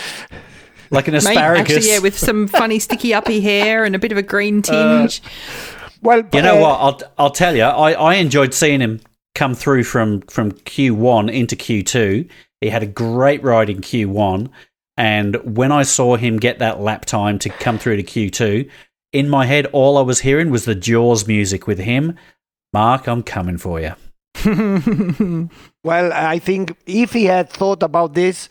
Like 0.89 1.07
an 1.07 1.13
Mate, 1.13 1.19
asparagus. 1.27 1.75
Actually, 1.77 1.87
yeah, 1.91 1.99
with 1.99 2.17
some 2.19 2.45
funny 2.49 2.79
sticky 2.79 3.13
uppy 3.13 3.39
hair 3.39 3.85
and 3.85 3.95
a 3.95 3.99
bit 3.99 4.11
of 4.11 4.17
a 4.17 4.21
green 4.21 4.61
tinge. 4.63 5.21
Well, 6.01 6.23
You 6.33 6.41
know 6.41 6.57
uh, 6.57 6.59
what? 6.61 6.79
I'll 6.81 7.11
I'll 7.17 7.31
tell 7.31 7.55
you. 7.55 7.63
I, 7.63 7.93
I 7.93 8.15
enjoyed 8.15 8.53
seeing 8.53 8.81
him 8.81 8.99
come 9.35 9.55
through 9.55 9.83
from 9.83 10.21
from 10.21 10.51
Q 10.51 10.95
one 10.95 11.29
into 11.29 11.55
Q 11.55 11.83
two. 11.83 12.27
He 12.61 12.69
had 12.69 12.83
a 12.83 12.87
great 12.87 13.43
ride 13.43 13.69
in 13.69 13.81
Q 13.81 14.09
one, 14.09 14.49
and 14.97 15.35
when 15.57 15.71
I 15.71 15.83
saw 15.83 16.15
him 16.15 16.37
get 16.37 16.59
that 16.59 16.79
lap 16.79 17.05
time 17.05 17.39
to 17.39 17.49
come 17.49 17.77
through 17.77 17.97
to 17.97 18.03
Q 18.03 18.29
two, 18.29 18.69
in 19.11 19.29
my 19.29 19.45
head, 19.45 19.67
all 19.67 19.97
I 19.97 20.01
was 20.01 20.19
hearing 20.21 20.49
was 20.49 20.65
the 20.65 20.75
Jaws 20.75 21.27
music 21.27 21.67
with 21.67 21.79
him. 21.79 22.17
Marc, 22.73 23.07
I'm 23.07 23.23
coming 23.23 23.57
for 23.57 23.79
you. 23.79 23.93
Well, 25.83 26.13
I 26.13 26.39
think 26.39 26.75
if 26.85 27.11
he 27.11 27.25
had 27.25 27.49
thought 27.49 27.83
about 27.83 28.13
this, 28.13 28.47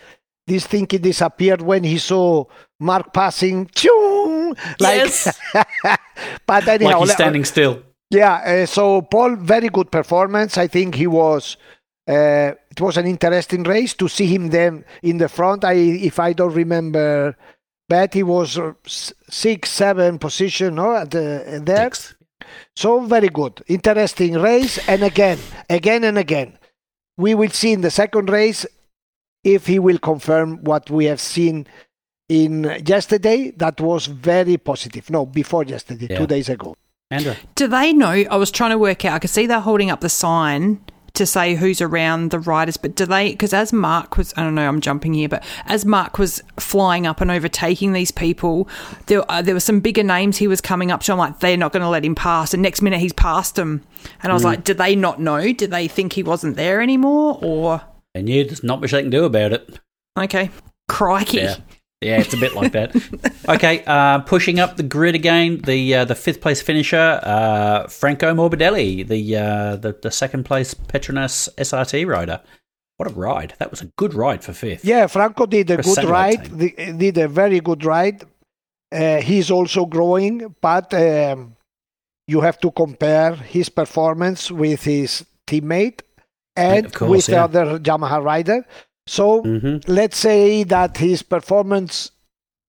this 0.47 0.67
thinking 0.67 1.01
disappeared 1.01 1.63
when 1.63 1.83
he 1.83 1.97
saw 1.97 2.45
Marc 2.79 3.15
passing. 3.15 3.69
Choo! 3.75 4.55
Like, 4.79 4.97
Yes. 4.99 5.41
but 6.47 6.69
anyhow, 6.69 6.91
like 6.91 6.99
he's 7.01 7.13
standing 7.13 7.45
still. 7.45 7.83
Yeah. 8.13 8.35
Uh, 8.63 8.67
so 8.67 9.03
Pol, 9.03 9.37
very 9.37 9.69
good 9.69 9.91
performance. 9.91 10.59
I 10.59 10.69
think 10.69 10.95
he 10.95 11.07
was. 11.07 11.57
Uh, 12.09 12.53
it 12.71 12.81
was 12.81 12.97
an 12.97 13.07
interesting 13.07 13.63
race 13.63 13.95
to 13.95 14.09
see 14.09 14.27
him 14.27 14.49
then 14.51 14.85
in 15.03 15.19
the 15.19 15.29
front. 15.29 15.65
I, 15.65 15.75
if 15.75 16.19
I 16.19 16.33
don't 16.33 16.53
remember 16.53 17.37
bad, 17.89 18.13
he 18.13 18.23
was 18.25 18.59
uh, 18.59 18.73
six, 19.29 19.71
seven 19.71 20.19
position, 20.19 20.75
no, 20.75 20.97
at 20.97 21.11
the, 21.13 21.61
there. 21.65 21.85
Sixth. 21.85 22.15
So 22.77 23.01
very 23.01 23.29
good, 23.29 23.63
interesting 23.69 24.35
race, 24.35 24.77
and 24.89 25.03
again, 25.05 25.39
again 25.71 26.03
and 26.05 26.19
again, 26.19 26.59
we 27.17 27.35
will 27.35 27.51
see 27.51 27.73
in 27.73 27.83
the 27.83 27.91
second 27.91 28.29
race 28.31 28.67
if 29.45 29.67
he 29.67 29.79
will 29.79 29.99
confirm 29.99 30.59
what 30.65 30.91
we 30.91 31.05
have 31.07 31.21
seen 31.21 31.67
in 32.29 32.65
yesterday. 32.85 33.53
That 33.53 33.81
was 33.81 34.07
very 34.07 34.57
positive. 34.57 35.09
No, 35.09 35.25
before 35.25 35.65
yesterday, 35.65 36.09
Yeah. 36.11 36.19
two 36.19 36.27
days 36.27 36.49
ago. 36.49 36.75
Andrew. 37.13 37.35
Do 37.55 37.67
they 37.69 37.93
know? 37.93 38.11
I 38.11 38.37
was 38.37 38.51
trying 38.51 38.71
to 38.71 38.79
work 38.79 39.05
out. 39.05 39.15
I 39.15 39.19
could 39.19 39.31
see 39.31 39.47
they're 39.47 39.61
holding 39.61 39.91
up 39.91 40.01
the 40.01 40.09
sign 40.09 40.81
to 41.15 41.27
say 41.27 41.55
who's 41.55 41.83
around 41.83 42.31
the 42.31 42.39
riders, 42.39 42.79
but 42.79 42.95
do 42.97 43.05
they? 43.05 43.33
Because 43.33 43.53
as 43.53 43.71
Marc 43.71 44.17
was, 44.17 44.33
I 44.35 44.43
don't 44.43 44.55
know, 44.55 44.67
I'm 44.67 44.81
jumping 44.81 45.13
here, 45.13 45.29
but 45.29 45.45
as 45.67 45.85
Marc 45.85 46.19
was 46.19 46.43
flying 46.59 47.07
up 47.07 47.21
and 47.21 47.31
overtaking 47.31 47.93
these 47.93 48.11
people, 48.11 48.67
there 49.07 49.31
uh, 49.31 49.43
there 49.43 49.55
were 49.55 49.61
some 49.61 49.81
bigger 49.81 50.03
names 50.03 50.39
he 50.39 50.49
was 50.49 50.63
coming 50.63 50.91
up 50.91 51.03
to. 51.03 51.13
I'm 51.13 51.19
like, 51.19 51.41
they're 51.41 51.59
not 51.59 51.73
going 51.73 51.83
to 51.83 51.89
let 51.91 52.05
him 52.05 52.15
pass. 52.15 52.55
And 52.55 52.63
next 52.63 52.81
minute 52.81 53.01
he's 53.01 53.13
passed 53.13 53.57
them, 53.57 53.83
and 54.23 54.33
I 54.33 54.35
was 54.35 54.43
like, 54.43 54.65
did 54.65 54.79
they 54.79 54.97
not 54.97 55.21
know? 55.21 55.53
Did 55.53 55.71
they 55.71 55.87
think 55.87 56.15
he 56.15 56.23
wasn't 56.23 56.57
there 56.57 56.81
anymore? 56.81 57.39
Or 57.43 57.83
they 58.15 58.23
knew 58.23 58.45
there's 58.45 58.65
not 58.65 58.81
much 58.81 58.93
they 58.93 59.03
can 59.03 59.11
do 59.11 59.25
about 59.25 59.53
it. 59.53 59.81
okay, 60.19 60.51
crikey. 60.89 61.39
Yeah. 61.39 61.57
Yeah, 62.03 62.21
it's 62.21 62.35
a 62.35 62.37
bit 62.37 62.55
like 62.55 62.73
that. 62.73 62.95
Okay, 63.49 63.83
uh, 63.89 64.21
pushing 64.21 64.61
up 64.61 64.77
the 64.77 64.85
grid 64.85 65.17
again, 65.17 65.61
the 65.63 65.95
uh, 65.97 66.05
the 66.05 66.15
fifth 66.15 66.41
place 66.41 66.63
finisher, 66.63 67.19
uh, 67.25 67.89
Franco 67.89 68.33
Morbidelli, 68.33 69.07
the, 69.07 69.37
uh, 69.37 69.77
the 69.77 69.99
the 70.01 70.13
second 70.13 70.45
place 70.45 70.75
Petronas 70.75 71.49
SRT 71.59 72.07
rider. 72.07 72.41
What 72.99 73.11
a 73.11 73.15
ride! 73.15 73.55
That 73.59 73.73
was 73.73 73.83
a 73.83 73.87
good 73.97 74.15
ride 74.15 74.45
for 74.45 74.53
fifth. 74.53 74.85
Yeah, 74.85 75.09
Franco 75.09 75.47
did 75.47 75.73
a 75.73 75.79
good 75.79 76.05
ride. 76.05 76.57
Did 76.57 77.19
a 77.19 77.27
very 77.27 77.59
good 77.59 77.85
ride. 77.85 78.23
Uh, 78.93 79.21
he's 79.21 79.51
also 79.51 79.87
growing, 79.87 80.55
but 80.61 80.95
um, 80.95 81.57
you 82.29 82.43
have 82.43 82.61
to 82.61 82.71
compare 82.71 83.35
his 83.35 83.69
performance 83.69 84.51
with 84.51 84.85
his 84.85 85.25
teammate 85.47 86.03
and 86.55 86.93
course, 86.93 87.11
with 87.11 87.29
yeah. 87.29 87.47
the 87.47 87.59
other 87.59 87.79
Yamaha 87.81 88.23
rider. 88.23 88.67
So 89.07 89.43
hmm 89.43 89.79
let's 89.87 90.17
say 90.19 90.65
that 90.65 90.97
his 90.99 91.23
performance, 91.23 92.11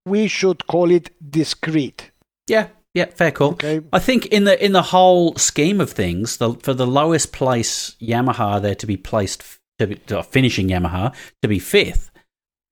we 0.05 0.27
should 0.27 0.67
call 0.67 0.91
it 0.91 1.11
discreet. 1.31 2.11
Yeah, 2.47 2.67
yeah, 2.93 3.05
fair 3.05 3.31
call. 3.31 3.51
Okay. 3.53 3.81
I 3.93 3.99
think 3.99 4.25
in 4.27 4.43
the 4.43 4.55
in 4.63 4.71
the 4.73 4.81
whole 4.81 5.35
scheme 5.35 5.79
of 5.81 5.91
things, 5.91 6.37
the, 6.37 6.53
for 6.55 6.73
the 6.73 6.87
lowest 6.87 7.31
place 7.31 7.95
Yamaha 8.01 8.61
there 8.61 8.75
to 8.75 8.85
be 8.87 8.97
placed 8.97 9.43
to 9.79 9.87
be, 9.87 9.95
to 10.07 10.23
finishing 10.23 10.67
Yamaha 10.69 11.13
to 11.41 11.47
be 11.47 11.59
fifth 11.59 12.11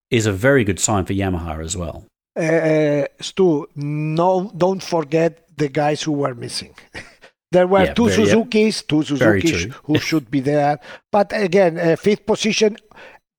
is 0.10 0.26
a 0.26 0.32
very 0.34 0.64
good 0.64 0.80
sign 0.80 1.06
for 1.06 1.14
Yamaha 1.14 1.64
as 1.64 1.78
well. 1.78 2.06
Uh, 2.36 3.06
Stu, 3.20 3.68
no, 3.76 4.52
don't 4.58 4.84
forget 4.84 5.48
the 5.58 5.70
guys 5.70 6.02
who 6.04 6.12
were 6.14 6.34
missing. 6.36 6.74
there 7.52 7.68
were 7.68 7.84
Yeah, 7.86 7.94
two 7.94 8.10
very- 8.10 8.28
yeah. 8.28 8.34
Suzukis, 8.36 8.88
two 8.88 9.04
Suzukis 9.04 9.72
who 9.86 10.00
should 10.00 10.30
be 10.32 10.40
there. 10.42 10.80
But 11.12 11.32
again, 11.34 11.78
uh, 11.78 11.96
fifth 11.96 12.26
position, 12.26 12.78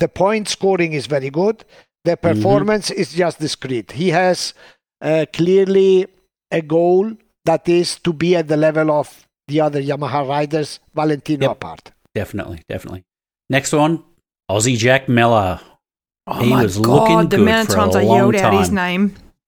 the 0.03 0.09
point 0.09 0.49
scoring 0.57 0.93
is 1.01 1.07
very 1.17 1.31
good. 1.31 1.59
The 2.05 2.17
Mm-hmm. 2.17 2.29
performance 2.29 2.87
is 3.03 3.09
just 3.23 3.37
discreet. 3.47 3.93
He 4.03 4.09
has 4.21 4.39
uh, 5.01 5.25
clearly 5.39 6.07
a 6.51 6.61
goal 6.77 7.05
that 7.49 7.69
is 7.69 7.89
to 8.07 8.13
be 8.13 8.31
at 8.41 8.47
the 8.49 8.57
level 8.57 8.89
of 9.01 9.09
the 9.49 9.61
other 9.67 9.81
Yamaha 9.91 10.21
riders, 10.35 10.81
Valentino 10.95 11.45
Yep. 11.49 11.53
apart. 11.57 11.85
Definitely, 12.21 12.59
definitely. 12.69 13.03
Next 13.57 13.73
one, 13.73 14.03
Aussie 14.51 14.77
Jack 14.77 15.09
Miller. 15.09 15.61
Oh 16.27 16.41
He 16.43 16.51
my 16.51 16.63
was 16.65 16.77
god, 16.79 16.89
looking 16.97 17.19
the 17.29 17.37
good 17.37 17.49
amount 17.49 17.69
of 17.69 17.75
for 17.75 17.81
a 17.81 17.83
times 17.83 17.97
I 17.97 18.03
long 18.03 18.17
yelled 18.19 18.37
out 18.37 18.55
his 18.63 18.71
name. 18.71 19.05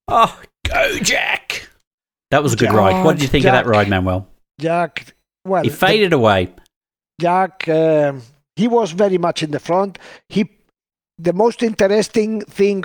Oh, 0.08 0.32
go 0.68 0.98
Jack! 1.12 1.68
That 2.30 2.42
was 2.44 2.52
a 2.52 2.56
good 2.56 2.70
Jack. 2.70 2.76
ride. 2.82 3.04
What 3.04 3.12
did 3.16 3.22
you 3.22 3.28
think 3.28 3.44
of 3.46 3.52
that 3.52 3.66
ride, 3.66 3.88
Manuel? 3.88 4.26
Jack, 4.60 5.14
well, 5.44 5.62
he 5.62 5.70
faded 5.70 6.12
away. 6.12 6.40
Jack, 7.20 7.66
um 7.68 8.22
he 8.56 8.68
was 8.68 8.92
very 8.92 9.18
much 9.18 9.42
in 9.42 9.50
the 9.50 9.58
front. 9.60 9.98
He, 10.28 10.48
the 11.18 11.32
most 11.32 11.62
interesting 11.62 12.40
thing 12.42 12.84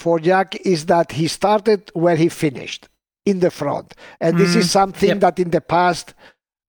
for 0.00 0.18
Jack 0.18 0.56
is 0.66 0.86
that 0.86 1.12
he 1.12 1.28
started 1.28 1.90
where 1.94 2.16
he 2.16 2.28
finished 2.28 2.88
in 3.24 3.40
the 3.40 3.50
front, 3.50 3.94
and 4.20 4.36
this 4.38 4.56
is 4.56 4.70
something 4.70 5.08
Yep. 5.10 5.20
that 5.20 5.38
in 5.38 5.50
the 5.50 5.60
past 5.60 6.14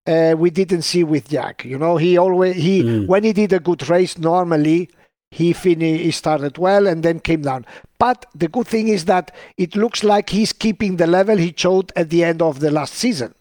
uh, 0.06 0.34
we 0.36 0.50
didn't 0.50 0.82
see 0.82 1.02
with 1.02 1.28
Jack. 1.30 1.64
You 1.64 1.78
know, 1.78 1.96
he 1.96 2.16
always 2.18 2.56
he 2.56 2.82
Mm. 2.82 3.06
when 3.06 3.24
he 3.24 3.32
did 3.32 3.52
a 3.52 3.58
good 3.58 3.88
race 3.88 4.18
normally 4.18 4.90
he 5.30 5.52
finished 5.52 6.02
he 6.04 6.10
started 6.12 6.58
well 6.58 6.86
and 6.86 7.02
then 7.02 7.18
came 7.20 7.42
down. 7.42 7.64
But 7.98 8.26
the 8.34 8.46
good 8.48 8.68
thing 8.68 8.86
is 8.88 9.06
that 9.06 9.32
it 9.56 9.74
looks 9.74 10.04
like 10.04 10.30
he's 10.30 10.52
keeping 10.52 10.96
the 10.98 11.06
level 11.08 11.36
he 11.38 11.52
showed 11.56 11.90
at 11.96 12.10
the 12.10 12.22
end 12.22 12.40
of 12.42 12.60
the 12.60 12.70
last 12.70 12.94
season. 12.94 13.34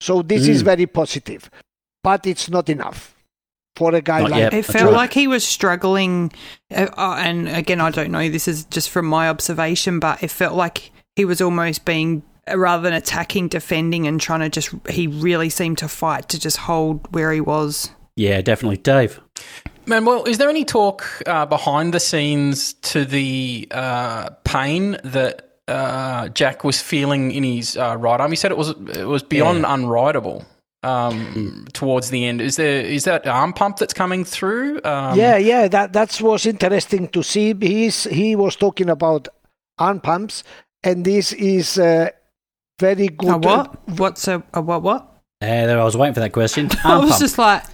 So 0.00 0.22
this 0.22 0.46
is 0.48 0.62
Mm. 0.62 0.66
very 0.66 0.86
positive, 0.86 1.50
but 2.02 2.26
it's 2.26 2.48
not 2.48 2.68
enough 2.70 3.13
for 3.76 3.94
a 3.94 4.00
guy 4.00 4.20
Not 4.20 4.30
like 4.30 4.40
yet. 4.40 4.54
It 4.54 4.64
felt 4.64 4.92
like 4.92 5.12
he 5.12 5.26
was 5.26 5.44
struggling, 5.44 6.32
uh, 6.74 6.86
uh, 6.96 7.16
and 7.18 7.48
again, 7.48 7.80
I 7.80 7.90
don't 7.90 8.10
know. 8.10 8.28
This 8.28 8.48
is 8.48 8.64
just 8.64 8.90
from 8.90 9.06
my 9.06 9.28
observation, 9.28 9.98
but 9.98 10.22
it 10.22 10.30
felt 10.30 10.54
like 10.54 10.92
he 11.16 11.24
was 11.24 11.40
almost 11.40 11.84
being 11.84 12.22
uh, 12.50 12.58
rather 12.58 12.82
than 12.82 12.92
attacking, 12.92 13.48
defending, 13.48 14.06
and 14.06 14.20
trying 14.20 14.40
to 14.40 14.48
just. 14.48 14.70
He 14.88 15.06
really 15.06 15.50
seemed 15.50 15.78
to 15.78 15.88
fight 15.88 16.28
to 16.30 16.40
just 16.40 16.56
hold 16.58 17.12
where 17.14 17.32
he 17.32 17.40
was. 17.40 17.90
Yeah, 18.16 18.40
definitely, 18.42 18.76
Dave. 18.76 19.20
Manuel, 19.86 20.24
is 20.24 20.38
there 20.38 20.48
any 20.48 20.64
talk 20.64 21.04
uh, 21.26 21.44
behind 21.46 21.92
the 21.92 22.00
scenes 22.00 22.74
to 22.74 23.04
the 23.04 23.68
uh, 23.70 24.30
pain 24.44 24.96
that 25.04 25.50
uh, 25.68 26.28
Jack 26.28 26.64
was 26.64 26.80
feeling 26.80 27.32
in 27.32 27.42
his 27.42 27.76
uh, 27.76 27.96
right 27.98 28.20
arm? 28.20 28.30
He 28.30 28.36
said 28.36 28.50
it 28.50 28.56
was 28.56 28.70
it 28.70 29.06
was 29.06 29.22
beyond 29.22 29.64
unrideable 29.64 30.46
um, 30.84 31.66
towards 31.72 32.10
the 32.10 32.24
end. 32.24 32.40
Is 32.40 32.56
there 32.56 32.84
is 32.84 33.04
that 33.04 33.26
arm 33.26 33.52
pump 33.52 33.78
that's 33.78 33.94
coming 33.94 34.24
through? 34.24 34.80
Um, 34.84 35.18
yeah, 35.18 35.36
yeah, 35.36 35.68
that 35.68 35.92
that 35.92 36.20
was 36.20 36.46
interesting 36.46 37.08
to 37.08 37.22
see. 37.22 37.54
He's 37.54 38.04
he 38.04 38.36
was 38.36 38.56
talking 38.56 38.90
about 38.90 39.28
arm 39.78 40.00
pumps, 40.00 40.44
and 40.82 41.04
this 41.04 41.32
is 41.32 41.78
uh, 41.78 42.10
very 42.78 43.08
good. 43.08 43.30
A 43.30 43.38
what? 43.38 43.88
What's 43.98 44.28
a, 44.28 44.42
a 44.52 44.60
what? 44.60 44.82
What? 44.82 45.02
Uh, 45.42 45.66
there, 45.66 45.80
I 45.80 45.84
was 45.84 45.96
waiting 45.96 46.14
for 46.14 46.20
that 46.20 46.32
question. 46.32 46.70
I 46.84 46.98
was 46.98 47.10
pump. 47.10 47.20
just 47.20 47.38
like, 47.38 47.64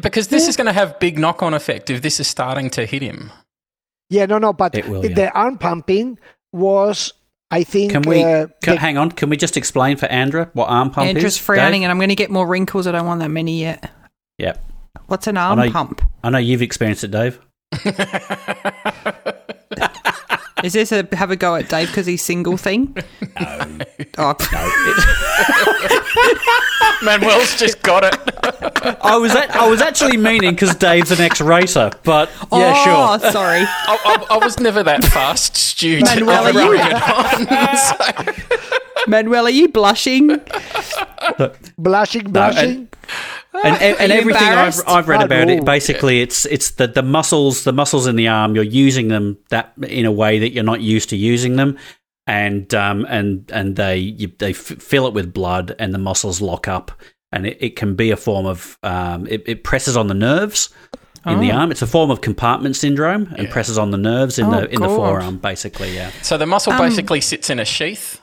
because 0.00 0.28
this 0.28 0.48
is 0.48 0.56
going 0.56 0.66
to 0.66 0.72
have 0.72 0.98
big 0.98 1.18
knock 1.18 1.42
on 1.42 1.54
effect 1.54 1.90
if 1.90 2.02
this 2.02 2.18
is 2.18 2.26
starting 2.26 2.70
to 2.70 2.86
hit 2.86 3.02
him. 3.02 3.30
Yeah, 4.08 4.26
no, 4.26 4.38
no, 4.38 4.52
but 4.52 4.74
It 4.74 4.88
will, 4.88 5.02
the 5.02 5.10
yeah. 5.10 5.30
arm 5.34 5.56
pumping 5.56 6.18
was, 6.52 7.12
I 7.52 7.64
think, 7.64 7.90
Can 7.92 8.02
we 8.02 8.22
uh, 8.22 8.46
can, 8.62 8.74
the- 8.74 8.80
hang 8.80 8.96
on? 8.96 9.10
Can 9.10 9.28
we 9.28 9.36
just 9.36 9.56
explain 9.56 9.96
for 9.96 10.06
Andra 10.06 10.50
what 10.52 10.68
arm 10.68 10.90
pump 10.90 11.08
Andrew's 11.08 11.34
is? 11.34 11.38
frowning, 11.38 11.80
Dave? 11.80 11.82
and 11.82 11.90
I'm 11.90 11.98
going 11.98 12.10
to 12.10 12.14
get 12.14 12.30
more 12.30 12.46
wrinkles. 12.46 12.86
I 12.86 12.92
don't 12.92 13.06
want 13.06 13.20
that 13.20 13.30
many 13.30 13.60
yet. 13.60 13.90
Yep. 14.38 14.64
What's 15.06 15.26
an 15.26 15.36
arm 15.36 15.58
know- 15.58 15.70
pump? 15.70 16.00
I 16.22 16.30
know 16.30 16.38
you've 16.38 16.62
experienced 16.62 17.02
it, 17.04 17.10
Dave. 17.10 17.40
Is 20.64 20.72
this 20.74 20.92
a 20.92 21.06
have 21.12 21.30
a 21.30 21.36
go 21.36 21.56
at 21.56 21.68
Dave 21.68 21.88
because 21.88 22.06
he's 22.06 22.22
single 22.22 22.56
thing? 22.56 22.96
No. 23.40 23.78
Oh, 24.18 24.34
Manuel's 27.02 27.56
just 27.58 27.82
got 27.82 28.04
it. 28.04 28.14
I 29.02 29.16
was 29.16 29.34
at, 29.34 29.54
I 29.56 29.68
was 29.68 29.80
actually 29.80 30.16
meaning 30.16 30.54
because 30.54 30.74
Dave's 30.74 31.10
an 31.10 31.20
ex-racer, 31.20 31.90
but 32.04 32.28
yeah, 32.52 32.52
oh, 32.52 33.18
sure. 33.18 33.30
sorry. 33.30 33.60
I, 33.60 34.26
I, 34.30 34.34
I 34.34 34.38
was 34.38 34.58
never 34.60 34.82
that 34.82 35.04
fast, 35.04 35.56
Stu. 35.56 36.00
Manuel, 36.00 36.44
are 36.44 36.48
you- 36.48 36.68
bring 36.68 36.80
it 36.84 38.28
on. 38.28 38.34
Manuel, 39.08 39.46
are 39.46 39.50
you 39.50 39.68
blushing? 39.68 40.40
blushing, 41.78 42.30
blushing. 42.30 42.70
and, 42.70 42.96
and, 43.52 43.82
and 44.00 44.12
everything 44.12 44.42
I've. 44.42 44.80
I've 44.86 45.08
read 45.08 45.22
Oh, 45.22 45.24
about 45.26 45.48
it, 45.50 45.64
basically, 45.64 46.20
it's 46.22 46.46
it's 46.46 46.72
the, 46.72 46.86
the 46.86 47.02
muscles, 47.02 47.64
the 47.64 47.72
muscles 47.72 48.06
in 48.06 48.16
the 48.16 48.28
arm. 48.28 48.54
You're 48.54 48.64
using 48.64 49.08
them 49.08 49.38
that 49.50 49.72
in 49.82 50.06
a 50.06 50.12
way 50.12 50.38
that 50.38 50.52
you're 50.52 50.64
not 50.64 50.80
used 50.80 51.08
to 51.10 51.16
using 51.16 51.56
them, 51.56 51.76
and 52.26 52.72
um 52.74 53.06
and 53.08 53.50
and 53.52 53.76
they 53.76 53.96
you, 53.98 54.32
they 54.38 54.50
f- 54.50 54.56
fill 54.56 55.06
it 55.06 55.14
with 55.14 55.32
blood, 55.34 55.74
and 55.78 55.92
the 55.92 55.98
muscles 55.98 56.40
lock 56.40 56.68
up, 56.68 56.92
and 57.32 57.46
it, 57.46 57.56
it 57.60 57.76
can 57.76 57.96
be 57.96 58.10
a 58.10 58.16
form 58.16 58.46
of 58.46 58.78
um 58.82 59.26
it, 59.26 59.42
it 59.46 59.64
presses 59.64 59.96
on 59.96 60.06
the 60.06 60.14
nerves. 60.14 60.70
In 61.26 61.40
the 61.40 61.52
Oh. 61.52 61.56
arm, 61.56 61.70
it's 61.70 61.82
a 61.82 61.86
form 61.86 62.10
of 62.10 62.22
compartment 62.22 62.76
syndrome 62.76 63.34
and 63.36 63.50
presses 63.50 63.76
on 63.76 63.90
the 63.90 63.98
nerves 63.98 64.38
in 64.38 64.46
Oh, 64.46 64.52
the 64.62 64.70
in 64.72 64.80
the 64.80 64.88
forearm, 64.88 65.36
basically. 65.36 65.94
Yeah, 65.94 66.10
So 66.22 66.38
the 66.38 66.46
muscle 66.46 66.72
Um, 66.72 66.78
basically 66.78 67.20
sits 67.20 67.50
in 67.50 67.58
a 67.58 67.64
sheath. 67.66 68.22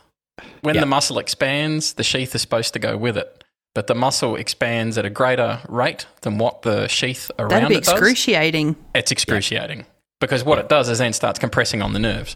When 0.61 0.73
Yeah. 0.73 0.81
the 0.81 0.87
muscle 0.87 1.19
expands, 1.19 1.93
the 1.93 2.03
sheath 2.03 2.33
is 2.33 2.41
supposed 2.41 2.73
to 2.73 2.79
go 2.79 2.97
with 2.97 3.15
it. 3.15 3.36
But 3.77 3.85
the 3.85 3.93
muscle 3.93 4.35
expands 4.37 4.97
at 4.97 5.05
a 5.05 5.09
greater 5.11 5.59
rate 5.69 6.07
than 6.21 6.39
what 6.39 6.63
the 6.63 6.87
sheath 6.87 7.29
around 7.37 7.49
That'd 7.51 7.69
be 7.69 7.75
it 7.75 7.83
does. 7.83 7.93
excruciating. 7.93 8.75
It's 8.95 9.11
excruciating. 9.11 9.85
Because 10.19 10.43
what 10.43 10.57
it 10.57 10.67
does 10.67 10.89
is 10.89 10.97
then 10.97 11.13
starts 11.13 11.37
compressing 11.37 11.83
on 11.83 11.93
the 11.93 11.99
nerves. 11.99 12.35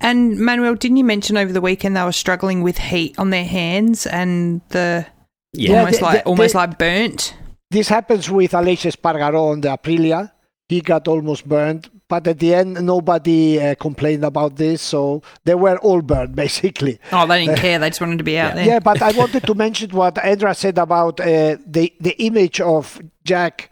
And 0.00 0.38
Manuel, 0.40 0.74
didn't 0.74 0.96
you 0.96 1.04
mention 1.04 1.36
over 1.36 1.52
the 1.52 1.60
weekend 1.60 1.98
they 1.98 2.02
were 2.02 2.12
struggling 2.12 2.62
with 2.62 2.78
heat 2.78 3.18
on 3.18 3.28
their 3.28 3.44
hands 3.44 4.06
and 4.06 4.62
the 4.70 5.04
yeah. 5.52 5.72
Yeah, 5.72 5.78
almost 5.80 5.98
the- 5.98 6.04
like 6.06 6.18
the- 6.24 6.28
almost 6.30 6.52
the- 6.54 6.58
like 6.60 6.78
burnt? 6.78 7.34
This 7.70 7.88
happens 7.88 8.30
with 8.30 8.52
Aleix 8.52 8.90
Espargaró 8.90 9.52
on 9.52 9.60
the 9.60 9.68
Aprilia. 9.68 10.32
He 10.70 10.80
got 10.80 11.08
almost 11.08 11.46
burned, 11.46 11.90
but 12.12 12.28
at 12.28 12.38
the 12.40 12.54
end, 12.54 12.70
nobody 12.94 13.58
uh, 13.58 13.74
complained 13.86 14.22
about 14.32 14.56
this, 14.56 14.82
so 14.82 15.22
they 15.46 15.54
were 15.64 15.78
all 15.78 16.02
burned 16.02 16.34
basically. 16.44 16.94
Oh, 17.10 17.26
they 17.26 17.38
didn't 17.46 17.58
care. 17.64 17.78
They 17.78 17.88
just 17.88 18.02
wanted 18.02 18.18
to 18.18 18.24
be 18.32 18.36
out 18.38 18.54
there. 18.54 18.66
Yeah, 18.66 18.80
but 18.90 19.00
I 19.00 19.12
wanted 19.22 19.42
to 19.50 19.54
mention 19.54 19.88
what 20.00 20.14
Andra 20.32 20.52
said 20.54 20.76
about 20.86 21.14
uh, 21.20 21.56
the 21.76 21.84
the 22.06 22.14
image 22.28 22.60
of 22.60 23.00
Jack 23.24 23.70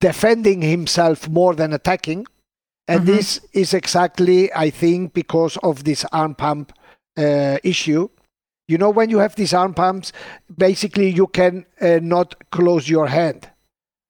defending 0.00 0.62
himself 0.62 1.28
more 1.28 1.52
than 1.60 1.72
attacking, 1.72 2.20
and 2.86 3.00
Mhm. 3.00 3.06
this 3.06 3.28
is 3.62 3.74
exactly, 3.74 4.38
I 4.66 4.70
think, 4.70 5.12
because 5.22 5.54
of 5.68 5.74
this 5.88 6.04
arm 6.12 6.34
pump 6.36 6.66
uh, 7.18 7.56
issue. 7.72 8.08
You 8.72 8.78
know, 8.78 8.90
when 8.98 9.10
you 9.10 9.18
have 9.18 9.34
these 9.34 9.52
arm 9.62 9.74
pumps, 9.74 10.12
basically 10.66 11.08
you 11.20 11.26
can 11.26 11.54
uh, 11.80 11.98
not 12.16 12.28
close 12.56 12.84
your 12.96 13.08
hand. 13.08 13.40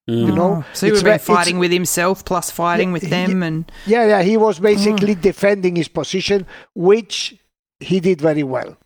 Mm. 0.09 0.25
you 0.27 0.31
know, 0.33 0.65
so 0.73 0.87
he 0.87 0.91
would 0.91 0.97
it's 0.97 1.01
have 1.01 1.03
been 1.05 1.11
ve- 1.11 1.23
it's- 1.23 1.27
fighting 1.37 1.59
with 1.59 1.71
himself 1.71 2.25
plus 2.25 2.49
fighting 2.49 2.89
Yeah, 2.89 2.93
with 2.93 3.03
he- 3.03 3.09
them, 3.09 3.43
and 3.43 3.71
Yeah, 3.85 4.07
yeah, 4.07 4.21
he 4.23 4.35
was 4.37 4.59
basically 4.59 5.15
defending 5.15 5.75
his 5.75 5.87
position, 5.87 6.45
which 6.75 7.35
he 7.79 7.99
did 7.99 8.19
very 8.19 8.43
well. 8.43 8.77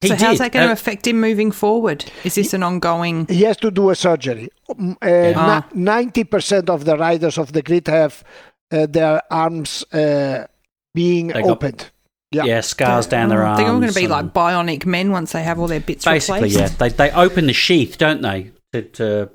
He 0.00 0.08
so 0.08 0.16
how's 0.16 0.38
that 0.38 0.52
going 0.52 0.64
to 0.66 0.70
Uh, 0.70 0.72
affect 0.72 1.06
him 1.06 1.20
moving 1.20 1.52
forward? 1.52 2.04
Is 2.24 2.34
this 2.34 2.52
an 2.54 2.62
ongoing? 2.62 3.26
He 3.28 3.42
has 3.42 3.56
to 3.58 3.70
do 3.70 3.90
a 3.90 3.94
surgery. 3.94 4.48
Um, 4.70 4.96
uh, 5.02 5.32
Ah. 5.36 5.66
Ninety 5.74 6.24
percent 6.24 6.68
of 6.70 6.84
the 6.84 6.96
riders 6.96 7.38
of 7.38 7.52
the 7.52 7.62
grid 7.62 7.86
have 7.88 8.24
uh, 8.72 8.86
their 8.86 9.20
arms 9.30 9.84
uh, 9.92 10.46
being 10.94 11.28
They 11.28 11.42
got- 11.42 11.50
opened. 11.50 11.90
Yeah. 12.32 12.44
yeah, 12.44 12.60
scars 12.62 13.06
down 13.06 13.28
their 13.28 13.42
arms. 13.44 13.58
They're 13.58 13.68
all 13.70 13.78
going 13.78 13.92
to 13.92 14.00
be 14.00 14.08
like 14.08 14.32
bionic 14.32 14.86
men 14.86 15.10
once 15.12 15.32
they 15.32 15.42
have 15.42 15.58
all 15.60 15.68
their 15.68 15.80
bits 15.80 16.06
basically 16.06 16.44
replaced. 16.48 16.58
yeah 16.58 16.68
they, 16.78 16.88
they 16.88 17.10
open 17.10 17.46
the 17.46 17.52
sheath 17.52 17.98
don't 17.98 18.22
they 18.22 18.52
to, 18.72 18.80
to 18.82 19.30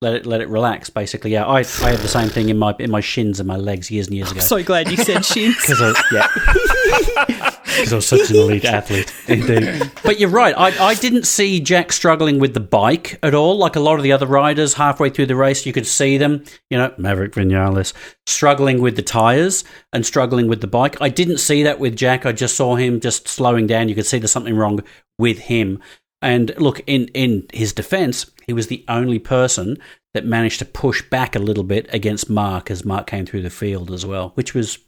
let 0.00 0.14
it 0.14 0.26
let 0.26 0.40
it 0.40 0.48
relax 0.48 0.90
basically. 0.90 1.32
Yeah 1.32 1.44
i 1.44 1.58
i 1.58 1.90
had 1.90 1.98
the 1.98 2.08
same 2.08 2.28
thing 2.28 2.48
in 2.48 2.58
my 2.58 2.74
in 2.78 2.90
my 2.90 3.00
shins 3.00 3.40
and 3.40 3.46
my 3.46 3.56
legs 3.56 3.90
years 3.90 4.06
and 4.06 4.16
years 4.16 4.30
ago. 4.30 4.40
So 4.40 4.62
glad 4.62 4.90
you 4.90 4.96
said 4.96 5.24
shins. 5.24 5.56
because 5.60 5.80
I, 5.82 5.92
yeah. 6.12 7.54
Because 7.78 7.92
I 7.92 7.96
was 7.96 8.08
such 8.08 8.30
an 8.30 8.36
elite 8.36 8.64
athlete 8.64 9.14
indeed. 9.28 9.88
But 10.02 10.18
you're 10.18 10.30
right 10.30 10.54
I, 10.56 10.88
I 10.88 10.94
didn't 10.94 11.26
see 11.26 11.60
Jack 11.60 11.92
struggling 11.92 12.40
with 12.40 12.54
the 12.54 12.60
bike 12.60 13.18
at 13.22 13.34
all 13.34 13.56
like 13.56 13.76
a 13.76 13.80
lot 13.80 13.96
of 13.96 14.02
the 14.02 14.10
other 14.12 14.26
riders. 14.26 14.74
Halfway 14.74 15.10
through 15.10 15.26
the 15.26 15.36
race 15.36 15.64
you 15.66 15.72
could 15.72 15.86
see 15.86 16.16
them 16.18 16.44
you 16.70 16.78
know 16.78 16.92
Maverick 16.98 17.32
Vinales 17.32 17.92
struggling 18.26 18.80
with 18.80 18.96
the 18.96 19.02
tires 19.02 19.64
and 19.92 20.04
struggling 20.04 20.48
with 20.48 20.60
the 20.60 20.66
bike. 20.66 21.00
I 21.00 21.08
didn't 21.08 21.38
see 21.38 21.62
that 21.64 21.78
with 21.78 21.96
Jack. 21.96 22.26
I 22.26 22.32
just 22.32 22.56
saw 22.56 22.74
him 22.76 23.00
just 23.00 23.28
slowing 23.28 23.66
down. 23.66 23.88
You 23.88 23.94
could 23.94 24.06
see 24.06 24.18
there's 24.18 24.32
something 24.32 24.56
wrong 24.56 24.80
with 25.18 25.38
him 25.38 25.80
and 26.22 26.54
look, 26.58 26.80
in, 26.86 27.08
in 27.08 27.46
his 27.52 27.72
defense, 27.72 28.30
he 28.46 28.52
was 28.52 28.66
the 28.66 28.84
only 28.88 29.18
person 29.18 29.76
that 30.14 30.24
managed 30.24 30.58
to 30.58 30.64
push 30.64 31.02
back 31.10 31.36
a 31.36 31.38
little 31.38 31.64
bit 31.64 31.86
against 31.92 32.28
Marc 32.30 32.70
as 32.70 32.84
Marc 32.84 33.06
came 33.06 33.26
through 33.26 33.42
the 33.42 33.50
field 33.50 33.90
as 33.90 34.04
well, 34.06 34.30
which 34.34 34.54
was 34.54 34.78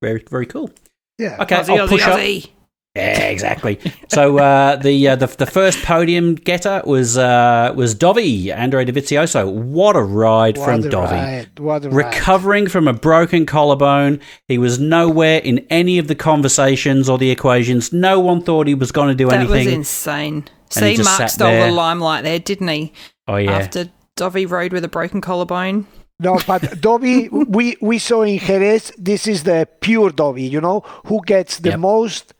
very, 0.00 0.24
very 0.30 0.46
cool. 0.46 0.70
Yeah. 1.18 1.36
Okay, 1.40 1.56
Aussie, 1.56 1.78
I'll 1.78 1.86
Aussie, 1.86 1.90
push 1.90 2.02
up. 2.06 2.18
Aussie. 2.18 2.50
Yeah, 2.96 3.20
exactly. 3.28 3.80
so 4.08 4.36
uh, 4.38 4.76
the, 4.76 5.08
uh, 5.08 5.16
the 5.16 5.26
the 5.26 5.46
first 5.46 5.82
podium 5.82 6.34
getter 6.34 6.82
was 6.84 7.16
uh, 7.16 7.72
was 7.74 7.94
Dovi 7.94 8.54
Andre 8.54 8.84
Dovizioso. 8.84 9.50
What 9.50 9.96
a 9.96 10.02
ride 10.02 10.58
What 10.58 10.64
from 10.66 10.80
a 10.80 10.88
Dovi! 10.90 11.10
ride, 11.10 11.58
What 11.58 11.84
a 11.86 11.88
ride. 11.90 11.96
Recovering 11.96 12.66
from 12.68 12.88
a 12.88 12.92
broken 12.92 13.46
collarbone, 13.46 14.20
he 14.46 14.58
was 14.58 14.78
nowhere 14.78 15.38
in 15.38 15.60
any 15.70 15.98
of 15.98 16.06
the 16.08 16.14
conversations 16.14 17.08
or 17.08 17.16
the 17.16 17.30
equations. 17.30 17.94
No 17.94 18.20
one 18.20 18.42
thought 18.42 18.66
he 18.66 18.74
was 18.74 18.92
going 18.92 19.08
to 19.08 19.14
do 19.14 19.30
anything. 19.30 19.48
That 19.48 19.64
was 19.64 19.66
insane. 19.68 20.44
And 20.76 20.86
he 20.86 20.92
See, 20.92 20.96
just 21.02 21.08
Marc 21.08 21.18
sat 21.18 21.30
stole 21.30 21.48
there. 21.50 21.66
the 21.66 21.72
limelight 21.72 22.24
there, 22.24 22.38
didn't 22.38 22.68
he? 22.68 22.92
oh 23.28 23.36
yeah, 23.36 23.52
After 23.58 23.90
Dovi 24.16 24.48
rode 24.48 24.72
with 24.72 24.84
a 24.84 24.88
broken 24.88 25.20
collarbone. 25.20 25.86
No, 26.20 26.38
but 26.46 26.62
Dovi, 26.86 27.28
we, 27.48 27.76
we 27.80 27.98
saw 27.98 28.22
in 28.22 28.38
Jerez, 28.38 28.92
this 28.98 29.26
is 29.26 29.42
the 29.44 29.66
pure 29.80 30.10
Dovi, 30.10 30.48
you 30.48 30.60
know, 30.60 30.80
who 31.06 31.20
gets 31.24 31.58
the 31.58 31.70
Yep. 31.70 31.78
most 31.80 32.34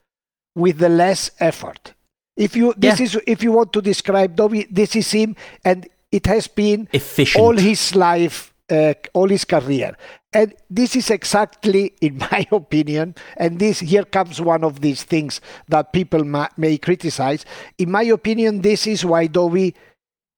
with 0.54 0.78
the 0.78 0.88
less 0.88 1.30
effort. 1.40 1.94
If 2.36 2.54
you 2.56 2.74
this 2.76 2.98
Yeah. 3.00 3.04
is 3.06 3.18
if 3.26 3.42
you 3.42 3.52
want 3.52 3.72
to 3.74 3.82
describe 3.82 4.36
Dovi, 4.36 4.66
this 4.70 4.94
is 4.96 5.10
him, 5.10 5.34
and 5.64 5.88
it 6.10 6.26
has 6.26 6.46
been 6.48 6.88
Efficient. 6.92 7.42
all 7.42 7.56
his 7.56 7.94
life, 7.94 8.52
uh, 8.70 8.94
all 9.14 9.28
his 9.28 9.44
career. 9.44 9.96
And 10.34 10.54
this 10.70 10.96
is 10.96 11.10
exactly, 11.10 11.94
in 12.00 12.18
my 12.32 12.46
opinion, 12.50 13.14
and 13.36 13.58
this 13.58 13.80
here 13.80 14.04
comes 14.04 14.40
one 14.40 14.64
of 14.64 14.80
these 14.80 15.02
things 15.02 15.40
that 15.68 15.92
people 15.92 16.24
ma- 16.24 16.48
may 16.56 16.78
criticize. 16.78 17.44
In 17.78 17.90
my 17.90 18.02
opinion, 18.04 18.62
this 18.62 18.86
is 18.86 19.04
why 19.04 19.28
Dovi 19.28 19.74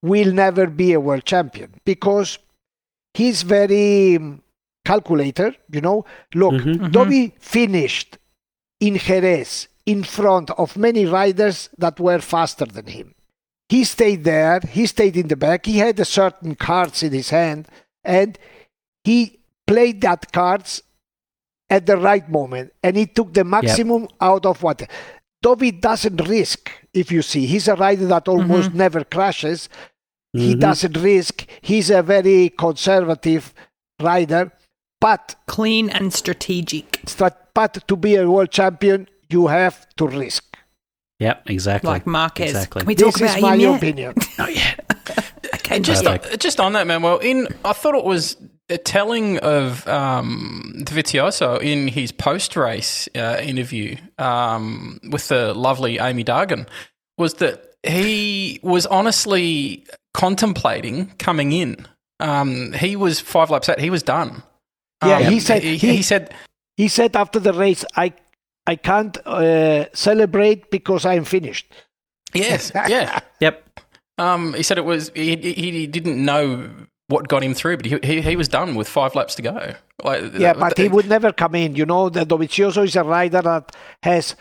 will 0.03 0.33
never 0.33 0.67
be 0.67 0.93
a 0.93 1.01
world 1.01 1.25
champion 1.25 1.81
because 1.85 2.39
he's 3.15 3.43
very 3.43 4.17
um, 4.17 4.43
calculator. 4.85 5.55
You 5.71 5.81
know, 5.81 6.05
look, 6.35 6.55
Dovi 6.55 7.33
finished 7.39 8.19
in 8.81 8.99
Jerez 8.99 9.69
in 9.87 10.03
front 10.03 10.51
of 10.51 10.77
many 10.77 11.07
riders 11.07 11.69
that 11.79 12.01
were 12.01 12.19
faster 12.19 12.67
than 12.67 12.87
him. 12.87 13.15
He 13.69 13.85
stayed 13.85 14.25
there. 14.25 14.61
He 14.61 14.87
stayed 14.87 15.17
in 15.17 15.29
the 15.29 15.37
back. 15.37 15.67
He 15.67 15.79
had 15.79 15.99
a 15.99 16.05
certain 16.05 16.55
cards 16.55 17.03
in 17.03 17.13
his 17.13 17.31
hand, 17.31 17.69
and 18.03 18.39
he 19.05 19.41
played 19.67 20.01
that 20.03 20.33
cards 20.33 20.83
at 21.71 21.87
the 21.87 21.97
right 21.97 22.29
moment, 22.31 22.73
and 22.83 22.97
he 22.97 23.07
took 23.07 23.33
the 23.35 23.45
maximum 23.45 24.09
out 24.21 24.47
of 24.47 24.63
what. 24.63 24.83
Dovi 25.45 25.79
doesn't 25.79 26.27
risk. 26.29 26.71
If 26.93 27.11
you 27.13 27.21
see, 27.23 27.47
he's 27.47 27.69
a 27.69 27.75
rider 27.75 28.07
that 28.07 28.29
almost 28.29 28.73
never 28.75 29.05
crashes. 29.05 29.69
He 30.33 30.55
doesn't 30.55 30.97
risk. 30.97 31.47
He's 31.61 31.91
a 31.91 32.03
very 32.03 32.49
conservative 32.51 33.55
rider, 34.03 34.53
but 35.01 35.37
Clean 35.47 35.89
and 35.91 36.13
strategic. 36.13 37.03
strat- 37.07 37.37
but 37.55 37.87
to 37.89 37.95
be 37.97 38.17
a 38.17 38.29
world 38.29 38.51
champion, 38.51 39.07
you 39.29 39.47
have 39.49 39.87
to 39.97 40.09
risk. 40.09 40.57
Yep, 41.21 41.51
exactly. 41.51 41.89
Like 41.89 42.07
Marquez. 42.07 42.51
Exactly. 42.51 42.81
Can 42.81 42.87
we 42.89 42.95
talk 42.97 43.15
This 43.15 43.23
about 43.23 43.37
is 43.37 43.43
my 43.43 43.57
him 43.57 43.75
opinion. 43.75 44.15
Not 44.39 44.55
yet. 44.55 44.81
Okay, 45.57 45.79
Just, 45.81 46.05
Perfect. 46.05 46.41
just 46.41 46.59
on 46.61 46.73
that, 46.75 46.87
Manuel, 46.87 47.19
in 47.19 47.49
I 47.65 47.73
thought 47.73 47.95
it 47.95 48.05
was 48.05 48.37
uh, 48.37 48.47
telling 48.85 49.39
of 49.39 49.87
um, 49.89 50.73
Dovizioso 50.79 51.61
in 51.61 51.89
his 51.89 52.13
post 52.13 52.57
race 52.57 53.09
uh, 53.15 53.39
interview 53.43 53.97
um, 54.19 55.01
with 55.11 55.29
the 55.29 55.53
lovely 55.55 55.99
Amy 55.99 56.25
Dargan 56.25 56.67
was 57.19 57.35
that 57.35 57.75
he 57.83 58.59
was 58.63 58.87
honestly 58.87 59.85
contemplating 60.15 61.09
coming 61.19 61.53
in. 61.53 61.87
Um, 62.21 62.73
he 62.73 62.97
was 62.97 63.21
five 63.21 63.51
laps 63.51 63.69
out. 63.69 63.79
He 63.79 63.91
was 63.91 64.03
done. 64.03 64.43
Yeah, 65.05 65.19
Um, 65.19 65.25
he 65.33 65.41
said- 65.41 65.63
he, 65.63 65.77
he- 65.77 65.97
he 65.97 66.03
said 66.03 66.33
He 66.77 66.89
said 66.89 67.15
after 67.15 67.39
the 67.39 67.53
race, 67.53 67.85
"I, 67.97 68.13
I 68.67 68.75
can't 68.77 69.17
uh, 69.27 69.87
celebrate 69.93 70.71
because 70.71 71.05
I'm 71.07 71.25
finished." 71.25 71.67
yes, 72.35 72.73
yeah. 72.89 73.21
Yep. 73.41 73.81
Um, 74.19 74.55
he 74.55 74.63
said 74.63 74.79
it 74.79 74.85
was 74.85 75.11
he, 75.15 75.37
he, 75.37 75.53
he 75.53 75.87
didn't 75.87 76.25
know 76.25 76.69
what 77.09 77.29
got 77.29 77.45
him 77.45 77.55
through, 77.55 77.77
but 77.77 77.87
he, 77.87 77.99
he 78.03 78.21
he 78.23 78.37
was 78.37 78.49
done 78.49 78.75
with 78.75 78.89
five 78.89 79.15
laps 79.15 79.35
to 79.37 79.43
go. 79.43 79.75
Like 80.03 80.35
Yeah, 80.35 80.55
but 80.55 80.79
he 80.79 80.89
would 80.89 81.09
never 81.09 81.33
come 81.33 81.55
in. 81.55 81.77
You 81.77 81.87
know, 81.87 82.09
the 82.09 82.25
Dovizioso 82.25 82.85
is 82.85 82.97
a 82.97 83.05
rider 83.05 83.43
that 83.43 83.75
has 84.03 84.37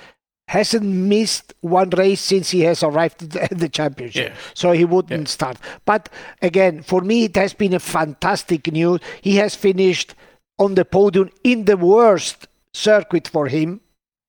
hasn't 0.48 0.84
missed 0.86 1.54
one 1.62 1.90
race 1.92 2.22
since 2.22 2.50
he 2.50 2.62
has 2.62 2.84
arrived 2.84 3.36
at 3.36 3.58
the- 3.58 3.70
championship. 3.70 4.30
Yeah. 4.30 4.36
So 4.54 4.72
he 4.72 4.86
wouldn't 4.86 5.30
start. 5.30 5.58
But 5.86 6.10
again, 6.42 6.84
for 6.84 7.02
me, 7.02 7.26
it 7.26 7.36
has 7.36 7.54
been 7.54 7.74
a 7.74 7.80
fantastic 7.80 8.72
news. 8.72 9.00
He 9.22 9.38
has 9.38 9.56
finished 9.56 10.16
on 10.60 10.76
the 10.76 10.86
podium 10.86 11.30
in 11.44 11.66
the 11.66 11.78
worst 11.78 12.48
circuit 12.74 13.28
for 13.28 13.48
him. 13.48 13.82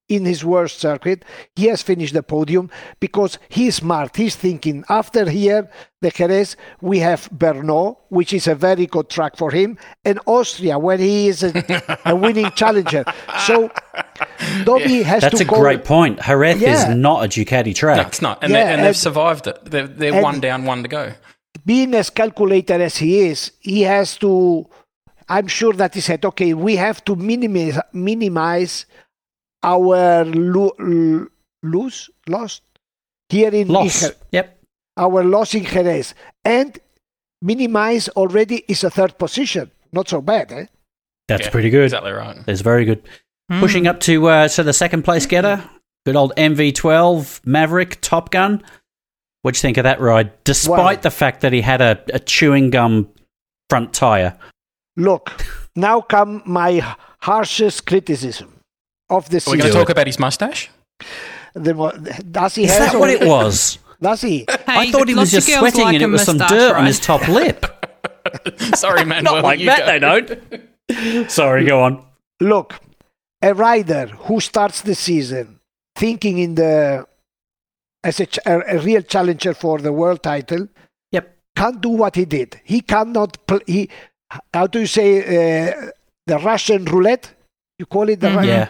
In 0.07 0.27
his 0.27 0.45
worst 0.45 0.81
circuit, 0.81 1.25
he 1.57 1.69
has 1.69 1.81
finished 1.81 2.13
the 2.13 2.23
podium 2.23 2.69
because 3.01 3.39
he's 3.49 3.77
smart. 3.77 4.15
He's 4.17 4.37
thinking 4.37 4.85
after 4.91 5.31
here, 5.31 5.71
the 6.03 6.11
Jerez, 6.11 6.57
we 6.83 6.99
have 6.99 7.27
Brno, 7.31 7.97
which 8.11 8.35
is 8.35 8.47
a 8.47 8.55
very 8.55 8.85
good 8.87 9.09
track 9.09 9.35
for 9.39 9.51
him, 9.51 9.79
and 10.05 10.21
Austria, 10.27 10.79
where 10.79 10.99
he 10.99 11.29
is 11.29 11.43
a, 11.43 11.83
a 12.05 12.15
winning 12.25 12.51
challenger. 12.51 13.03
So 13.47 13.71
Dovi 14.65 15.03
has 15.05 15.23
to 15.23 15.31
That's 15.31 15.39
to 15.39 15.45
a 15.45 15.47
go. 15.47 15.61
great 15.61 15.85
point. 15.85 16.21
Jerez 16.21 16.61
Yeah. 16.61 16.91
is 16.91 16.95
not 16.95 17.25
a 17.25 17.29
Ducati 17.29 17.75
track. 17.75 17.97
No, 17.97 18.03
it's 18.07 18.21
not, 18.23 18.43
and, 18.45 18.53
Yeah, 18.53 18.65
they, 18.65 18.71
and 18.73 18.81
they've 18.81 18.89
and- 18.89 18.97
survived 18.97 19.47
it. 19.47 19.59
They're, 19.65 19.87
they're 19.87 20.23
one 20.23 20.39
down, 20.41 20.65
one 20.67 20.83
to 20.83 20.89
go. 20.89 21.13
being 21.65 21.95
as 21.95 22.11
calculated 22.11 22.81
as 22.81 22.99
he 22.99 23.21
is, 23.21 23.53
he 23.61 23.83
has 23.83 24.19
to. 24.19 24.67
I'm 25.31 25.47
sure 25.47 25.73
that 25.73 25.95
he 25.95 26.03
said, 26.03 26.23
okay, 26.27 26.53
we 26.53 26.77
have 26.77 27.03
to 27.07 27.17
minimize 27.17 27.79
minimize 27.95 28.85
our 29.65 30.25
lo- 30.25 30.77
l- 30.79 31.27
lose 31.63 32.11
lost 32.29 32.63
here 33.29 33.49
in, 33.49 33.55
in 33.67 33.69
Loss. 33.69 34.01
Jer- 34.01 34.15
Yep. 34.33 34.59
our 34.97 35.25
loss 35.25 35.55
in 35.55 35.65
Jerez 35.65 36.15
and 36.45 36.79
minimize 37.43 38.09
already 38.11 38.65
is 38.69 38.85
a 38.85 38.91
third 38.91 39.19
position. 39.19 39.71
Not 39.93 40.09
so 40.09 40.21
bad, 40.21 40.53
eh? 40.53 40.67
That's 41.29 41.47
Yeah, 41.47 41.51
pretty 41.51 41.71
good. 41.71 41.85
Exactly 41.85 42.13
right. 42.13 42.37
That's 42.47 42.61
very 42.61 42.85
good. 42.85 43.03
Pushing 43.61 43.87
up 43.87 44.01
to 44.01 44.27
uh, 44.29 44.49
so 44.49 44.63
the 44.63 44.73
second 44.73 45.03
place 45.05 45.27
getter, 45.27 45.63
good 46.07 46.17
old 46.17 46.33
MV12 46.37 47.45
Maverick 47.47 48.01
Top 48.01 48.31
Gun. 48.31 48.63
What'd 49.43 49.59
you 49.59 49.61
think 49.63 49.77
of 49.77 49.85
that 49.85 50.01
ride? 50.01 50.33
Despite 50.45 50.99
Wow. 50.99 51.03
the 51.03 51.11
fact 51.11 51.41
that 51.43 51.53
he 51.53 51.61
had 51.61 51.81
a, 51.83 52.03
a 52.13 52.19
chewing 52.19 52.71
gum 52.71 53.09
front 53.69 53.93
tire. 53.93 54.37
Look, 54.97 55.45
now 55.77 56.01
come 56.01 56.43
my 56.47 56.81
harshest 57.21 57.85
criticism 57.87 58.54
of 59.11 59.29
the 59.31 59.37
Are 59.37 59.39
we 59.39 59.41
season. 59.41 59.59
going 59.59 59.73
to 59.73 59.79
talk 59.79 59.89
about 59.91 60.07
his 60.07 60.19
mustache? 60.19 60.71
The 61.55 61.75
mo- 61.75 61.93
does 62.31 62.55
he 62.57 62.65
Is 62.65 62.71
has 62.77 62.93
that 62.93 62.99
what 62.99 63.11
it 63.11 63.27
was? 63.27 63.79
Does 64.03 64.21
he? 64.21 64.45
I 64.67 64.91
thought 64.91 65.09
he 65.09 65.15
was 65.15 65.31
just 65.31 65.47
sweating 65.49 65.85
like 65.85 65.95
and 65.95 66.03
it 66.03 66.07
was 66.09 66.25
some 66.25 66.37
moustache, 66.37 66.59
dirt 66.59 66.77
on 66.77 66.85
his 66.85 67.01
top 67.01 67.27
lip. 67.29 67.65
Sorry, 68.75 69.05
man. 69.11 69.25
Not 69.25 69.43
like 69.45 69.65
that, 69.65 69.87
they 69.87 69.99
don't. 69.99 71.31
Sorry, 71.31 71.65
go 71.65 71.83
on. 71.85 72.05
Look, 72.41 72.75
a 73.41 73.55
rider 73.55 74.07
who 74.09 74.41
starts 74.41 74.83
the 74.83 74.95
season 74.95 75.61
thinking 75.97 76.39
in 76.39 76.55
the 76.57 77.07
as 78.03 78.21
a, 78.21 78.27
a, 78.45 78.77
a 78.77 78.79
real 78.81 79.01
challenger 79.01 79.55
for 79.55 79.79
the 79.79 79.93
world 79.93 80.23
title 80.23 80.67
Yep. 81.13 81.37
can't 81.57 81.81
do 81.81 81.91
what 81.91 82.17
he 82.17 82.25
did. 82.27 82.61
He 82.65 82.81
cannot. 82.83 83.47
Pl- 83.47 83.61
he 83.67 83.89
how 84.53 84.67
do 84.67 84.81
you 84.81 84.87
say 84.87 85.09
uh, 85.71 85.91
the 86.27 86.39
Russian 86.41 86.85
roulette? 86.87 87.33
You 87.79 87.87
call 87.87 88.09
it 88.11 88.21
the 88.21 88.31
Ru- 88.33 88.45
Yeah. 88.47 88.69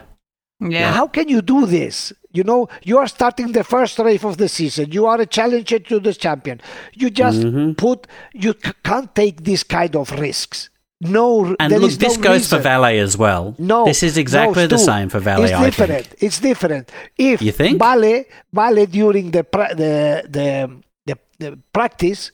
Yeah. 0.61 0.93
How 0.93 1.09
can 1.09 1.29
you 1.29 1.43
do 1.43 1.67
this? 1.67 2.13
You 2.33 2.45
know, 2.45 2.69
you 2.83 2.99
are 2.99 3.07
starting 3.09 3.53
the 3.53 3.65
first 3.65 3.99
race 3.99 4.25
of 4.25 4.37
the 4.39 4.49
season. 4.49 4.93
You 4.93 5.07
are 5.07 5.21
a 5.21 5.27
challenger 5.27 5.79
to 5.79 6.01
the 6.01 6.15
champion. 6.15 6.61
You 6.95 7.11
just 7.11 7.41
Mm-hmm. 7.41 7.73
put. 7.73 8.07
You 8.33 8.53
c- 8.53 8.73
can't 8.83 9.15
take 9.15 9.45
this 9.45 9.63
kind 9.63 9.95
of 9.97 10.11
risks. 10.13 10.71
No, 11.01 11.55
And 11.61 11.71
there 11.73 11.81
look, 11.81 11.91
is 11.91 11.99
this 11.99 12.17
no 12.17 12.23
goes 12.23 12.49
for 12.49 12.57
reason. 12.57 12.63
Vale 12.83 13.01
as 13.03 13.19
well. 13.19 13.55
No, 13.59 13.85
This 13.85 14.03
is 14.03 14.17
exactly 14.17 14.63
no, 14.63 14.69
the 14.69 14.79
same 14.79 15.09
for 15.11 15.19
Vale, 15.21 15.45
It's 15.45 15.61
different. 15.61 16.15
It's 16.19 16.41
different. 16.41 16.91
If 17.19 17.43
You 17.43 17.53
think? 17.53 17.79
Vale, 17.79 18.25
Vale 18.53 18.87
during 18.87 19.31
the 19.33 19.45
pra- 19.45 19.75
the, 19.75 20.25
the 20.31 20.71
the 21.05 21.19
the 21.39 21.59
practice, 21.73 22.31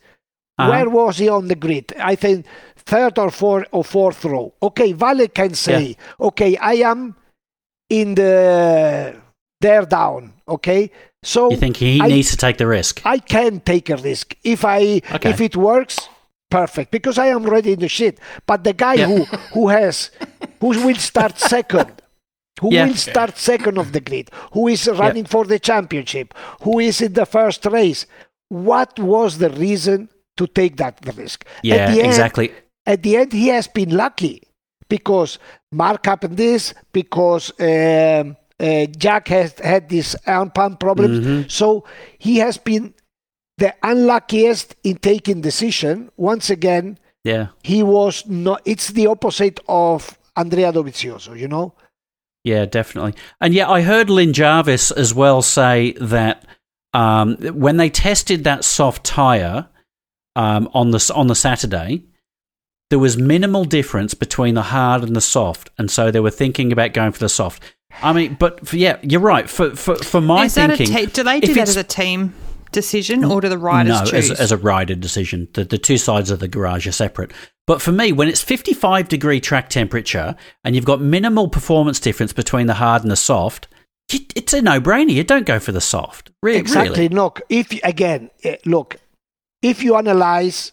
Uh-huh. 0.59 0.71
where 0.71 0.89
was 0.91 1.19
he 1.19 1.29
on 1.29 1.49
the 1.49 1.57
grid? 1.57 1.87
I 1.99 2.15
think 2.17 2.47
third 2.77 3.19
or 3.19 3.31
fourth 3.31 3.67
or 3.73 3.83
fourth 3.83 4.25
row. 4.25 4.53
Okay, 4.63 4.93
Vale 4.93 5.27
can 5.29 5.55
say, 5.55 5.97
okay, 6.21 6.57
I 6.59 6.75
am 6.93 7.17
in 7.91 8.15
the 8.15 9.17
there 9.61 9.85
down. 9.85 10.33
Okay, 10.49 10.91
so 11.23 11.51
You 11.51 11.57
think 11.59 11.77
he 11.77 12.01
I- 12.01 12.09
needs 12.09 12.31
to 12.31 12.37
take 12.37 12.57
the 12.59 12.67
risk? 12.67 13.03
I 13.05 13.19
can 13.19 13.61
take 13.61 13.91
a 13.91 13.97
risk 13.97 14.35
if 14.43 14.65
I 14.65 15.03
Okay. 15.15 15.31
if 15.31 15.41
it 15.41 15.57
works. 15.57 16.09
Perfect, 16.51 16.91
because 16.91 17.17
I 17.17 17.27
am 17.27 17.45
ready 17.45 17.73
in 17.75 17.79
the 17.79 17.87
shit. 17.89 18.19
But 18.47 18.65
the 18.65 18.73
guy 18.73 18.95
Yeah. 18.95 19.07
who 19.07 19.25
who 19.55 19.69
has 19.69 20.11
who 20.61 20.69
will 20.87 20.97
start 20.97 21.39
second, 21.57 21.93
who 22.61 22.73
Yeah. 22.75 22.87
will 22.87 22.97
start 22.97 23.39
second 23.39 23.79
of 23.79 23.93
the 23.93 24.01
grid, 24.01 24.31
who 24.55 24.67
is 24.67 24.89
running 24.89 25.27
for 25.27 25.45
the 25.45 25.59
championship, 25.61 26.35
who 26.63 26.81
is 26.81 27.01
in 27.01 27.13
the 27.13 27.27
first 27.27 27.65
race, 27.67 28.07
what 28.49 28.99
was 28.99 29.39
the 29.39 29.51
reason 29.51 30.09
to 30.39 30.47
take 30.49 30.77
that 30.79 30.99
risk? 31.17 31.45
Yeah, 31.63 31.77
At 31.77 31.93
the 31.95 31.99
end- 32.01 32.09
exactly. 32.11 32.51
at 32.85 33.03
the 33.05 33.17
end, 33.17 33.33
he 33.33 33.47
has 33.49 33.69
been 33.69 33.91
lucky 33.97 34.43
because 34.91 35.39
Marc 35.73 36.05
happened 36.05 36.37
this, 36.37 36.75
because 36.93 37.51
um, 37.59 38.37
uh, 38.61 38.85
Jack 38.99 39.29
has 39.29 39.59
had 39.61 39.89
this 39.89 40.15
arm 40.27 40.51
pump 40.51 40.81
problems. 40.81 41.21
Mm-hmm. 41.21 41.49
So 41.49 41.85
he 42.19 42.37
has 42.39 42.59
been 42.59 42.93
the 43.57 43.75
unluckiest 43.83 44.77
in 44.85 44.97
taking 44.97 45.41
decision. 45.41 46.11
Once 46.19 46.51
again, 46.51 46.99
Yeah. 47.25 47.47
he 47.63 47.83
was 47.83 48.27
not. 48.27 48.61
It's 48.67 48.89
the 48.89 49.07
opposite 49.07 49.61
of 49.69 50.19
Andrea 50.37 50.73
Dovizioso. 50.73 51.35
You 51.39 51.49
know. 51.49 51.73
Yeah, 52.45 52.65
definitely. 52.65 53.15
And 53.41 53.53
yeah, 53.55 53.69
I 53.69 53.83
heard 53.83 54.09
Lin 54.09 54.33
Jarvis 54.33 54.91
as 54.91 55.13
well 55.13 55.43
say 55.43 55.93
that 56.01 56.45
um, 56.95 57.37
when 57.37 57.77
they 57.77 57.91
tested 57.91 58.45
that 58.45 58.65
soft 58.65 59.05
tire 59.05 59.69
um, 60.37 60.69
on 60.73 60.91
the 60.91 61.13
on 61.15 61.27
the 61.27 61.35
Saturday, 61.35 62.03
there 62.91 62.99
was 62.99 63.17
minimal 63.17 63.65
difference 63.65 64.15
between 64.15 64.55
the 64.55 64.63
hard 64.63 65.03
and 65.03 65.17
the 65.17 65.21
soft, 65.21 65.71
and 65.79 65.91
so 65.91 66.11
they 66.11 66.21
were 66.21 66.31
thinking 66.31 66.73
about 66.73 66.93
going 66.93 67.13
for 67.13 67.21
the 67.21 67.29
soft. 67.29 67.63
I 68.03 68.13
mean, 68.13 68.37
but 68.39 68.67
for, 68.67 68.77
yeah, 68.77 68.99
you're 69.03 69.21
right. 69.21 69.49
For 69.49 69.75
for, 69.75 69.97
for 69.97 70.21
my 70.21 70.45
Is 70.45 70.55
thinking, 70.55 70.87
te- 70.87 71.07
do 71.07 71.23
they 71.23 71.41
do 71.41 71.55
that 71.55 71.69
as 71.69 71.77
a 71.77 71.85
team? 71.85 72.35
decision, 72.73 73.25
or 73.25 73.41
do 73.41 73.49
the 73.49 73.59
riders 73.59 74.01
no, 74.01 74.05
choose? 74.05 74.31
as, 74.31 74.41
as 74.41 74.53
a 74.53 74.57
rider 74.57 74.95
decision. 74.95 75.49
The, 75.55 75.65
the 75.65 75.77
two 75.77 75.99
sides 75.99 76.31
of 76.31 76.39
the 76.39 76.49
garage 76.49 76.87
are 76.87 76.93
separate. 76.93 77.33
But 77.67 77.83
for 77.83 77.93
me, 77.93 78.13
when 78.13 78.29
it's 78.29 78.41
55 78.41 79.09
degree 79.09 79.41
track 79.41 79.69
temperature 79.69 80.37
and 80.65 80.75
you've 80.75 80.85
got 80.85 81.01
minimal 81.01 81.49
performance 81.49 82.01
difference 82.01 82.33
between 82.33 82.67
the 82.67 82.75
hard 82.75 83.03
and 83.03 83.11
the 83.11 83.17
soft, 83.17 83.69
it's 84.13 84.53
a 84.53 84.63
no 84.63 84.81
brainer. 84.81 85.13
You 85.13 85.25
don't 85.25 85.47
go 85.47 85.59
for 85.59 85.73
the 85.73 85.81
soft. 85.81 86.31
Re- 86.43 86.57
Exactly. 86.57 87.03
Really. 87.03 87.09
Look, 87.15 87.43
if 87.49 87.73
again, 87.85 88.31
eh, 88.45 88.57
look, 88.65 88.97
if 89.63 89.83
you 89.83 89.97
analyze 89.97 90.73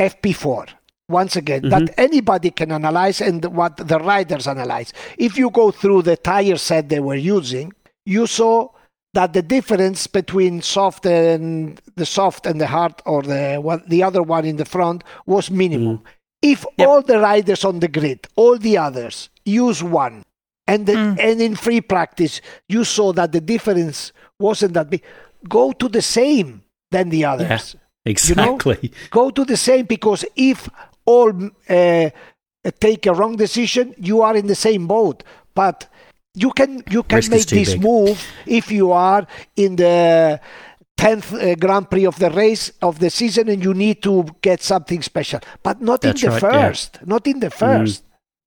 FP4, 0.00 0.70
once 1.08 1.36
again, 1.36 1.62
Mm-hmm. 1.62 1.84
that 1.86 1.94
anybody 1.98 2.50
can 2.50 2.72
analyze 2.72 3.20
and 3.20 3.44
what 3.46 3.76
the 3.76 3.98
riders 3.98 4.46
analyze. 4.46 4.92
If 5.18 5.36
you 5.36 5.50
go 5.50 5.70
through 5.70 6.02
the 6.02 6.16
tire 6.16 6.56
set 6.56 6.88
they 6.88 7.00
were 7.00 7.14
using, 7.14 7.72
you 8.06 8.26
saw 8.26 8.68
that 9.12 9.32
the 9.32 9.42
difference 9.42 10.06
between 10.08 10.60
soft 10.62 11.06
and 11.06 11.80
the 11.94 12.06
soft 12.06 12.46
and 12.46 12.60
the 12.60 12.66
hard 12.66 12.94
or 13.06 13.22
the 13.22 13.56
one, 13.62 13.82
the 13.86 14.02
other 14.02 14.22
one 14.22 14.44
in 14.44 14.56
the 14.56 14.64
front 14.64 15.04
was 15.26 15.50
minimum. 15.50 16.02
If 16.42 16.66
Yep. 16.78 16.88
all 16.88 17.02
the 17.02 17.18
riders 17.20 17.64
on 17.64 17.80
the 17.80 17.88
grid, 17.88 18.26
all 18.36 18.58
the 18.58 18.76
others 18.78 19.30
use 19.44 19.82
one, 19.82 20.24
and 20.66 20.86
the, 20.86 20.96
and 21.20 21.40
in 21.40 21.54
free 21.54 21.80
practice 21.80 22.40
you 22.68 22.84
saw 22.84 23.12
that 23.12 23.32
the 23.32 23.40
difference 23.40 24.12
wasn't 24.40 24.74
that 24.74 24.90
big, 24.90 25.02
go 25.48 25.72
to 25.72 25.88
the 25.88 26.02
same 26.02 26.62
than 26.90 27.08
the 27.10 27.24
others. 27.24 27.76
Exactly. 28.04 28.92
Go 29.10 29.30
to 29.30 29.44
the 29.44 29.56
same 29.56 29.86
because 29.86 30.24
if 30.36 30.68
all 31.06 31.32
uh, 31.68 32.10
take 32.80 33.06
a 33.06 33.12
wrong 33.12 33.36
decision, 33.36 33.94
you 33.98 34.22
are 34.22 34.36
in 34.36 34.46
the 34.46 34.54
same 34.54 34.86
boat. 34.86 35.22
But 35.54 35.88
you 36.34 36.50
can 36.52 36.82
you 36.90 37.02
can 37.04 37.16
Risk 37.16 37.30
make 37.30 37.46
this 37.46 37.74
big. 37.74 37.82
move 37.82 38.24
if 38.46 38.70
you 38.70 38.90
are 38.92 39.26
in 39.56 39.76
the 39.76 40.40
tenth 40.96 41.32
uh, 41.34 41.54
Grand 41.56 41.90
Prix 41.90 42.06
of 42.06 42.18
the 42.18 42.30
race 42.30 42.72
of 42.82 42.98
the 42.98 43.10
season 43.10 43.48
and 43.48 43.62
you 43.62 43.74
need 43.74 44.02
to 44.02 44.24
get 44.42 44.62
something 44.62 45.02
special. 45.02 45.40
But 45.62 45.80
not 45.80 46.00
That's 46.00 46.22
in 46.22 46.30
the 46.30 46.34
right, 46.36 46.42
yeah. 46.42 46.48
Mm. 46.50 46.68
first. 46.68 47.06
Not 47.06 47.26
in 47.26 47.40
the 47.40 47.50
first. 47.50 48.04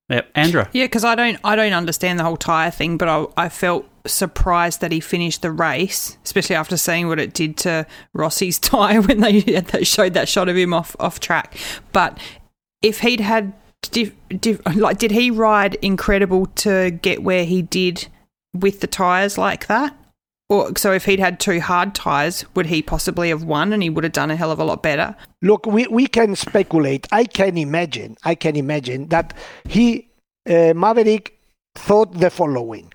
Yep. 0.09 0.31
Andra. 0.35 0.69
Yeah, 0.71 0.85
because 0.85 1.03
I 1.03 1.15
don't, 1.15 1.37
I 1.43 1.57
don't 1.57 1.73
understand 1.73 2.17
the 2.17 2.23
whole 2.23 2.37
tire 2.37 2.71
thing, 2.71 2.95
but 2.97 3.09
I, 3.09 3.25
I 3.35 3.49
felt 3.49 3.85
surprised 4.05 4.79
that 4.79 4.93
he 4.93 5.01
finished 5.01 5.41
the 5.41 5.51
race, 5.51 6.17
especially 6.23 6.55
after 6.55 6.77
seeing 6.77 7.09
what 7.09 7.19
it 7.19 7.33
did 7.33 7.57
to 7.57 7.85
Rossi's 8.13 8.57
tire 8.73 9.01
when 9.01 9.19
they 9.19 9.41
had 9.41 9.67
that- 9.67 9.85
showed 9.85 10.13
that 10.13 10.29
shot 10.29 10.47
of 10.47 10.55
him 10.55 10.73
off 10.73 10.95
off 11.01 11.19
track. 11.19 11.57
But 11.91 12.17
if 12.81 12.99
he'd 12.99 13.19
had, 13.19 13.53
diff, 13.81 14.13
like, 14.75 14.97
did 14.97 15.11
he 15.11 15.31
ride 15.31 15.75
incredible 15.75 16.45
to 16.47 16.91
get 16.91 17.23
where 17.23 17.45
he 17.45 17.61
did 17.61 18.07
with 18.53 18.79
the 18.81 18.87
tires 18.87 19.37
like 19.37 19.67
that? 19.67 19.95
Or 20.49 20.71
so 20.77 20.93
if 20.93 21.05
he'd 21.05 21.19
had 21.19 21.39
two 21.39 21.59
hard 21.59 21.93
tires, 21.93 22.45
would 22.55 22.67
he 22.67 22.81
possibly 22.81 23.29
have 23.29 23.43
won 23.43 23.73
and 23.73 23.83
he 23.83 23.89
would 23.89 24.05
have 24.05 24.13
done 24.13 24.31
a 24.31 24.35
hell 24.35 24.51
of 24.51 24.59
a 24.59 24.63
lot 24.63 24.81
better? 24.81 25.15
Look, 25.41 25.65
we, 25.65 25.87
we 25.87 26.07
can 26.07 26.35
speculate. 26.37 27.05
I 27.11 27.25
can 27.25 27.57
imagine. 27.57 28.15
I 28.23 28.35
can 28.35 28.55
imagine 28.55 29.09
that 29.09 29.33
he 29.67 30.09
uh, 30.49 30.73
Maverick 30.73 31.37
thought 31.75 32.13
the 32.13 32.29
following. 32.29 32.93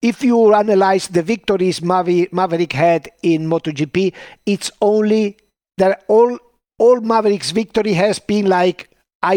If 0.00 0.22
you 0.22 0.54
analyze 0.54 1.08
the 1.08 1.22
victories 1.22 1.82
Maverick 1.82 2.72
had 2.72 3.10
in 3.22 3.48
MotoGP, 3.48 4.12
it's 4.46 4.70
only 4.80 5.38
that 5.78 6.04
all 6.08 6.38
all 6.78 7.00
Maverick's 7.00 7.52
victory 7.52 7.92
has 7.92 8.18
been 8.18 8.46
like 8.46 8.90
I 9.32 9.36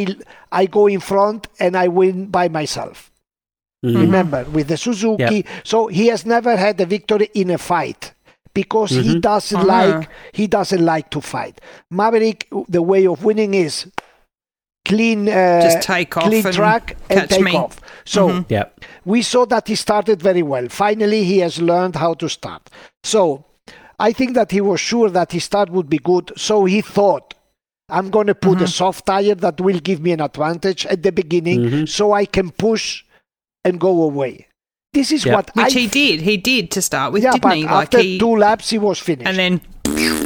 I 0.52 0.66
go 0.68 0.88
in 0.96 1.00
front 1.00 1.48
and 1.60 1.76
I 1.84 1.88
win 1.88 2.18
by 2.38 2.48
myself. 2.60 2.98
Mhm. 3.86 4.02
Remember 4.06 4.42
with 4.56 4.68
the 4.68 4.78
Suzuki, 4.78 5.46
so 5.64 5.88
he 5.88 6.08
has 6.14 6.26
never 6.26 6.54
had 6.66 6.80
a 6.82 6.86
victory 6.86 7.30
in 7.34 7.50
a 7.52 7.58
fight 7.58 8.14
because 8.54 8.92
he 9.06 9.16
Mhm. 9.16 9.22
doesn't 9.22 9.64
Ah. 9.70 9.76
like 9.78 10.10
he 10.40 10.46
doesn't 10.48 10.84
like 10.94 11.08
to 11.16 11.22
fight. 11.22 11.56
Maverick, 11.92 12.48
the 12.78 12.82
way 12.82 13.06
of 13.08 13.24
winning 13.24 13.54
is 13.54 13.76
clean, 14.90 15.28
uh, 15.30 15.62
Just 15.62 15.82
take 15.82 16.16
off 16.18 16.24
clean 16.24 16.46
and 16.46 16.56
track 16.56 16.98
and 17.10 17.20
catch 17.22 17.30
take 17.30 17.44
me. 17.44 17.56
off. 17.56 17.80
So 18.06 18.22
Mhm. 18.30 18.46
Yep. 18.50 18.68
we 19.06 19.22
saw 19.22 19.46
that 19.46 19.68
he 19.68 19.76
started 19.76 20.22
very 20.22 20.44
well. 20.44 20.68
Finally, 20.70 21.24
he 21.32 21.38
has 21.46 21.62
learned 21.62 21.96
how 21.98 22.14
to 22.16 22.28
start. 22.30 22.64
So 23.04 23.44
I 24.00 24.14
think 24.14 24.34
that 24.36 24.52
he 24.52 24.62
was 24.62 24.80
sure 24.80 25.10
that 25.10 25.32
his 25.34 25.44
start 25.44 25.70
would 25.70 25.90
be 25.90 26.00
good. 26.12 26.32
So 26.38 26.66
he 26.66 26.82
thought, 26.82 27.34
I'm 27.90 28.10
going 28.10 28.28
to 28.28 28.36
put 28.36 28.56
Mm-hmm. 28.56 28.64
a 28.66 28.68
soft 28.68 29.06
tire 29.06 29.36
that 29.36 29.62
will 29.62 29.80
give 29.80 30.02
me 30.02 30.12
an 30.12 30.22
advantage 30.22 30.86
at 30.88 31.04
the 31.04 31.12
beginning 31.12 31.62
Mhm. 31.62 31.90
so 31.90 32.12
I 32.12 32.26
can 32.26 32.52
push 32.52 33.04
and 33.64 33.80
go 33.80 34.02
away. 34.04 34.48
This 34.94 35.12
is 35.12 35.26
Yeah. 35.26 35.36
what 35.36 35.52
Which 35.56 35.76
I 35.76 35.80
he 35.80 35.88
did. 35.88 36.22
He 36.22 36.38
did 36.38 36.72
to 36.72 36.82
start 36.82 37.14
with, 37.14 37.24
yeah, 37.24 37.32
didn't 37.32 37.44
but 37.44 37.56
he? 37.58 37.64
Like 37.64 37.72
after 37.72 38.00
he, 38.02 38.20
two 38.20 38.36
laps, 38.36 38.70
he 38.70 38.78
was 38.78 39.00
finished. 39.00 39.28
and 39.28 39.38
then 39.38 39.62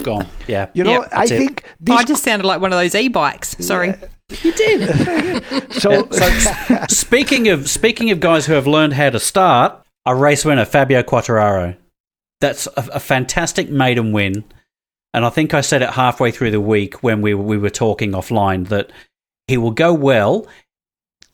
Gone. 0.04 0.26
Yeah. 0.48 0.68
you 0.74 0.84
know, 0.84 1.02
Yep, 1.02 1.10
I 1.14 1.24
it. 1.26 1.30
think 1.30 1.64
Oh. 1.88 1.94
I 1.94 2.04
just 2.04 2.24
sounded 2.24 2.48
like 2.48 2.60
one 2.62 2.74
of 2.74 2.80
those 2.80 2.96
e-bikes. 2.96 3.56
Sorry. 3.60 3.94
You 4.44 4.54
did. 4.54 5.44
so, 5.74 6.08
speaking 6.88 7.50
of 7.50 7.70
speaking 7.70 8.12
of 8.12 8.22
guys 8.22 8.46
who 8.46 8.54
have 8.54 8.66
learned 8.66 8.94
how 8.94 9.10
to 9.10 9.20
start, 9.20 9.76
a 10.06 10.16
race 10.16 10.46
winner, 10.46 10.64
Fabio 10.64 11.04
Quartararo. 11.04 11.76
That's 12.40 12.66
a, 12.78 12.86
a 12.94 13.00
fantastic 13.02 13.70
maiden 13.70 14.14
win, 14.14 14.46
and 15.14 15.26
I 15.26 15.30
think 15.30 15.54
I 15.54 15.62
said 15.62 15.82
it 15.82 15.92
halfway 15.92 16.32
through 16.32 16.52
the 16.52 16.62
week 16.62 17.04
when 17.04 17.22
we 17.22 17.34
we 17.34 17.58
were 17.58 17.70
talking 17.70 18.12
offline 18.12 18.68
that 18.70 18.92
he 19.48 19.58
will 19.58 19.72
go 19.72 19.94
well 19.94 20.48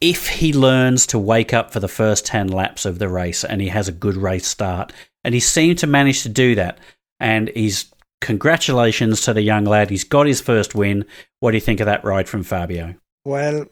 if 0.01 0.27
he 0.27 0.53
learns 0.53 1.07
to 1.07 1.19
wake 1.19 1.53
up 1.53 1.71
for 1.71 1.79
the 1.79 1.87
first 1.87 2.25
ten 2.25 2.47
laps 2.47 2.85
of 2.85 2.99
the 2.99 3.09
race 3.09 3.43
and 3.43 3.61
he 3.61 3.69
has 3.69 3.87
a 3.87 3.91
good 3.91 4.15
race 4.15 4.47
start. 4.47 4.93
And 5.23 5.33
he 5.33 5.39
seemed 5.39 5.79
to 5.79 5.87
manage 5.87 6.23
to 6.23 6.29
do 6.29 6.55
that. 6.55 6.79
And 7.19 7.49
he's 7.49 7.91
congratulations 8.21 9.21
to 9.21 9.33
the 9.33 9.41
young 9.41 9.65
lad. 9.65 9.89
He's 9.89 10.03
got 10.03 10.27
his 10.27 10.41
first 10.41 10.75
win. 10.75 11.05
What 11.39 11.51
do 11.51 11.57
you 11.57 11.61
think 11.61 11.79
of 11.79 11.85
that 11.85 12.03
ride 12.03 12.29
from 12.29 12.43
Fabio? 12.43 12.95
Well, 13.25 13.65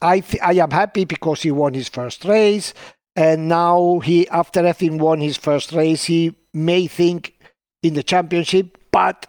I 0.00 0.20
th- 0.20 0.42
I 0.42 0.54
am 0.54 0.70
happy 0.70 1.04
because 1.04 1.42
he 1.42 1.50
won 1.50 1.74
his 1.74 1.88
first 1.88 2.24
race, 2.24 2.74
and 3.14 3.48
now 3.48 4.00
he, 4.00 4.28
after 4.28 4.64
having 4.64 4.98
won 4.98 5.20
his 5.20 5.36
first 5.36 5.72
race, 5.72 6.04
he 6.04 6.34
may 6.52 6.86
think 6.86 7.38
in 7.82 7.94
the 7.94 8.02
championship, 8.02 8.78
but 8.92 9.26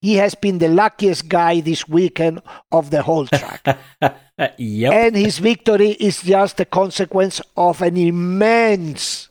he 0.00 0.14
has 0.14 0.34
been 0.34 0.58
the 0.58 0.68
luckiest 0.68 1.28
guy 1.28 1.60
this 1.60 1.86
weekend 1.88 2.40
of 2.72 2.90
the 2.90 3.02
whole 3.02 3.26
track, 3.26 3.78
yep. 4.58 4.92
and 4.92 5.16
his 5.16 5.38
victory 5.38 5.90
is 5.90 6.22
just 6.22 6.58
a 6.60 6.64
consequence 6.64 7.42
of 7.56 7.82
an 7.82 7.96
immense 7.96 9.28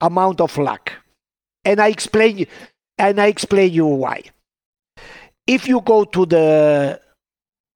amount 0.00 0.40
of 0.40 0.56
luck, 0.58 0.92
and 1.64 1.80
I 1.80 1.88
explain 1.88 2.38
you, 2.38 2.46
and 2.98 3.20
I 3.20 3.26
explain 3.26 3.72
you 3.72 3.86
why. 3.86 4.22
If 5.46 5.68
you 5.68 5.80
go 5.80 6.04
to 6.04 6.26
the 6.26 7.00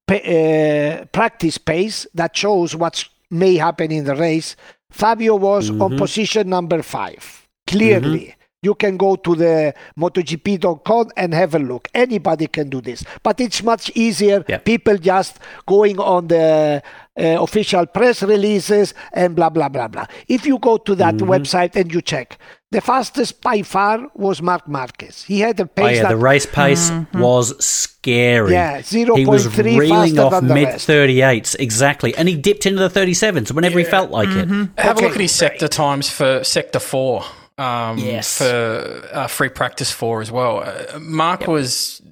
uh, 0.08 1.04
practice 1.12 1.56
pace 1.56 2.06
that 2.14 2.36
shows 2.36 2.76
what 2.76 3.04
may 3.30 3.56
happen 3.56 3.90
in 3.90 4.04
the 4.04 4.14
race. 4.14 4.56
Fabio 4.90 5.34
was 5.36 5.70
on 5.70 5.92
Mhm. 5.92 5.98
position 5.98 6.48
number 6.48 6.82
five. 6.82 7.48
Clearly, 7.66 8.34
you 8.64 8.74
can 8.74 8.96
go 8.96 9.16
to 9.16 9.34
the 9.34 9.74
MotoGP.com 9.98 11.10
and 11.16 11.34
have 11.34 11.54
a 11.54 11.58
look. 11.58 11.88
Anybody 11.94 12.46
can 12.46 12.68
do 12.70 12.80
this, 12.80 13.04
but 13.22 13.40
it's 13.40 13.62
much 13.62 13.90
easier. 13.94 14.44
Yeah. 14.48 14.58
People 14.58 14.98
just 14.98 15.38
going 15.66 15.98
on 15.98 16.28
the 16.28 16.82
uh, 17.16 17.22
official 17.40 17.86
press 17.86 18.22
releases 18.22 18.94
and 19.12 19.36
blah 19.36 19.50
blah 19.50 19.68
blah 19.68 19.88
blah. 19.88 20.06
If 20.28 20.46
you 20.46 20.58
go 20.58 20.78
to 20.78 20.94
that 20.96 21.16
mm-hmm. 21.16 21.30
website 21.30 21.76
and 21.76 21.92
you 21.92 22.02
check, 22.02 22.38
the 22.70 22.80
fastest 22.80 23.40
by 23.40 23.62
far 23.62 24.08
was 24.14 24.42
Marc 24.42 24.66
Marquez. 24.66 25.22
He 25.22 25.40
had 25.40 25.60
a 25.60 25.62
Oh 25.62 25.66
pace 25.66 25.96
yeah, 25.96 26.02
that 26.02 26.08
the 26.08 26.16
race 26.16 26.46
pace 26.46 26.90
mm-hmm. 26.90 27.20
was 27.20 27.64
scary. 27.64 28.52
Yeah, 28.52 28.80
He 28.80 29.04
was 29.04 29.46
0.3 29.46 29.78
reeling 29.78 30.16
faster 30.16 30.20
off 30.22 30.32
than 30.32 30.48
the 30.48 30.54
mid 30.54 30.64
rest. 30.64 30.88
38s 30.88 31.56
exactly, 31.60 32.16
and 32.16 32.28
he 32.28 32.36
dipped 32.36 32.66
into 32.66 32.86
the 32.86 32.90
37s 33.00 33.52
whenever 33.52 33.78
he 33.78 33.84
felt 33.84 34.10
like 34.10 34.28
it. 34.28 34.48
Mm-hmm. 34.48 34.78
Have 34.78 34.96
Okay. 34.96 35.04
a 35.04 35.08
look 35.08 35.14
at 35.14 35.20
his 35.20 35.32
sector 35.32 35.68
times 35.68 36.10
for 36.10 36.42
sector 36.42 36.80
four. 36.80 37.24
Um, 37.58 37.98
Yes. 37.98 38.38
For 38.38 39.08
uh, 39.12 39.26
free 39.28 39.48
practice 39.48 39.90
four 39.90 40.20
as 40.20 40.30
well. 40.30 40.58
Uh, 40.64 40.98
Marc 40.98 41.46
was 41.46 42.02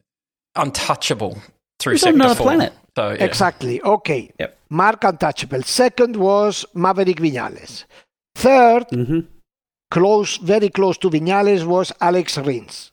untouchable 0.54 1.38
through 1.78 1.92
He's 1.94 2.02
on 2.04 2.12
sector 2.12 2.16
another 2.16 2.34
four. 2.34 2.46
planet. 2.46 2.72
So, 2.96 3.08
yeah. 3.10 3.24
Exactly. 3.24 3.80
Okay. 3.82 4.30
Yep. 4.38 4.58
Marc 4.70 5.02
untouchable. 5.04 5.62
Second 5.62 6.16
was 6.16 6.64
Maverick 6.74 7.18
Vinales. 7.18 7.84
Third, 8.34 8.84
hmm 8.90 9.20
close, 9.90 10.38
very 10.38 10.70
close 10.70 10.96
to 10.96 11.10
Vinales, 11.10 11.64
was 11.66 11.92
Alex 12.00 12.38
Rins. 12.38 12.92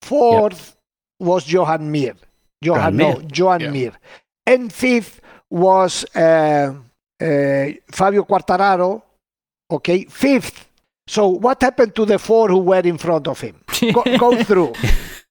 Fourth 0.00 0.76
was 1.20 1.44
Joan 1.44 1.88
Mir. 1.88 2.14
Joan, 2.60 2.78
Joan 2.80 2.96
no, 2.96 3.12
Mir. 3.18 3.22
Joan 3.30 3.60
Yeah. 3.60 3.70
Mir. 3.70 3.92
And 4.44 4.72
fifth 4.72 5.20
was 5.48 6.04
uh, 6.16 6.74
uh, 7.20 7.66
Fabio 7.92 8.24
Quartararo. 8.24 9.02
Okay, 9.70 10.04
fifth. 10.06 10.66
So 11.06 11.28
what 11.28 11.60
happened 11.62 11.94
to 11.96 12.04
the 12.04 12.18
four 12.18 12.48
who 12.48 12.58
were 12.58 12.80
in 12.80 12.98
front 12.98 13.26
of 13.28 13.40
him? 13.40 13.56
Go, 13.92 14.02
go 14.18 14.42
through. 14.44 14.72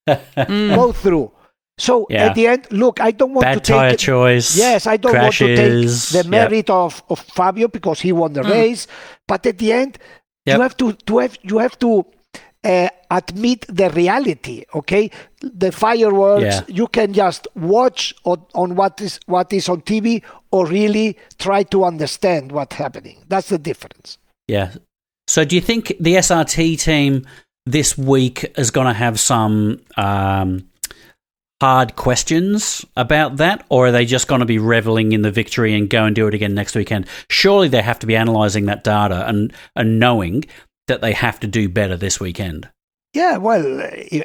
Go 0.48 0.92
through. 0.92 1.32
So 1.78 2.06
Yeah. 2.10 2.26
at 2.28 2.36
the 2.36 2.48
end, 2.48 2.68
look, 2.72 3.00
I 3.00 3.12
don't 3.12 3.34
want 3.34 3.46
Bad 3.46 3.64
to 3.64 3.72
tire 3.74 3.90
take 3.92 4.00
choice. 4.00 4.58
Yes, 4.58 4.86
I 4.86 4.98
don't 4.98 5.14
crashes, 5.14 5.48
want 5.48 5.58
to 5.58 5.88
take 5.88 6.12
the 6.12 6.18
yep. 6.18 6.26
merit 6.28 6.70
of, 6.70 7.02
of 7.10 7.20
Fabio 7.20 7.68
because 7.70 8.02
he 8.02 8.12
won 8.12 8.34
the 8.34 8.44
race. 8.44 8.86
But 9.28 9.46
at 9.46 9.58
the 9.58 9.72
end, 9.74 9.98
Yep. 10.46 10.56
you 10.58 10.62
have 10.62 10.78
to, 10.78 10.94
to 10.94 11.18
have 11.20 11.38
you 11.44 11.58
have 11.60 11.78
to 11.80 12.04
uh, 12.64 12.90
admit 13.12 13.66
the 13.70 13.90
reality. 13.92 14.66
Okay, 14.76 15.10
the 15.40 15.72
fireworks 15.72 16.44
Yeah. 16.44 16.62
you 16.68 16.88
can 16.88 17.14
just 17.14 17.48
watch 17.56 18.14
on, 18.26 18.44
on 18.54 18.76
what 18.76 19.00
is 19.02 19.20
what 19.28 19.54
is 19.54 19.70
on 19.70 19.82
TV 19.82 20.24
or 20.52 20.66
really 20.66 21.18
try 21.40 21.62
to 21.64 21.84
understand 21.86 22.52
what's 22.52 22.76
happening. 22.76 23.24
That's 23.28 23.50
the 23.50 23.58
difference. 23.60 24.18
Yeah. 24.48 24.72
So 25.28 25.46
do 25.46 25.56
you 25.56 25.62
think 25.62 25.94
the 26.00 26.16
SRT 26.16 26.80
team 26.80 27.26
this 27.66 27.98
week 27.98 28.54
is 28.58 28.72
going 28.72 28.88
to 28.88 28.94
have 28.94 29.20
some 29.20 29.82
um, 29.98 30.68
hard 31.62 31.96
questions 31.96 32.84
about 32.98 33.38
that, 33.38 33.66
or 33.70 33.88
are 33.88 33.92
they 33.92 34.06
just 34.06 34.28
going 34.28 34.40
to 34.40 34.46
be 34.46 34.58
reveling 34.58 35.12
in 35.12 35.22
the 35.22 35.32
victory 35.32 35.76
and 35.76 35.90
go 35.90 36.06
and 36.06 36.16
do 36.16 36.28
it 36.28 36.34
again 36.34 36.54
next 36.54 36.76
weekend? 36.76 37.08
Surely 37.30 37.68
they 37.68 37.82
have 37.82 38.00
to 38.00 38.08
be 38.08 38.16
analysing 38.16 38.66
that 38.66 38.84
data 38.84 39.28
and, 39.28 39.54
and 39.76 40.00
knowing 40.00 40.44
that 40.88 41.02
they 41.02 41.14
have 41.14 41.40
to 41.40 41.48
do 41.48 41.70
better 41.70 41.96
this 41.96 42.20
weekend. 42.20 42.68
Yeah, 43.14 43.38
well, 43.38 43.82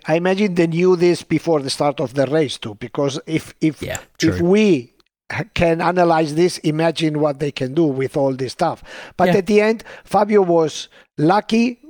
I 0.07 0.15
imagine 0.15 0.55
they 0.55 0.69
knew 0.69 0.97
this 0.97 1.23
before 1.23 1.61
the 1.61 1.71
start 1.71 2.01
of 2.01 2.15
the 2.15 2.27
race 2.27 2.57
too, 2.57 2.77
because 2.77 3.21
if 3.27 3.53
if 3.61 3.83
Yeah, 3.83 3.99
if 4.23 4.41
we 4.41 4.95
can 5.55 5.81
analyze 5.81 6.35
this, 6.35 6.59
imagine 6.59 7.21
what 7.21 7.41
they 7.41 7.51
can 7.51 7.75
do 7.75 7.85
with 7.85 8.17
all 8.17 8.33
this 8.33 8.53
stuff. 8.53 8.83
But 9.17 9.29
Yeah. 9.29 9.37
at 9.39 9.47
the 9.47 9.61
end, 9.61 9.85
Fabio 10.05 10.43
was 10.43 10.89
lucky, 11.19 11.81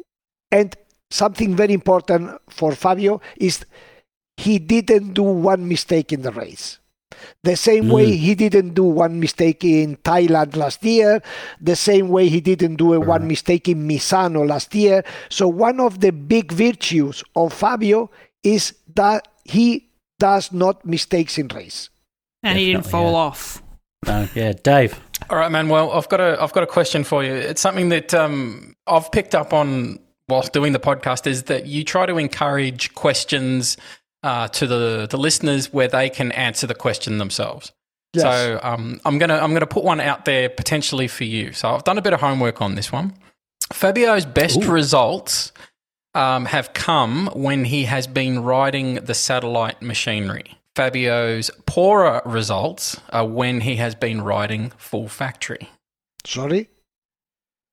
and 0.51 0.75
something 1.11 1.55
very 1.55 1.75
important 1.75 2.31
for 2.49 2.73
Fabio 2.73 3.21
is 3.37 3.65
he 4.37 4.59
didn't 4.59 5.13
do 5.13 5.23
one 5.23 5.69
mistake 5.69 6.13
in 6.13 6.23
the 6.23 6.33
race. 6.33 6.79
The 7.45 7.57
same 7.57 7.89
way 7.89 8.13
Mm. 8.13 8.19
he 8.19 8.35
didn't 8.35 8.75
do 8.75 8.85
one 8.85 9.21
mistake 9.21 9.65
in 9.65 9.97
Thailand 10.05 10.57
last 10.57 10.85
year, 10.85 11.23
the 11.61 11.77
same 11.77 12.09
way 12.09 12.29
he 12.29 12.41
didn't 12.41 12.77
do 12.77 12.93
a 12.93 13.01
one 13.01 13.27
mistake 13.27 13.69
in 13.69 13.87
Misano 13.89 14.47
last 14.47 14.75
year. 14.75 15.05
So 15.31 15.49
one 15.49 15.81
of 15.81 16.01
the 16.01 16.11
big 16.13 16.53
virtues 16.53 17.23
of 17.35 17.53
Fabio 17.53 18.11
is 18.43 18.75
that 18.95 19.29
he 19.45 19.89
does 20.19 20.53
not 20.53 20.85
mistakes 20.85 21.39
in 21.39 21.49
race. 21.49 21.89
And 22.47 22.59
he 22.59 22.73
didn't 22.73 22.87
fall 22.87 23.13
yeah. 23.13 23.19
off. 23.19 23.63
Uh, 24.07 24.27
yeah, 24.35 24.53
Dave. 24.53 25.01
All 25.31 25.39
right, 25.39 25.51
Manuel. 25.51 25.93
I've 25.93 26.09
got 26.09 26.21
a 26.21 26.41
I've 26.41 26.53
got 26.53 26.63
a 26.63 26.67
question 26.67 27.05
for 27.05 27.25
you. 27.25 27.33
It's 27.33 27.61
something 27.61 27.89
that 27.89 28.15
um, 28.15 28.77
I've 28.87 29.11
picked 29.11 29.35
up 29.35 29.53
on 29.53 29.99
whilst 30.29 30.53
doing 30.53 30.73
the 30.73 30.79
podcast. 30.79 31.27
Is 31.27 31.45
that 31.45 31.67
you 31.67 31.85
try 31.85 32.07
to 32.07 32.17
encourage 32.17 32.95
questions 32.95 33.77
uh, 34.23 34.49
to 34.49 34.67
the 34.67 35.07
the 35.11 35.19
listeners 35.19 35.73
where 35.73 35.89
they 35.89 36.11
can 36.11 36.33
answer 36.33 36.67
the 36.67 36.75
question 36.75 37.19
themselves. 37.19 37.73
Yes. 38.13 38.23
So 38.23 38.61
um, 38.63 39.01
I'm 39.05 39.19
gonna 39.19 39.37
I'm 39.37 39.53
gonna 39.53 39.67
put 39.67 39.85
one 39.85 40.01
out 40.01 40.25
there 40.25 40.49
potentially 40.49 41.09
for 41.09 41.25
you. 41.25 41.53
So 41.53 41.71
I've 41.71 41.85
done 41.85 41.99
a 41.99 42.03
bit 42.03 42.13
of 42.13 42.21
homework 42.21 42.63
on 42.63 42.75
this 42.75 42.93
one. 42.93 43.15
Fabio's 43.73 44.25
best 44.25 44.63
Ooh. 44.63 44.71
results 44.71 45.53
um, 46.15 46.47
have 46.47 46.73
come 46.73 47.29
when 47.35 47.65
he 47.65 47.85
has 47.85 48.07
been 48.07 48.43
riding 48.43 48.95
the 48.97 49.15
satellite 49.15 49.83
machinery. 49.83 50.59
Fabio's 50.77 51.51
poorer 51.65 52.21
results 52.27 53.01
are 53.11 53.27
when 53.27 53.63
he 53.63 53.77
has 53.77 53.95
been 53.95 54.21
riding 54.21 54.71
full 54.77 55.09
factory. 55.09 55.71
Sorry. 56.25 56.69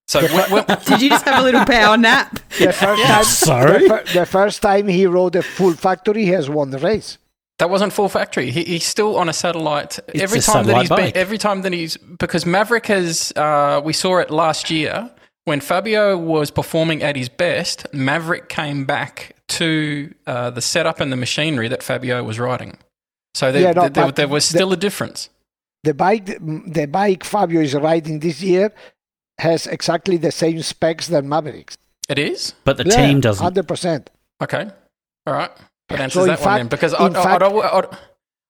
So 0.07 0.21
when, 0.21 0.51
when, 0.51 0.65
Did 0.85 1.01
you 1.01 1.09
just 1.09 1.25
have 1.25 1.41
a 1.41 1.43
little 1.43 1.65
power 1.65 1.97
nap? 1.97 2.39
The 2.59 2.71
first 2.71 3.03
time, 3.03 3.23
Sorry? 3.49 3.83
The, 3.83 3.89
fir- 3.89 4.19
the 4.19 4.25
first 4.25 4.61
time 4.61 4.87
he 4.87 5.05
rode 5.05 5.35
a 5.35 5.41
full 5.41 5.73
factory, 5.73 6.23
he 6.23 6.31
has 6.31 6.49
won 6.49 6.69
the 6.69 6.77
race. 6.79 7.17
that 7.59 7.69
wasn't 7.69 7.91
full 7.93 8.09
factory. 8.09 8.51
He, 8.51 8.63
he's 8.63 8.85
still 8.85 9.17
on 9.17 9.27
a 9.27 9.33
satellite. 9.33 9.99
It's 10.07 10.21
every 10.21 10.39
a 10.39 10.41
time 10.41 10.65
that 10.65 10.71
satellite 10.71 10.81
he's 10.81 10.89
bike. 10.89 11.13
been, 11.13 11.21
every 11.21 11.37
time 11.37 11.61
that 11.63 11.73
he's 11.73 11.97
because 11.97 12.45
Maverick 12.45 12.85
has. 12.87 13.33
Uh, 13.35 13.81
we 13.83 13.91
saw 13.93 14.19
it 14.19 14.29
last 14.31 14.69
year 14.69 15.09
when 15.45 15.59
Fabio 15.61 16.17
was 16.17 16.51
performing 16.51 17.03
at 17.03 17.15
his 17.17 17.27
best. 17.29 17.85
Maverick 17.93 18.47
came 18.49 18.85
back 18.85 19.35
to 19.49 20.13
uh, 20.27 20.49
the 20.51 20.61
setup 20.61 20.99
and 21.01 21.11
the 21.11 21.17
machinery 21.17 21.67
that 21.67 21.83
Fabio 21.83 22.23
was 22.23 22.39
riding. 22.39 22.77
So 23.33 23.51
there, 23.51 23.61
Yeah, 23.63 23.71
no, 23.71 23.89
there, 23.89 24.11
there 24.11 24.27
was 24.27 24.49
the- 24.49 24.57
still 24.57 24.71
a 24.73 24.77
difference. 24.77 25.29
The 25.83 25.93
bike, 25.93 26.25
the 26.25 26.87
bike 26.89 27.23
Fabio 27.25 27.59
is 27.61 27.73
riding 27.73 28.19
this 28.19 28.41
year 28.41 28.71
has 29.39 29.67
exactly 29.67 30.15
the 30.17 30.31
same 30.31 30.61
specs 30.61 31.07
than 31.07 31.27
Mavericks. 31.27 31.77
It 32.07 32.19
is 32.19 32.53
But 32.63 32.77
the 32.77 32.85
team 32.85 33.19
doesn't. 33.19 33.43
Hundred 33.43 33.67
percent. 33.67 34.09
okay. 34.41 34.69
All 35.25 35.33
right, 35.33 35.51
that 35.89 35.99
answers 36.01 36.13
So 36.13 36.21
in 36.23 36.27
that 36.27 36.41
one 36.41 36.57
then. 36.57 36.67
Because 36.67 36.93
I'd, 36.93 37.15
I'd, 37.15 37.23
fact- 37.23 37.43
I'd, 37.43 37.53
I'd, 37.53 37.85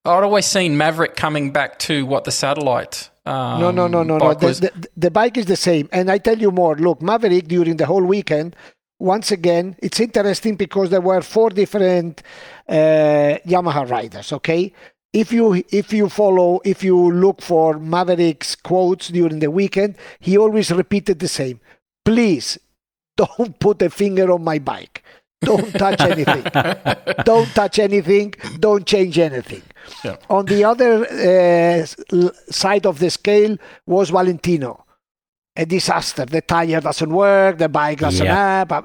I'd 0.06 0.24
always 0.24 0.46
seen 0.46 0.76
Maverick 0.78 1.16
coming 1.16 1.52
back 1.52 1.80
to 1.80 2.06
what 2.06 2.24
the 2.26 2.32
satellite. 2.32 3.10
Um, 3.26 3.62
no, 3.62 3.72
no, 3.72 3.88
no, 3.88 4.04
no, 4.04 4.18
no. 4.18 4.34
The, 4.34 4.48
the, 4.48 4.88
the 4.98 5.12
bike 5.12 5.38
is 5.38 5.46
the 5.46 5.56
same. 5.56 5.88
And 5.92 6.12
I 6.12 6.18
tell 6.18 6.38
you 6.38 6.52
more. 6.52 6.76
Look, 6.76 7.02
Maverick 7.02 7.48
during 7.48 7.78
the 7.78 7.86
whole 7.86 8.04
weekend. 8.04 8.56
Once 9.04 9.34
again, 9.34 9.76
it's 9.80 10.00
interesting 10.00 10.56
because 10.56 10.90
there 10.90 11.02
were 11.02 11.22
four 11.22 11.50
different 11.50 12.24
uh, 12.70 13.38
Yamaha 13.46 13.84
riders. 13.90 14.32
Okay, 14.32 14.72
if 15.12 15.34
you 15.34 15.62
if 15.72 15.92
you 15.92 16.08
follow 16.08 16.62
if 16.64 16.86
you 16.86 17.12
look 17.12 17.42
for 17.42 17.78
Maverick's 17.80 18.56
quotes 18.56 19.10
during 19.10 19.40
the 19.40 19.52
weekend, 19.52 19.98
he 20.22 20.38
always 20.38 20.72
repeated 20.72 21.20
the 21.20 21.28
same. 21.28 21.60
Please 22.06 22.58
don't 23.18 23.60
put 23.60 23.82
a 23.82 23.90
finger 23.90 24.32
on 24.32 24.42
my 24.42 24.58
bike. 24.58 25.04
Don't 25.42 25.74
touch 25.74 26.00
anything. 26.14 26.44
don't 27.26 27.50
touch 27.50 27.80
anything. 27.80 28.34
Don't 28.62 28.86
change 28.86 29.20
anything. 29.20 29.64
Yeah. 30.06 30.16
On 30.30 30.46
the 30.46 30.64
other 30.64 31.06
uh, 31.06 31.86
side 32.50 32.86
of 32.86 33.00
the 33.00 33.10
scale 33.10 33.58
was 33.86 34.12
Valentino. 34.12 34.86
A 35.56 35.66
disaster. 35.66 36.26
The 36.26 36.42
tire 36.42 36.82
doesn't 36.82 37.12
work. 37.14 37.58
The 37.60 37.70
bike 37.70 38.00
doesn't 38.00 38.26
Yeah. 38.26 38.36
have. 38.66 38.72
uh, 38.72 38.82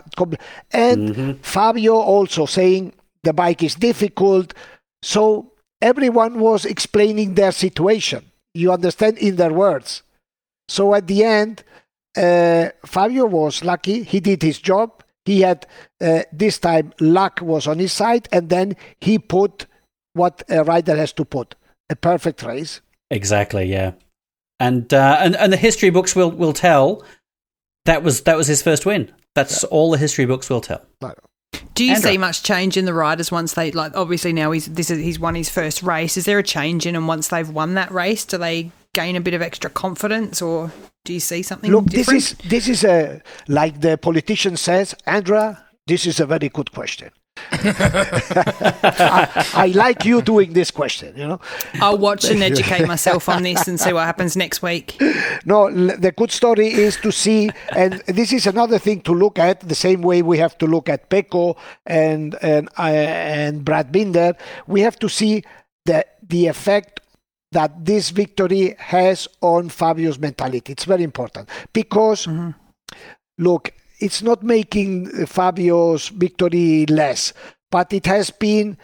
And 0.71 1.39
Fabio 1.43 1.95
also 1.95 2.47
saying 2.47 2.93
the 3.23 3.33
bike 3.33 3.62
is 3.62 3.75
difficult. 3.75 4.53
So 5.03 5.53
everyone 5.81 6.39
was 6.41 6.64
explaining 6.64 7.35
their 7.35 7.53
situation. 7.53 8.25
You 8.55 8.73
understand 8.73 9.19
in 9.19 9.37
their 9.37 9.53
words. 9.53 10.03
So 10.69 10.95
at 10.95 11.07
the 11.07 11.25
end, 11.25 11.62
uh, 12.16 12.69
Fabio 12.85 13.25
was 13.27 13.64
lucky. 13.64 14.03
He 14.03 14.21
did 14.21 14.43
his 14.43 14.59
job. 14.59 15.03
He 15.25 15.41
had 15.43 15.66
uh, 16.01 16.23
this 16.33 16.59
time 16.59 16.93
luck 17.01 17.41
was 17.43 17.66
on 17.66 17.79
his 17.79 17.93
side, 17.93 18.29
and 18.33 18.49
then 18.49 18.77
he 19.01 19.19
put 19.19 19.66
what 20.14 20.43
a 20.49 20.64
rider 20.64 20.97
has 20.97 21.12
to 21.14 21.25
put 21.25 21.55
a 21.91 21.97
perfect 21.97 22.43
race. 22.43 22.81
Exactly, 23.11 23.64
yeah. 23.66 23.93
And 24.61 24.92
uh, 24.92 25.18
and 25.20 25.36
and 25.36 25.52
the 25.52 25.56
history 25.56 25.90
books 25.90 26.16
will 26.16 26.30
will 26.30 26.52
tell 26.52 27.04
that 27.84 28.02
was 28.02 28.22
that 28.22 28.36
was 28.36 28.46
his 28.46 28.62
first 28.62 28.84
win. 28.86 29.12
That's 29.34 29.62
all 29.64 29.90
the 29.90 29.98
history 29.98 30.26
books 30.26 30.50
will 30.50 30.61
tell. 30.61 30.82
Do 31.74 31.84
you 31.84 31.94
Andrew. 31.94 32.11
see 32.11 32.18
much 32.18 32.42
change 32.42 32.76
in 32.76 32.86
the 32.86 32.92
riders 32.92 33.30
once 33.30 33.54
they 33.54 33.70
like? 33.70 33.96
Obviously 33.96 34.32
now 34.32 34.50
he's 34.50 34.66
this 34.66 34.90
is 34.90 34.98
he's 34.98 35.18
won 35.18 35.36
his 35.36 35.48
first 35.48 35.82
race. 35.82 36.16
Is 36.16 36.24
there 36.24 36.38
a 36.38 36.42
change 36.42 36.86
in 36.86 36.94
them 36.94 37.06
once 37.06 37.28
they've 37.28 37.48
won 37.48 37.74
that 37.74 37.92
race? 37.92 38.24
Do 38.24 38.36
they 38.36 38.72
gain 38.94 39.14
a 39.14 39.20
bit 39.20 39.34
of 39.34 39.42
extra 39.42 39.70
confidence, 39.70 40.42
or 40.42 40.72
do 41.04 41.12
you 41.12 41.20
see 41.20 41.42
something 41.42 41.70
Look, 41.70 41.86
different? 41.86 42.20
this 42.20 42.32
is 42.32 42.50
this 42.50 42.68
is 42.68 42.84
a 42.84 43.22
like 43.46 43.80
the 43.80 43.96
politician 43.96 44.56
says, 44.56 44.94
Andra. 45.06 45.64
This 45.86 46.04
is 46.04 46.20
a 46.20 46.26
very 46.26 46.48
good 46.48 46.72
question. 46.72 47.11
I, 47.53 49.46
I 49.55 49.66
like 49.74 50.05
you 50.05 50.22
doing 50.22 50.53
this 50.53 50.70
question. 50.70 51.16
You 51.16 51.28
know, 51.28 51.40
I'll 51.80 51.99
watch 51.99 52.24
and 52.24 52.42
educate 52.53 52.86
myself 52.86 53.28
on 53.28 53.42
this 53.42 53.66
and 53.68 53.80
see 53.80 53.92
what 53.92 54.05
happens 54.05 54.36
next 54.36 54.62
week. 54.62 55.01
No, 55.44 55.70
the 55.70 56.12
good 56.12 56.30
story 56.30 56.68
is 56.68 56.96
to 56.99 57.12
see, 57.12 57.51
and 57.74 57.94
this 58.07 58.32
is 58.32 58.46
another 58.46 58.78
thing 58.78 59.01
to 59.03 59.12
look 59.12 59.38
at. 59.38 59.61
The 59.61 59.74
same 59.74 60.03
way 60.03 60.22
we 60.22 60.38
have 60.38 60.57
to 60.59 60.66
look 60.66 60.88
at 60.88 61.11
Pecco 61.11 61.57
and 61.86 62.36
and 62.42 62.68
uh, 62.78 62.82
and 62.82 63.64
Brad 63.64 63.92
Binder, 63.92 64.34
we 64.66 64.80
have 64.82 64.99
to 65.01 65.09
see 65.09 65.42
the 65.84 66.05
the 66.28 66.46
effect 66.46 67.01
that 67.53 67.84
this 67.84 68.11
victory 68.11 68.74
has 68.78 69.26
on 69.40 69.70
Fabio's 69.70 70.18
mentality. 70.18 70.72
It's 70.72 70.84
very 70.84 71.03
important 71.03 71.49
because 71.72 72.28
look, 73.38 73.72
it's 74.01 74.22
not 74.22 74.42
making 74.42 75.26
Fabio's 75.26 76.09
victory 76.09 76.86
less, 76.86 77.32
but 77.70 77.92
it 77.92 78.07
has 78.07 78.30
been 78.30 78.76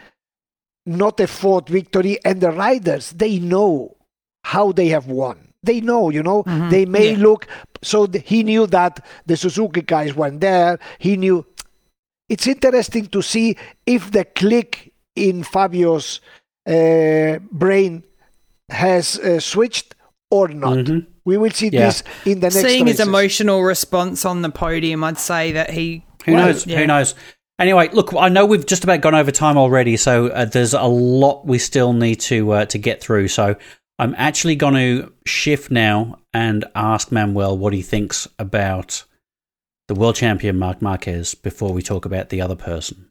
not 0.87 1.19
a 1.21 1.27
fought 1.27 1.69
victory, 1.69 2.19
and 2.25 2.41
the 2.41 2.51
riders 2.51 3.13
they 3.13 3.39
know 3.39 3.97
how 4.45 4.73
they 4.73 4.89
have 4.89 5.07
won. 5.07 5.53
They 5.63 5.81
know, 5.81 6.11
you 6.11 6.23
know, 6.23 6.43
they 6.69 6.85
may 6.85 7.13
Yeah. 7.13 7.19
look. 7.19 7.47
So 7.83 8.07
th- 8.07 8.29
he 8.29 8.43
knew 8.43 8.67
that 8.67 9.03
the 9.25 9.37
Suzuki 9.37 9.81
guys 9.81 10.15
weren't 10.15 10.41
there. 10.41 10.79
He 10.99 11.17
knew. 11.17 11.47
It's 12.29 12.47
interesting 12.47 13.07
to 13.09 13.23
see 13.23 13.57
if 13.87 14.11
the 14.11 14.25
click 14.25 14.93
in 15.17 15.43
Fabio's 15.43 16.21
uh, 16.67 17.39
brain 17.53 18.03
has 18.71 19.19
uh, 19.19 19.41
switched 19.41 19.94
or 20.35 20.49
not. 20.49 20.79
Mhm. 20.79 21.07
We 21.25 21.37
will 21.37 21.51
see 21.51 21.69
Yeah. 21.69 21.87
this 21.87 22.03
in 22.25 22.41
the 22.41 22.47
next. 22.51 22.61
Seeing 22.61 22.87
his 22.87 23.01
emotional 23.01 23.63
response 23.63 24.25
on 24.25 24.43
the 24.43 24.51
podium, 24.51 25.05
I'd 25.05 25.19
say 25.19 25.53
that 25.53 25.71
he. 25.71 26.05
Who 26.27 26.33
well, 26.33 26.47
knows? 26.47 26.67
yeah. 26.67 26.79
Who 26.79 26.87
knows? 26.87 27.15
Anyway, 27.61 27.89
look, 27.93 28.13
I 28.19 28.29
know 28.29 28.45
we've 28.45 28.67
just 28.67 28.83
about 28.83 29.01
gone 29.01 29.15
over 29.15 29.31
time 29.31 29.57
already, 29.57 29.97
so 29.97 30.27
uh, 30.29 30.45
there's 30.45 30.75
a 30.75 30.83
lot 30.83 31.47
we 31.47 31.59
still 31.59 31.93
need 31.93 32.17
to 32.23 32.51
uh, 32.53 32.65
to 32.67 32.79
get 32.79 33.01
through. 33.01 33.29
So 33.29 33.55
I'm 34.01 34.15
actually 34.19 34.57
going 34.57 34.75
to 34.75 35.13
shift 35.25 35.71
now 35.71 36.19
and 36.33 36.65
ask 36.75 37.13
Manuel 37.13 37.57
what 37.57 37.73
he 37.73 37.81
thinks 37.83 38.27
about 38.41 39.05
the 39.87 39.95
world 39.95 40.17
champion 40.17 40.59
Marc 40.59 40.83
Marquez 40.83 41.35
before 41.37 41.73
we 41.73 41.81
talk 41.83 42.05
about 42.05 42.31
the 42.31 42.41
other 42.41 42.57
person. 42.57 43.09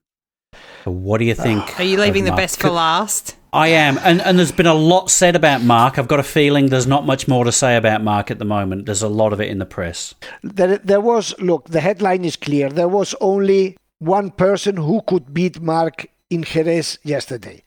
So 0.84 0.92
what 0.92 1.20
do 1.20 1.26
you 1.26 1.36
think? 1.36 1.80
Are 1.80 1.84
you 1.84 1.98
leaving 1.98 2.26
the 2.26 2.32
Marc? 2.32 2.42
best 2.42 2.60
for 2.60 2.70
last? 2.70 3.38
I 3.54 3.68
am, 3.68 4.00
and 4.04 4.20
and 4.22 4.38
there's 4.40 4.52
been 4.52 4.66
a 4.66 4.74
lot 4.74 5.12
said 5.12 5.36
about 5.36 5.62
Marc. 5.62 6.00
I've 6.00 6.08
got 6.08 6.20
a 6.20 6.24
feeling 6.24 6.70
there's 6.70 6.88
not 6.88 7.06
much 7.06 7.28
more 7.28 7.46
to 7.46 7.52
say 7.52 7.76
about 7.78 8.04
Marc 8.04 8.32
at 8.32 8.40
the 8.40 8.46
moment. 8.46 8.88
There's 8.88 9.04
a 9.04 9.08
lot 9.08 9.32
of 9.32 9.40
it 9.40 9.50
in 9.50 9.60
the 9.60 9.66
press. 9.66 10.16
There, 10.42 10.80
there 10.80 11.00
was, 11.02 11.36
look, 11.40 11.70
the 11.70 11.80
headline 11.80 12.26
is 12.26 12.36
clear. 12.36 12.70
There 12.70 12.88
was 12.88 13.14
only 13.22 13.78
one 14.00 14.32
person 14.32 14.78
who 14.78 15.02
could 15.08 15.34
beat 15.34 15.62
Marc 15.62 16.08
in 16.32 16.44
Jerez 16.44 16.98
yesterday. 17.04 17.64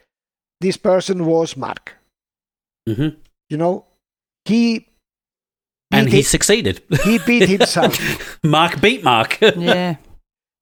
This 0.61 0.77
person 0.77 1.25
was 1.25 1.57
Marc. 1.57 1.95
hmm 2.87 3.09
You 3.49 3.57
know, 3.57 3.85
he 4.45 4.89
And 5.93 6.09
he 6.09 6.19
it- 6.21 6.27
succeeded. 6.27 6.83
he 7.05 7.19
beat 7.21 7.49
himself. 7.57 8.39
Marc 8.43 8.81
beat 8.81 9.05
Marc. 9.05 9.39
Yeah. 9.41 9.97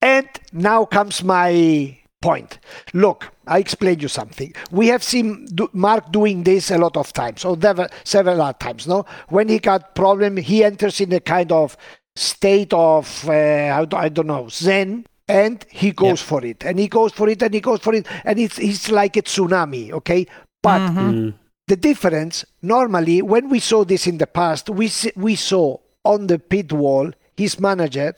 And 0.03 0.29
now 0.53 0.85
comes 0.85 1.25
my 1.25 1.97
point. 2.21 2.59
Look, 2.93 3.33
I 3.47 3.59
explain 3.59 4.01
you 4.01 4.09
something. 4.09 4.53
We 4.71 4.89
have 4.89 5.03
seen 5.03 5.47
do, 5.55 5.69
Marc 5.73 6.11
doing 6.13 6.43
this 6.45 6.71
a 6.71 6.79
lot 6.79 6.97
of 6.97 7.13
times, 7.13 7.45
or 7.45 7.57
never, 7.57 7.89
several 8.05 8.53
times. 8.55 8.87
No, 8.87 9.05
when 9.29 9.49
he 9.49 9.59
got 9.59 9.95
problem, 9.95 10.37
he 10.37 10.65
enters 10.65 11.01
in 11.01 11.13
a 11.13 11.21
kind 11.21 11.53
of 11.53 11.77
state 12.17 12.73
of 12.73 13.29
uh, 13.29 13.33
I 13.33 13.85
don't- 13.85 14.01
I 14.01 14.09
don't 14.09 14.27
know 14.29 14.49
Zen, 14.49 15.07
and 15.29 15.65
he 15.71 15.91
goes 15.91 16.21
Yep. 16.21 16.29
for 16.29 16.45
it, 16.45 16.65
and 16.65 16.79
he 16.79 16.89
goes 16.89 17.13
for 17.13 17.29
it, 17.29 17.43
and 17.43 17.53
he 17.55 17.61
goes 17.61 17.81
for 17.81 17.95
it, 17.95 18.07
and 18.25 18.39
it's 18.39 18.59
it's 18.59 18.91
like 18.91 19.17
a 19.17 19.23
tsunami. 19.23 19.91
Okay, 19.93 20.27
but 20.63 20.81
Mm. 20.81 21.35
the 21.67 21.77
difference 21.77 22.45
normally 22.63 23.21
when 23.23 23.49
we 23.49 23.59
saw 23.59 23.85
this 23.85 24.07
in 24.07 24.19
the 24.19 24.27
past 24.27 24.69
we 24.71 24.87
s- 24.87 25.09
we 25.17 25.35
saw 25.35 25.77
on 26.05 26.27
the 26.27 26.39
pit 26.39 26.73
wall 26.73 27.11
his 27.37 27.59
manager 27.59 28.15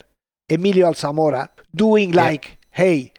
Emilio 0.50 0.88
Alzamora 0.90 1.48
doing 1.74 2.12
like 2.12 2.58
hey 2.70 3.12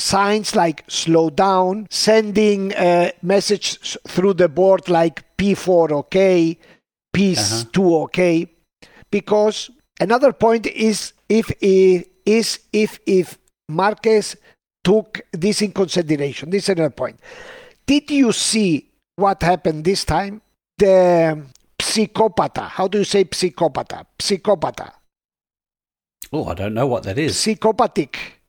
signs 0.00 0.56
like 0.56 0.84
slow 0.88 1.30
down 1.30 1.86
sending 1.90 2.72
uh, 2.74 3.10
a 3.10 3.26
message 3.26 3.96
through 4.08 4.34
the 4.34 4.48
board 4.48 4.88
like 4.88 5.24
P4 5.36 5.92
okay 5.92 6.58
P2 7.14 7.38
uh-huh. 7.38 8.02
okay 8.04 8.46
because 9.10 9.70
another 10.00 10.32
point 10.32 10.66
is 10.66 11.12
if 11.28 11.50
is 11.60 12.60
if 12.72 12.98
if 13.06 13.38
Marquez 13.68 14.36
took 14.82 15.20
this 15.32 15.62
in 15.62 15.72
consideration 15.72 16.50
this 16.50 16.64
is 16.64 16.68
another 16.70 16.90
point 16.90 17.20
did 17.86 18.10
you 18.10 18.32
see 18.32 18.90
what 19.20 19.42
happened 19.42 19.84
this 19.84 20.04
time? 20.04 20.40
The 20.78 21.44
psychopata. 21.78 22.68
How 22.68 22.88
do 22.88 22.98
you 22.98 23.04
say 23.04 23.24
psychopata? 23.24 24.06
Psychopata. 24.18 24.92
oh, 26.32 26.46
I 26.46 26.54
don't 26.54 26.74
know 26.74 26.86
what 26.86 27.02
that 27.04 27.18
is. 27.18 27.38
Psychopathic. 27.38 28.39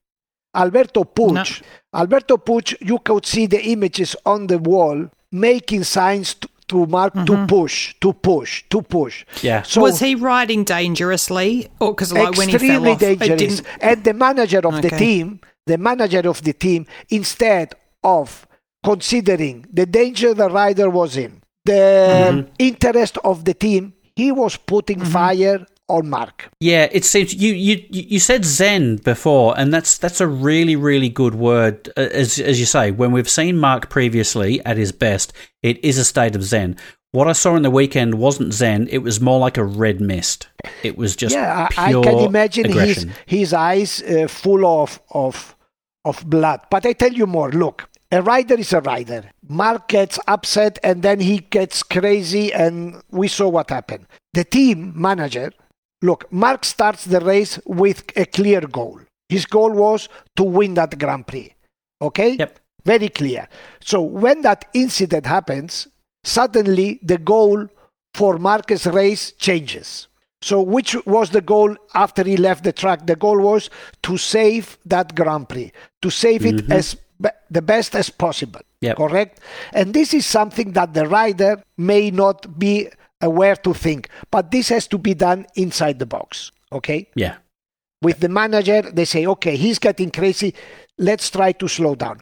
Alberto 0.53 1.03
Puig. 1.03 1.61
Alberto 1.93 2.37
Puig, 2.37 2.75
you 2.81 2.99
could 2.99 3.25
see 3.25 3.45
the 3.47 3.61
images 3.71 4.15
on 4.25 4.47
the 4.47 4.57
wall 4.57 5.09
making 5.31 5.83
signs 5.83 6.33
to, 6.35 6.47
to 6.67 6.85
Marc 6.85 7.13
to 7.25 7.45
push, 7.47 7.93
to 8.01 8.13
push, 8.13 8.63
to 8.69 8.81
push. 8.81 9.25
Yeah. 9.41 9.61
So 9.63 9.81
was 9.81 9.99
he 9.99 10.15
riding 10.15 10.63
dangerously, 10.63 11.67
or 11.79 11.93
because 11.93 12.13
like 12.13 12.35
when 12.37 12.49
he 12.49 12.57
fell 12.57 12.85
extremely 12.87 12.91
off, 12.91 12.99
dangerous. 12.99 13.61
And 13.81 14.03
the 14.03 14.13
manager 14.13 14.59
of 14.65 14.81
the 14.81 14.89
team, 14.89 15.39
the 15.65 15.77
manager 15.77 16.27
of 16.29 16.41
the 16.43 16.53
team, 16.53 16.85
instead 17.09 17.73
of 18.03 18.47
considering 18.83 19.65
the 19.71 19.85
danger 19.85 20.33
the 20.33 20.49
rider 20.49 20.89
was 20.89 21.15
in, 21.17 21.41
the 21.65 21.71
Mm-hmm. 21.71 22.49
interest 22.59 23.17
of 23.23 23.45
the 23.45 23.53
team, 23.53 23.93
he 24.15 24.31
was 24.31 24.57
putting 24.57 24.99
Mm-hmm. 24.99 25.11
fire 25.11 25.65
on 25.91 26.09
Marc. 26.09 26.49
Yeah, 26.59 26.87
it 26.91 27.05
seems 27.05 27.33
you 27.33 27.53
you 27.53 27.85
you 27.89 28.19
said 28.19 28.45
zen 28.45 28.97
before, 28.97 29.57
and 29.57 29.73
that's 29.73 29.97
that's 29.97 30.21
a 30.21 30.27
really 30.27 30.75
really 30.75 31.09
good 31.09 31.35
word. 31.35 31.89
As 31.97 32.39
as 32.39 32.59
you 32.59 32.65
say, 32.65 32.91
when 32.91 33.11
we've 33.11 33.29
seen 33.29 33.57
Marc 33.57 33.89
previously 33.89 34.63
at 34.65 34.77
his 34.77 34.91
best, 34.91 35.33
it 35.61 35.83
is 35.83 35.97
a 35.97 36.05
state 36.05 36.35
of 36.35 36.43
zen. 36.43 36.77
What 37.13 37.27
I 37.27 37.33
saw 37.33 37.55
in 37.57 37.63
the 37.63 37.69
weekend 37.69 38.15
wasn't 38.15 38.53
zen; 38.53 38.87
it 38.89 38.99
was 38.99 39.19
more 39.19 39.39
like 39.39 39.57
a 39.57 39.65
red 39.65 39.99
mist. 39.99 40.47
It 40.81 40.97
was 40.97 41.15
just 41.15 41.35
yeah, 41.35 41.67
I, 41.77 41.89
I 41.89 41.91
can 41.91 42.19
imagine 42.19 42.71
his 42.71 43.05
his 43.25 43.53
eyes 43.53 44.01
uh, 44.01 44.27
full 44.27 44.65
of 44.65 45.01
of 45.11 45.55
of 46.05 46.29
blood. 46.29 46.61
But 46.69 46.85
I 46.85 46.93
tell 46.93 47.11
you 47.11 47.27
more. 47.27 47.51
Look, 47.51 47.89
a 48.11 48.21
rider 48.21 48.55
is 48.55 48.73
a 48.73 48.81
rider. 48.81 49.29
Marc 49.47 49.87
gets 49.87 50.19
upset 50.27 50.79
and 50.83 51.01
then 51.01 51.19
he 51.19 51.39
gets 51.39 51.83
crazy, 51.83 52.53
and 52.53 53.01
we 53.09 53.27
saw 53.27 53.49
what 53.49 53.69
happened. 53.69 54.07
The 54.33 54.43
team 54.43 54.93
manager, 54.95 55.51
look, 56.01 56.31
Marc 56.31 56.65
starts 56.65 57.05
the 57.05 57.19
race 57.19 57.59
with 57.65 58.03
a 58.15 58.25
clear 58.25 58.61
goal. 58.61 58.99
His 59.29 59.45
goal 59.45 59.71
was 59.71 60.09
to 60.35 60.43
win 60.43 60.73
that 60.75 60.97
Grand 60.99 61.27
Prix. 61.27 61.53
Okay. 62.01 62.35
Yep. 62.35 62.59
Very 62.83 63.09
clear. 63.09 63.47
So 63.79 64.01
when 64.01 64.41
that 64.41 64.65
incident 64.73 65.25
happens, 65.25 65.87
suddenly 66.23 66.99
the 67.03 67.17
goal 67.17 67.67
for 68.13 68.37
Marquez 68.37 68.85
race 68.87 69.31
changes. 69.33 70.07
So 70.41 70.61
which 70.61 70.95
was 71.05 71.29
the 71.29 71.41
goal 71.41 71.75
after 71.93 72.23
he 72.23 72.35
left 72.35 72.63
the 72.63 72.73
track? 72.73 73.05
The 73.05 73.15
goal 73.15 73.39
was 73.39 73.69
to 74.03 74.17
save 74.17 74.79
that 74.85 75.15
Grand 75.15 75.47
Prix, 75.47 75.71
to 76.01 76.09
save 76.09 76.45
it 76.45 76.55
mm-hmm. 76.55 76.71
as 76.71 76.95
be- 77.21 77.29
the 77.51 77.61
best 77.61 77.95
as 77.95 78.09
possible. 78.09 78.61
Yep. 78.81 78.97
Correct? 78.97 79.39
And 79.73 79.93
this 79.93 80.13
is 80.13 80.25
something 80.25 80.73
that 80.73 80.95
the 80.95 81.07
rider 81.07 81.61
may 81.77 82.09
not 82.09 82.57
be 82.57 82.89
aware 83.21 83.55
to 83.57 83.73
think, 83.73 84.09
but 84.31 84.51
this 84.51 84.69
has 84.69 84.87
to 84.87 84.97
be 84.97 85.13
done 85.13 85.45
inside 85.55 85.99
the 85.99 86.05
box. 86.05 86.51
Okay? 86.71 87.09
Yeah, 87.15 87.35
with 88.01 88.19
the 88.19 88.29
manager 88.29 88.81
they 88.81 89.05
say 89.05 89.25
okay 89.25 89.55
he's 89.55 89.79
getting 89.79 90.11
crazy. 90.11 90.53
Let's 90.97 91.29
try 91.29 91.51
to 91.53 91.67
slow 91.67 91.95
down. 91.95 92.21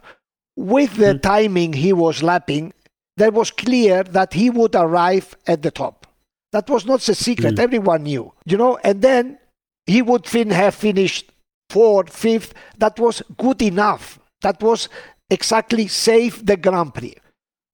With 0.56 0.96
the 0.96 1.14
mm-hmm. 1.14 1.20
timing 1.20 1.72
he 1.72 1.92
was 1.92 2.22
lapping 2.22 2.72
that 3.16 3.32
was 3.32 3.50
clear 3.50 4.02
that 4.04 4.34
he 4.34 4.50
would 4.50 4.74
arrive 4.74 5.34
at 5.46 5.62
the 5.62 5.70
top. 5.70 6.06
That 6.52 6.68
was 6.68 6.86
not 6.86 7.06
a 7.08 7.14
secret. 7.14 7.56
Mm. 7.56 7.58
Everyone 7.58 8.02
knew 8.04 8.32
you 8.44 8.56
know? 8.56 8.78
And 8.84 9.02
then 9.02 9.38
he 9.86 10.02
would 10.02 10.26
fin- 10.26 10.50
have 10.50 10.74
finished 10.74 11.32
fourth 11.70 12.14
fifth. 12.14 12.54
That 12.78 12.98
was 12.98 13.22
good 13.36 13.62
enough. 13.62 14.18
That 14.42 14.62
was 14.62 14.88
exactly 15.30 15.86
save 15.88 16.44
the 16.44 16.56
grand 16.56 16.94
prix. 16.94 17.14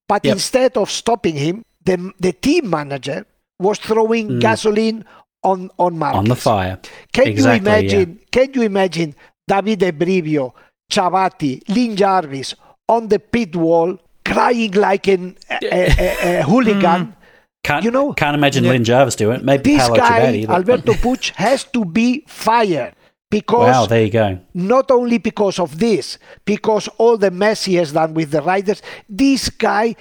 But 0.09 0.25
Yep. 0.25 0.33
instead 0.33 0.77
of 0.77 0.91
stopping 0.91 1.37
him 1.37 1.65
the, 1.87 2.13
the 2.21 2.33
team 2.33 2.69
manager 2.71 3.25
was 3.59 3.79
throwing 3.79 4.29
mm. 4.29 4.41
gasoline 4.41 5.05
on 5.43 5.71
on 5.79 5.99
Marquez. 5.99 6.19
on 6.19 6.25
the 6.25 6.37
fire. 6.37 6.79
Can 7.13 7.29
Exactly, 7.29 7.71
you 7.71 7.77
imagine? 7.77 8.21
Can 8.31 8.53
you 8.55 8.63
imagine 8.63 9.15
Davide 9.51 9.93
Brivio, 9.93 10.53
Ciabatti, 10.91 11.63
Lin 11.69 11.97
Jarvis 11.97 12.55
on 12.89 13.09
the 13.09 13.19
pit 13.19 13.55
wall 13.57 13.99
crying 14.25 14.73
like 14.73 15.07
an, 15.09 15.37
a, 15.51 15.59
a, 15.63 15.67
a, 15.71 16.41
a 16.41 16.43
mm. 16.43 16.43
hooligan? 16.43 17.15
Can't 17.63 17.85
You 17.85 17.91
know- 17.91 18.13
Can't 18.13 18.37
imagine 18.37 18.65
Lin 18.65 18.85
Jarvis 18.85 19.17
doing 19.17 19.39
it. 19.41 19.45
Maybe 19.45 19.75
This 19.75 19.83
Paolo 19.83 19.97
guy, 19.97 20.47
Alberto 20.49 20.93
Puig, 21.03 21.31
has 21.35 21.65
to 21.65 21.85
be 21.85 22.25
fired 22.29 22.95
because 23.31 23.75
Wow, 23.75 23.87
there 23.87 24.05
you 24.05 24.11
go. 24.11 24.39
not 24.55 24.91
only 24.91 25.19
because 25.19 25.59
of 25.59 25.79
this, 25.79 26.19
because 26.45 26.89
all 26.99 27.17
the 27.19 27.31
mess 27.33 27.65
he 27.65 27.75
has 27.75 27.93
done 27.93 28.15
with 28.15 28.31
the 28.31 28.41
riders, 28.43 28.83
this 29.09 29.51
guy 29.51 29.97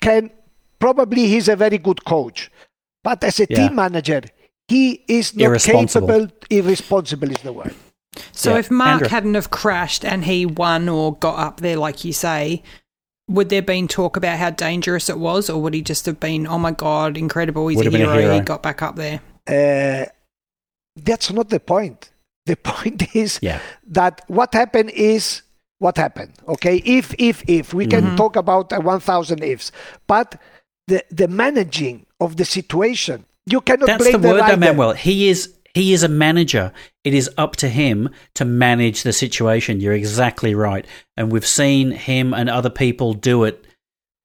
can 0.00 0.30
probably 0.80 1.26
he's 1.28 1.48
a 1.48 1.56
very 1.56 1.78
good 1.78 2.04
coach, 2.04 2.50
but 3.04 3.22
as 3.24 3.40
a 3.40 3.46
Yeah. 3.48 3.56
team 3.68 3.74
manager, 3.76 4.22
he 4.68 5.04
is 5.08 5.34
not 5.36 5.44
Irresponsible. 5.46 6.08
capable. 6.08 6.46
Irresponsible 6.50 7.30
is 7.30 7.42
the 7.42 7.52
word. 7.52 7.74
So 8.32 8.52
Yeah. 8.52 8.58
if 8.58 8.70
Marc 8.70 8.92
Andrew. 8.94 9.08
hadn't 9.08 9.34
have 9.34 9.50
crashed 9.50 10.04
and 10.04 10.24
he 10.24 10.46
won 10.46 10.88
or 10.88 11.14
got 11.16 11.38
up 11.38 11.60
there, 11.60 11.76
like 11.76 12.04
you 12.04 12.12
say, 12.12 12.62
would 13.28 13.48
there 13.48 13.62
been 13.62 13.86
talk 13.88 14.16
about 14.16 14.38
how 14.38 14.50
dangerous 14.50 15.08
it 15.08 15.18
was, 15.18 15.48
or 15.48 15.60
would 15.62 15.74
he 15.74 15.82
just 15.82 16.06
have 16.06 16.18
been, 16.18 16.46
oh 16.46 16.58
my 16.58 16.72
god, 16.72 17.16
incredible, 17.16 17.68
he's 17.68 17.80
a 17.80 17.84
have 17.84 17.92
been 17.92 18.02
a 18.02 18.12
hero, 18.12 18.34
he 18.34 18.40
got 18.40 18.62
back 18.62 18.82
up 18.82 18.96
there? 18.96 19.20
Uh, 19.46 20.06
that's 20.96 21.30
not 21.30 21.48
the 21.50 21.60
point. 21.60 22.10
The 22.46 22.56
point 22.72 23.14
is 23.14 23.38
Yeah. 23.42 23.60
that 23.86 24.22
what 24.26 24.54
happened 24.54 24.90
is 24.90 25.42
what 25.78 25.96
happened. 25.96 26.32
Okay, 26.48 26.76
if 26.84 27.14
if 27.18 27.42
if 27.48 27.72
we 27.72 27.86
Mm-hmm. 27.86 28.06
can 28.08 28.16
talk 28.16 28.36
about 28.36 28.72
uh, 28.72 28.80
one 28.80 29.00
thousand 29.00 29.42
ifs, 29.44 29.70
but 30.08 30.36
the 30.90 31.04
the 31.10 31.28
managing 31.28 32.06
of 32.20 32.36
the 32.36 32.44
situation, 32.44 33.24
you 33.46 33.60
cannot 33.60 33.86
That's 33.86 34.02
blame 34.02 34.20
the 34.20 34.28
word, 34.28 34.40
rider. 34.40 34.56
though, 34.56 34.72
Manuel. 34.72 34.92
He 34.92 35.28
is 35.28 35.54
he 35.74 35.92
is 35.92 36.02
a 36.02 36.08
manager. 36.08 36.72
It 37.04 37.14
is 37.14 37.30
up 37.38 37.56
to 37.56 37.68
him 37.68 38.10
to 38.34 38.44
manage 38.44 39.02
the 39.02 39.12
situation. 39.12 39.80
You're 39.80 39.94
exactly 39.94 40.54
right, 40.54 40.84
and 41.16 41.32
we've 41.32 41.46
seen 41.46 41.92
him 41.92 42.34
and 42.34 42.50
other 42.50 42.70
people 42.70 43.14
do 43.14 43.44
it 43.44 43.64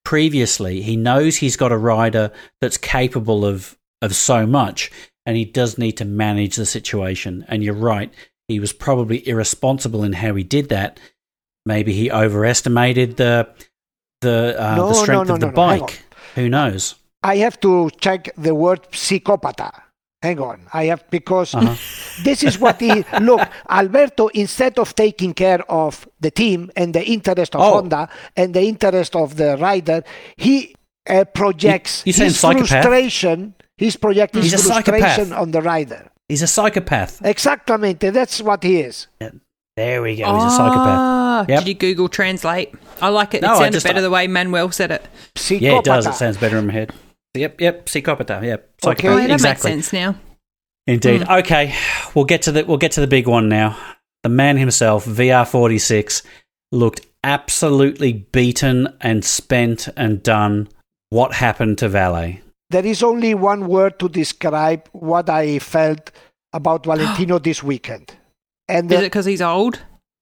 previously. 0.04 0.82
He 0.82 0.98
knows 0.98 1.38
he's 1.38 1.58
got 1.58 1.72
a 1.72 1.78
rider 1.78 2.32
that's 2.62 2.78
capable 2.78 3.46
of 3.46 3.78
of 4.02 4.16
so 4.16 4.46
much, 4.46 4.92
and 5.26 5.38
he 5.38 5.46
does 5.46 5.78
need 5.78 5.94
to 5.94 6.06
manage 6.06 6.56
the 6.56 6.66
situation. 6.66 7.46
And 7.48 7.64
you're 7.64 7.74
right. 7.74 8.12
He 8.48 8.60
was 8.60 8.74
probably 8.74 9.28
irresponsible 9.28 10.04
in 10.04 10.14
how 10.14 10.36
he 10.36 10.44
did 10.44 10.70
that. 10.70 11.00
Maybe 11.66 11.94
he 11.94 12.12
overestimated 12.12 13.18
the 13.18 13.48
the 14.22 14.56
uh, 14.60 14.76
No, 14.76 14.88
the 14.90 14.94
strength 14.96 15.28
no, 15.28 15.34
of 15.36 15.40
the 15.40 15.48
no, 15.48 15.52
no, 15.52 15.56
bike. 15.56 16.05
Who 16.36 16.50
knows? 16.50 16.96
I 17.24 17.38
have 17.38 17.60
to 17.62 17.90
check 18.00 18.30
the 18.38 18.54
word 18.54 18.82
psychopata. 18.92 19.72
hang 20.22 20.40
on. 20.40 20.60
I 20.74 20.86
have 20.86 21.04
because 21.12 21.52
this 22.24 22.42
is 22.44 22.58
what 22.60 22.80
he 22.80 23.04
look. 23.22 23.42
Alberto, 23.70 24.28
instead 24.34 24.80
of 24.80 24.96
taking 24.96 25.34
care 25.34 25.62
of 25.70 26.08
the 26.20 26.32
team 26.32 26.72
and 26.76 26.94
the 26.94 27.04
interest 27.06 27.56
of 27.56 27.62
Oh. 27.62 27.74
Honda 27.74 28.10
and 28.36 28.54
the 28.54 28.64
interest 28.64 29.16
of 29.16 29.36
the 29.36 29.56
rider, 29.58 30.04
he 30.36 30.74
uh, 31.08 31.26
projects 31.26 32.02
You- 32.06 32.14
his 32.14 32.40
frustration. 32.42 33.54
He's 33.78 33.98
projecting 33.98 34.42
his 34.42 34.66
frustration 34.66 35.34
on 35.34 35.52
the 35.52 35.62
rider. 35.62 36.10
He's 36.30 36.42
a 36.42 36.48
psychopath. 36.48 37.22
Exactamente, 37.22 38.12
that's 38.12 38.42
what 38.42 38.64
he 38.64 38.80
is. 38.80 39.08
There 39.76 40.02
we 40.02 40.16
go. 40.16 40.34
He's 40.36 40.44
a 40.44 40.50
psychopath. 40.56 41.00
Ah, 41.00 41.46
Yep. 41.50 41.60
Did 41.60 41.68
you 41.68 41.74
Google 41.74 42.08
Translate? 42.08 42.74
I 43.02 43.10
like 43.10 43.34
it. 43.34 43.42
No, 43.42 43.50
it 43.50 43.52
I 43.52 43.58
sounded 43.58 43.74
just- 43.74 43.86
better 43.86 44.02
the 44.02 44.10
way 44.10 44.26
Manuel 44.28 44.72
said 44.72 44.92
it. 44.92 45.06
Yeah, 45.50 45.80
it 45.80 45.84
does. 45.86 46.08
It 46.08 46.14
sounds 46.14 46.38
better 46.38 46.58
in 46.58 46.68
my 46.68 46.74
head. 46.74 46.94
Yep, 47.34 47.60
yep. 47.60 47.86
Psychopatha. 47.88 48.42
Yep. 48.42 48.70
Okay. 48.86 49.02
Psychopath. 49.02 49.06
Oh, 49.12 49.18
yeah, 49.18 49.28
that 49.28 49.34
exactly. 49.34 49.72
makes 49.76 49.88
sense 49.90 49.94
now. 49.94 50.16
Indeed. 50.88 51.28
Okay, 51.28 51.76
we'll 52.14 52.26
get 52.26 52.44
to 52.44 52.52
the 52.54 52.64
we'll 52.64 52.78
get 52.78 52.92
to 52.94 53.02
the 53.02 53.08
big 53.08 53.28
one 53.28 53.50
now. 53.50 53.76
The 54.24 54.30
man 54.30 54.56
himself, 54.58 55.06
VR46, 55.06 56.22
looked 56.72 57.02
absolutely 57.24 58.14
beaten 58.14 58.88
and 59.02 59.26
spent 59.26 59.90
and 59.98 60.24
done. 60.24 60.70
What 61.10 61.34
happened 61.34 61.78
to 61.80 61.90
Vale? 61.90 62.38
There 62.70 62.86
is 62.86 63.04
only 63.04 63.34
one 63.34 63.68
word 63.68 64.00
to 64.00 64.08
describe 64.10 64.88
what 64.94 65.30
I 65.30 65.60
felt 65.60 66.12
about 66.54 66.86
Valentino 66.90 67.40
this 67.40 67.62
weekend. 67.62 68.14
And 68.68 68.92
Is 68.92 68.98
the- 69.00 69.06
it 69.06 69.08
because 69.08 69.26
he's 69.26 69.42
old? 69.42 69.80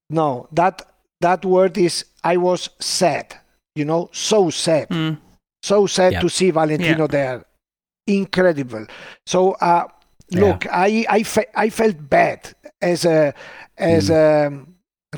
no, 0.10 0.48
that 0.52 0.82
that 1.22 1.46
word 1.46 1.78
is 1.78 2.06
I 2.24 2.38
was 2.38 2.70
sad. 2.80 3.36
You 3.76 3.86
know, 3.86 4.10
so 4.12 4.50
sad. 4.50 4.90
Mm. 4.90 5.18
So 5.64 5.88
sad 5.88 6.14
Yep. 6.14 6.22
to 6.22 6.30
see 6.30 6.52
Valentino 6.52 7.04
Yeah. 7.04 7.08
there. 7.08 7.46
Incredible. 8.08 8.86
So 9.26 9.52
uh, 9.54 9.88
look, 10.32 10.66
I 10.72 11.06
I, 11.10 11.24
fe- 11.24 11.52
I 11.56 11.70
felt 11.70 12.10
bad 12.10 12.54
as 12.82 13.06
a 13.06 13.34
as 13.78 14.10
a 14.10 14.52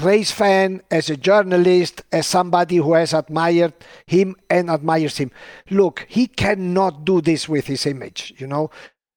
race 0.01 0.31
fan, 0.31 0.81
as 0.91 1.09
a 1.09 1.17
journalist, 1.17 2.03
as 2.11 2.27
somebody 2.27 2.77
who 2.77 2.93
has 2.93 3.13
admired 3.13 3.73
him 4.07 4.35
and 4.49 4.69
admires 4.69 5.17
him. 5.17 5.31
Look, 5.69 6.05
he 6.09 6.27
cannot 6.27 7.05
do 7.05 7.21
this 7.21 7.49
with 7.49 7.65
his 7.67 7.85
image. 7.85 8.33
You 8.37 8.47
know, 8.47 8.69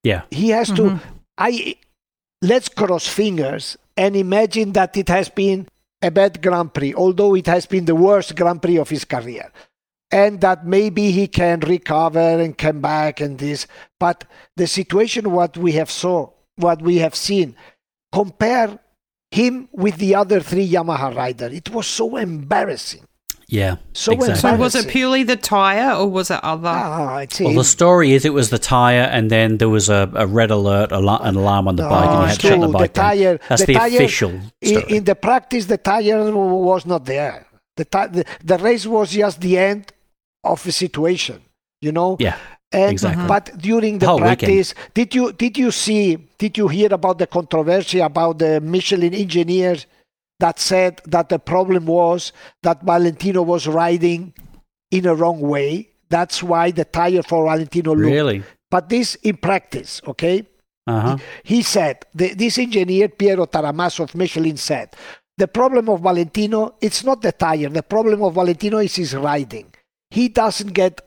Yeah. 0.02 0.22
he 0.30 0.48
has 0.50 0.70
to. 0.72 1.00
I 1.36 1.76
let's 2.42 2.68
cross 2.68 3.06
fingers 3.06 3.76
and 3.98 4.14
imagine 4.14 4.72
that 4.74 4.96
it 4.96 5.08
has 5.08 5.28
been 5.28 5.66
a 6.00 6.12
bad 6.12 6.40
Grand 6.40 6.72
Prix, 6.72 6.94
although 6.94 7.34
it 7.34 7.46
has 7.48 7.66
been 7.66 7.84
the 7.84 7.96
worst 7.96 8.36
Grand 8.36 8.62
Prix 8.62 8.78
of 8.78 8.88
his 8.88 9.04
career, 9.04 9.50
and 10.12 10.40
that 10.40 10.64
maybe 10.64 11.10
he 11.10 11.26
can 11.26 11.58
recover 11.58 12.20
and 12.20 12.56
come 12.56 12.80
back 12.80 13.20
and 13.20 13.36
this. 13.36 13.66
But 13.98 14.24
the 14.56 14.68
situation, 14.68 15.32
what 15.32 15.56
we 15.56 15.72
have 15.72 15.90
saw, 15.90 16.30
what 16.54 16.80
we 16.80 16.98
have 16.98 17.16
seen, 17.16 17.56
compare 18.12 18.78
him 19.32 19.68
with 19.72 19.96
the 19.96 20.14
other 20.14 20.38
three 20.38 20.70
Yamaha 20.70 21.12
rider. 21.16 21.48
It 21.48 21.70
was 21.70 21.88
so 21.88 22.16
embarrassing. 22.16 23.07
Yeah. 23.48 23.76
So 23.94 24.12
exactly. 24.12 24.40
So 24.50 24.56
was 24.56 24.74
it 24.74 24.88
purely 24.88 25.22
the 25.22 25.36
tyre 25.36 25.94
or 25.96 26.06
was 26.06 26.30
it 26.30 26.38
other? 26.42 26.68
Ah, 26.68 27.18
it's 27.18 27.40
Well, 27.40 27.54
the 27.54 27.64
story 27.64 28.12
is 28.12 28.24
it 28.26 28.34
was 28.34 28.50
the 28.50 28.58
tire, 28.58 29.00
and 29.10 29.30
then 29.30 29.56
there 29.56 29.70
was 29.70 29.88
a, 29.88 30.10
a 30.14 30.26
red 30.26 30.50
alert, 30.50 30.92
al- 30.92 31.08
an 31.22 31.34
alarm 31.36 31.66
on 31.66 31.76
the 31.76 31.82
No, 31.84 31.88
bike, 31.88 32.08
and 32.10 32.20
you 32.20 32.26
had 32.28 32.40
to 32.40 32.46
shut 32.46 32.52
Stu, 32.52 32.60
the 32.60 32.66
the 32.66 32.72
bike 32.78 32.92
down. 32.92 33.04
tire- 33.16 33.40
That's 33.48 33.62
the 33.62 33.66
the, 33.66 33.74
tire- 33.74 33.86
official 33.96 34.30
in, 34.60 34.68
story. 34.80 34.96
in 34.96 35.04
the 35.04 35.14
practice, 35.14 35.64
the 35.64 35.78
tire 35.78 36.30
was 36.30 36.84
not 36.84 37.06
there. 37.06 37.46
The, 37.76 37.84
ti- 37.86 38.06
the 38.12 38.24
the 38.44 38.58
race 38.58 38.86
was 38.86 39.12
just 39.12 39.40
the 39.40 39.56
end 39.56 39.92
of 40.44 40.62
the 40.62 40.72
situation, 40.72 41.40
you 41.80 41.92
know. 41.92 42.16
yeah. 42.20 42.36
And, 42.70 42.92
exactly. 42.92 43.26
But 43.26 43.56
during 43.56 43.98
the 43.98 44.06
Whole 44.08 44.16
weekend. 44.18 44.40
practice, 44.40 44.74
did 44.92 45.14
you 45.14 45.32
did 45.32 45.56
you 45.56 45.70
see? 45.70 46.18
Did 46.36 46.58
you 46.58 46.68
hear 46.68 46.92
about 46.92 47.16
the 47.18 47.26
controversy 47.26 48.00
about 48.00 48.40
the 48.40 48.60
Michelin 48.60 49.14
engineers 49.14 49.86
that 50.40 50.58
said 50.58 51.00
that 51.06 51.28
the 51.28 51.38
problem 51.38 51.86
was 51.86 52.32
that 52.62 52.82
Valentino 52.82 53.42
was 53.42 53.66
riding 53.66 54.32
in 54.90 55.06
a 55.06 55.14
wrong 55.14 55.40
way? 55.40 55.90
That's 56.08 56.42
why 56.42 56.70
the 56.70 56.84
tire 56.84 57.22
for 57.22 57.46
Valentino 57.46 57.94
looked. 57.94 58.12
Really? 58.12 58.42
But 58.70 58.88
this 58.88 59.14
in 59.16 59.36
practice, 59.36 60.00
okay? 60.06 60.46
Uh 60.86 61.00
huh. 61.00 61.16
He 61.42 61.62
said, 61.62 62.04
the, 62.14 62.34
this 62.34 62.58
engineer, 62.58 63.08
Piero 63.08 63.46
Taramasso 63.46 64.00
of 64.04 64.14
Michelin, 64.14 64.56
said, 64.56 64.94
the 65.36 65.46
problem 65.48 65.88
of 65.88 66.00
Valentino, 66.00 66.74
it's 66.80 67.04
not 67.04 67.20
the 67.22 67.32
tire. 67.32 67.68
The 67.68 67.82
problem 67.82 68.22
of 68.22 68.34
Valentino 68.34 68.78
is 68.78 68.96
his 68.96 69.14
riding. 69.14 69.72
He 70.10 70.28
doesn't 70.28 70.72
get 70.72 71.00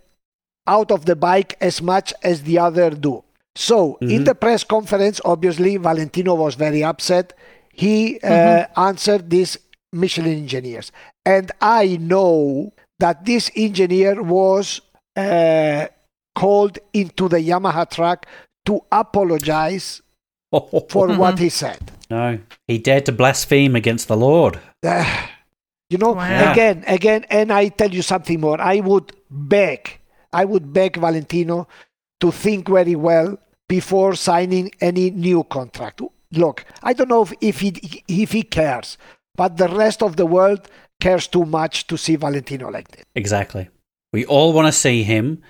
out 0.68 0.92
of 0.92 1.06
the 1.06 1.16
bike 1.16 1.58
as 1.60 1.82
much 1.82 2.14
as 2.24 2.44
the 2.44 2.60
other 2.60 2.92
do. 2.92 3.24
So, 3.56 3.98
in 4.02 4.22
Mhm. 4.22 4.26
the 4.26 4.36
press 4.36 4.64
conference, 4.64 5.20
obviously, 5.26 5.76
Valentino 5.78 6.36
was 6.36 6.56
very 6.56 6.84
upset. 6.84 7.34
He 7.82 8.20
uh, 8.22 8.68
answered 8.78 9.30
these 9.30 9.58
Michelin 9.92 10.38
engineers. 10.46 10.92
And 11.26 11.52
I 11.62 11.98
know 12.12 12.74
that 13.00 13.26
this 13.26 13.50
engineer 13.56 14.22
was 14.22 14.82
uh, 15.16 15.88
called 16.36 16.78
into 16.94 17.28
the 17.28 17.38
Yamaha 17.52 17.90
track 17.90 18.28
to 18.68 18.82
apologize 18.92 20.02
for 20.94 21.06
what 21.22 21.40
he 21.40 21.50
said. 21.50 21.82
no, 22.12 22.38
he 22.68 22.78
dared 22.78 23.06
to 23.08 23.12
blaspheme 23.12 23.76
against 23.76 24.08
the 24.08 24.18
Lord. 24.18 24.60
Uh, 24.86 25.06
you 25.90 25.98
know, 25.98 26.14
Wow. 26.14 26.52
again, 26.52 26.84
again, 26.88 27.26
and 27.30 27.52
I 27.52 27.70
tell 27.70 27.92
you 27.92 28.04
something 28.04 28.40
more. 28.40 28.60
I 28.62 28.80
would 28.80 29.12
beg, 29.30 30.00
I 30.32 30.46
would 30.46 30.72
beg 30.72 30.98
Valentino 30.98 31.68
to 32.22 32.32
think 32.32 32.70
very 32.70 32.96
well 32.96 33.38
before 33.68 34.14
signing 34.16 34.72
any 34.80 35.10
new 35.10 35.44
contract. 35.46 36.02
Look, 36.32 36.66
I 36.84 36.94
don't 36.94 37.10
know 37.10 37.24
if, 37.24 37.34
if 37.42 37.60
he 37.60 38.04
if 38.08 38.32
he 38.32 38.44
cares, 38.44 38.98
but 39.36 39.58
the 39.58 39.68
rest 39.68 40.02
of 40.02 40.16
the 40.16 40.26
world 40.26 40.68
cares 41.02 41.28
too 41.28 41.46
much 41.46 41.88
to 41.88 41.98
see 41.98 42.16
Valentino 42.16 42.70
like 42.70 42.88
this. 42.90 43.04
Exactly. 43.16 43.70
We 44.14 44.26
all 44.26 44.54
want 44.54 44.68
to 44.68 44.72
see 44.72 45.04
him 45.04 45.42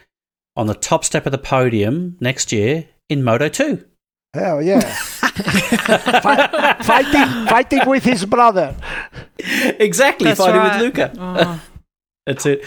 on 0.55 0.67
the 0.67 0.73
top 0.75 1.03
step 1.05 1.25
of 1.25 1.32
the 1.32 1.38
podium 1.38 2.17
next 2.19 2.51
year 2.51 2.86
in 3.09 3.23
Moto 3.23 3.49
2. 3.49 3.86
Hell 4.34 4.61
yeah, 4.61 4.79
Fi- 5.51 6.77
fighting, 6.84 7.47
fighting 7.47 7.82
with 7.86 8.03
his 8.03 8.25
brother. 8.25 8.75
exactly, 9.38 10.25
That's 10.29 10.39
fighting 10.39 10.55
right. 10.61 10.82
with 10.82 10.97
Luca. 10.97 11.13
Oh. 11.17 11.61
That's 12.25 12.45
it. 12.45 12.63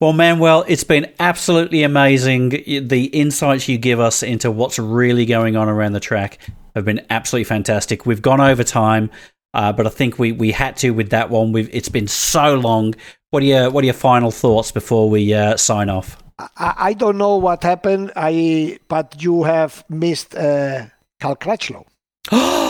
Well, 0.00 0.12
Manuel, 0.12 0.64
it's 0.68 0.84
been 0.84 1.10
absolutely 1.18 1.82
amazing. 1.84 2.50
The 2.50 3.08
insights 3.14 3.66
you 3.66 3.78
give 3.78 3.98
us 3.98 4.22
into 4.22 4.50
what's 4.50 4.78
really 4.78 5.24
going 5.24 5.56
on 5.56 5.70
around 5.70 5.92
the 5.94 6.00
track 6.00 6.38
have 6.76 6.84
been 6.84 7.04
absolutely 7.10 7.44
fantastic. 7.44 8.06
We've 8.06 8.22
gone 8.22 8.40
over 8.40 8.62
time, 8.62 9.10
uh, 9.54 9.72
but 9.72 9.86
I 9.86 9.90
think 9.90 10.18
we, 10.18 10.32
we 10.32 10.52
had 10.52 10.76
to 10.78 10.90
with 10.90 11.10
that 11.10 11.30
one. 11.30 11.52
We've, 11.52 11.68
it's 11.74 11.88
been 11.88 12.06
so 12.06 12.54
long. 12.54 12.94
What 13.30 13.42
are 13.42 13.46
your 13.46 13.70
What 13.70 13.82
are 13.82 13.86
your 13.86 13.94
final 13.94 14.30
thoughts 14.30 14.70
before 14.70 15.10
we 15.10 15.34
uh, 15.34 15.56
sign 15.56 15.88
off? 15.88 16.22
I, 16.38 16.74
I 16.76 16.92
don't 16.92 17.18
know 17.18 17.36
what 17.36 17.62
happened. 17.62 18.12
I 18.14 18.78
but 18.88 19.22
you 19.22 19.42
have 19.44 19.84
missed 19.88 20.34
uh, 20.36 20.86
Cal 21.20 21.36
Crutchlow. 21.36 21.84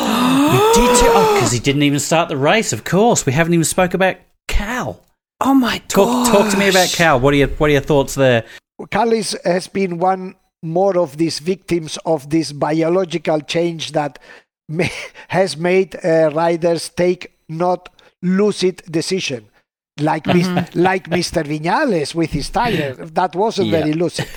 We 0.47 0.59
did 0.75 0.97
too. 0.97 1.07
Oh, 1.09 1.35
because 1.35 1.51
he 1.51 1.59
didn't 1.59 1.83
even 1.83 1.99
start 1.99 2.29
the 2.29 2.37
race. 2.37 2.73
Of 2.73 2.85
course, 2.85 3.27
we 3.27 3.33
haven't 3.33 3.53
even 3.53 3.65
spoke 3.65 3.95
about 3.95 4.17
Cal. 4.47 5.03
Oh 5.41 5.55
my 5.55 5.79
god! 5.79 5.89
Talk, 5.89 6.33
talk 6.33 6.51
to 6.53 6.57
me 6.57 6.69
about 6.69 6.89
Cal. 6.91 7.19
What 7.19 7.35
are 7.35 7.37
your 7.37 7.49
What 7.49 7.69
are 7.69 7.73
your 7.73 7.81
thoughts 7.81 8.15
there? 8.15 8.45
Cal 8.91 9.13
is, 9.13 9.37
has 9.45 9.67
been 9.67 9.99
one 9.99 10.37
more 10.63 10.99
of 10.99 11.17
these 11.17 11.39
victims 11.39 11.99
of 12.05 12.31
this 12.31 12.53
biological 12.53 13.41
change 13.41 13.93
that 13.93 14.19
ma- 14.69 14.85
has 15.29 15.57
made 15.57 15.97
uh, 16.05 16.31
riders 16.35 16.89
take 16.89 17.37
not 17.49 17.89
lucid 18.23 18.83
decision. 18.91 19.47
Like 20.01 20.27
mis- 20.27 20.75
like 20.75 21.09
Mr. 21.09 21.43
Vinales 21.45 22.15
with 22.15 22.31
his 22.31 22.51
tire, 22.51 22.95
that 22.95 23.35
wasn't 23.35 23.69
Yeah. 23.69 23.79
very 23.81 23.93
lucid. 23.95 24.29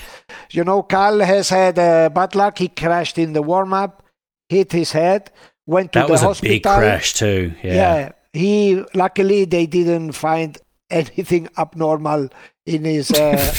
You 0.52 0.64
know, 0.64 0.84
Cal 0.84 1.20
has 1.20 1.50
had 1.50 1.78
uh, 1.78 2.10
bad 2.10 2.36
luck. 2.36 2.60
He 2.60 2.70
crashed 2.70 3.18
in 3.18 3.34
the 3.34 3.42
warm 3.42 3.74
up, 3.74 4.04
hit 4.48 4.72
his 4.72 4.92
head, 4.94 5.32
went 5.66 5.92
to 5.94 6.00
That 6.00 6.08
the 6.08 6.12
was 6.14 6.22
a 6.24 6.28
hospital. 6.28 6.56
big 6.56 6.64
crash 6.64 7.14
too. 7.14 7.54
Yeah. 7.64 7.74
Yeah. 7.74 8.12
he 8.32 8.84
luckily 8.94 9.46
they 9.46 9.66
didn't 9.66 10.12
find 10.14 10.58
anything 10.90 11.48
abnormal 11.58 12.30
in 12.66 12.84
his. 12.86 13.12
Uh, 13.12 13.54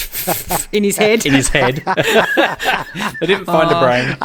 in 0.72 0.85
his 0.85 0.97
head. 1.05 1.24
In 1.26 1.35
his 1.35 1.49
head. 1.49 1.76
they 3.20 3.26
didn't 3.26 3.47
find 3.47 3.70
a 3.70 3.81
brain. 3.81 4.16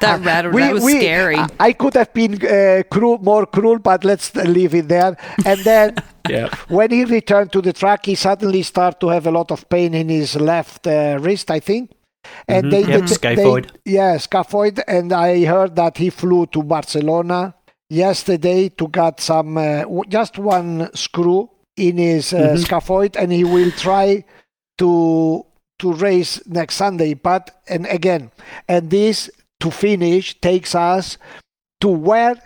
that 0.00 0.20
rattled. 0.24 0.54
that 0.54 0.72
was 0.74 0.82
scary. 0.84 1.36
I, 1.36 1.48
I 1.60 1.72
could 1.72 1.94
have 1.94 2.12
been 2.12 2.34
uh, 2.44 2.82
cruel, 2.90 3.18
more 3.18 3.46
cruel, 3.46 3.78
but 3.78 4.04
let's 4.04 4.34
leave 4.34 4.74
it 4.74 4.88
there. 4.88 5.16
And 5.44 5.60
then 5.64 5.96
Yeah. 6.28 6.48
when 6.68 6.90
he 6.90 7.04
returned 7.04 7.52
to 7.52 7.60
the 7.62 7.72
track, 7.72 8.06
he 8.06 8.14
suddenly 8.14 8.62
started 8.62 9.00
to 9.00 9.08
have 9.08 9.26
a 9.26 9.30
lot 9.30 9.50
of 9.50 9.68
pain 9.68 9.94
in 9.94 10.08
his 10.08 10.36
left 10.36 10.86
uh, 10.86 11.18
wrist, 11.20 11.50
I 11.50 11.60
think. 11.60 11.90
And 12.46 12.66
Mhm. 12.66 12.70
they, 12.70 12.80
Yep, 12.80 12.88
they, 12.88 13.34
they, 13.34 13.42
scaphoid. 13.42 13.70
yeah, 13.84 14.16
scaphoid. 14.16 14.80
And 14.86 15.12
I 15.12 15.44
heard 15.44 15.74
that 15.76 15.98
he 15.98 16.10
flew 16.10 16.46
to 16.46 16.62
Barcelona 16.62 17.54
yesterday 17.90 18.68
to 18.70 18.88
get 18.88 19.20
some, 19.20 19.58
uh, 19.58 19.82
w- 19.82 20.04
just 20.08 20.38
one 20.38 20.88
screw 20.94 21.50
in 21.76 21.96
his 21.98 22.32
uh, 22.32 22.36
Mm-hmm. 22.38 22.62
scaphoid, 22.62 23.16
and 23.16 23.32
he 23.32 23.44
will 23.44 23.70
try 23.72 24.24
to 24.78 25.44
to 25.78 25.92
race 25.92 26.40
next 26.46 26.76
Sunday. 26.76 27.14
But 27.14 27.50
and 27.68 27.86
again, 27.86 28.30
and 28.68 28.90
this 28.90 29.30
to 29.60 29.70
finish 29.70 30.38
takes 30.40 30.74
us 30.74 31.18
to 31.80 31.88
where 31.88 32.36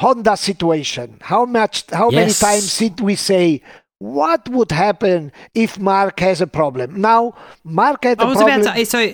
Honda 0.00 0.36
situation. 0.36 1.18
How 1.22 1.44
much? 1.44 1.84
How 1.90 2.10
many 2.10 2.32
times 2.32 2.78
did 2.78 3.00
we 3.00 3.14
say? 3.16 3.62
What 3.98 4.46
would 4.50 4.72
happen 4.72 5.32
if 5.54 5.78
Marc 5.78 6.20
has 6.20 6.42
a 6.42 6.46
problem? 6.46 7.00
Now, 7.00 7.32
Marc 7.64 8.04
had 8.04 8.20
I 8.20 8.24
a 8.24 8.26
was 8.28 8.36
problem. 8.36 8.60
about 8.60 8.76
to. 8.76 8.84
So, 8.84 9.12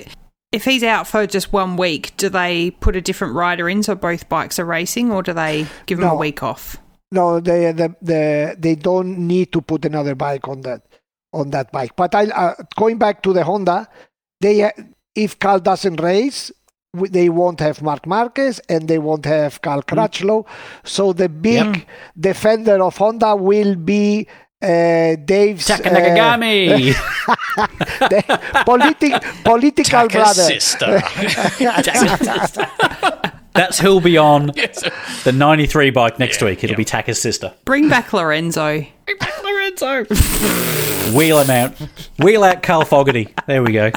if 0.50 0.64
he's 0.64 0.82
out 0.82 1.06
for 1.06 1.24
just 1.24 1.52
one 1.52 1.76
week, 1.76 2.16
do 2.16 2.28
they 2.28 2.72
put 2.72 2.96
a 2.96 3.00
different 3.00 3.34
rider 3.34 3.70
in 3.70 3.84
so 3.84 3.94
both 3.94 4.28
bikes 4.28 4.58
are 4.58 4.64
racing, 4.64 5.12
or 5.12 5.22
do 5.22 5.32
they 5.32 5.66
give 5.86 6.00
him 6.00 6.08
a 6.08 6.16
week 6.16 6.42
off? 6.42 6.78
No, 7.12 7.40
they 7.40 7.72
the, 7.72 7.94
the 8.00 8.56
they 8.58 8.74
don't 8.74 9.18
need 9.18 9.52
to 9.52 9.60
put 9.60 9.84
another 9.84 10.14
bike 10.14 10.48
on 10.48 10.62
that 10.62 10.82
on 11.32 11.50
that 11.50 11.70
bike. 11.70 11.94
But 11.94 12.14
I 12.14 12.24
uh, 12.24 12.54
going 12.74 12.96
back 12.98 13.22
to 13.24 13.34
the 13.34 13.44
Honda, 13.44 13.86
they 14.40 14.64
uh, 14.64 14.70
if 15.14 15.38
Cal 15.38 15.60
doesn't 15.60 16.00
race, 16.00 16.50
they 16.94 17.28
won't 17.28 17.60
have 17.60 17.82
Marc 17.82 18.06
Marquez 18.06 18.60
and 18.66 18.88
they 18.88 18.98
won't 18.98 19.26
have 19.26 19.60
Cal 19.60 19.82
Crutchlow. 19.82 20.46
So 20.84 21.12
the 21.12 21.28
big 21.28 21.86
defender 22.18 22.82
of 22.82 22.96
Honda 22.96 23.36
will 23.36 23.76
be 23.76 24.26
uh, 24.62 25.16
Dave's 25.16 25.66
Taka 25.66 25.90
uh, 25.90 25.94
Nakagami. 25.94 26.94
the 28.08 28.22
politic, 28.64 29.22
political 29.44 30.08
brother. 30.08 30.42
sister. 30.48 31.02
That's 33.54 33.78
who'll 33.78 34.00
be 34.00 34.16
on 34.16 34.52
Yes. 34.56 34.82
the 35.24 35.32
93 35.32 35.90
bike 35.90 36.18
next 36.18 36.42
week. 36.42 36.64
It'll 36.64 36.76
be 36.76 36.84
Taka's 36.84 37.20
sister. 37.20 37.52
Bring 37.64 37.88
back 37.88 38.12
Lorenzo. 38.12 38.84
Bring 39.04 39.18
back 39.18 39.42
Lorenzo. 39.42 40.04
Wheel 41.16 41.40
him 41.40 41.50
out. 41.50 41.74
Wheel 42.18 42.44
out 42.44 42.62
Carl 42.62 42.84
Fogarty. 42.84 43.34
There 43.46 43.62
we 43.62 43.72
go. 43.72 43.90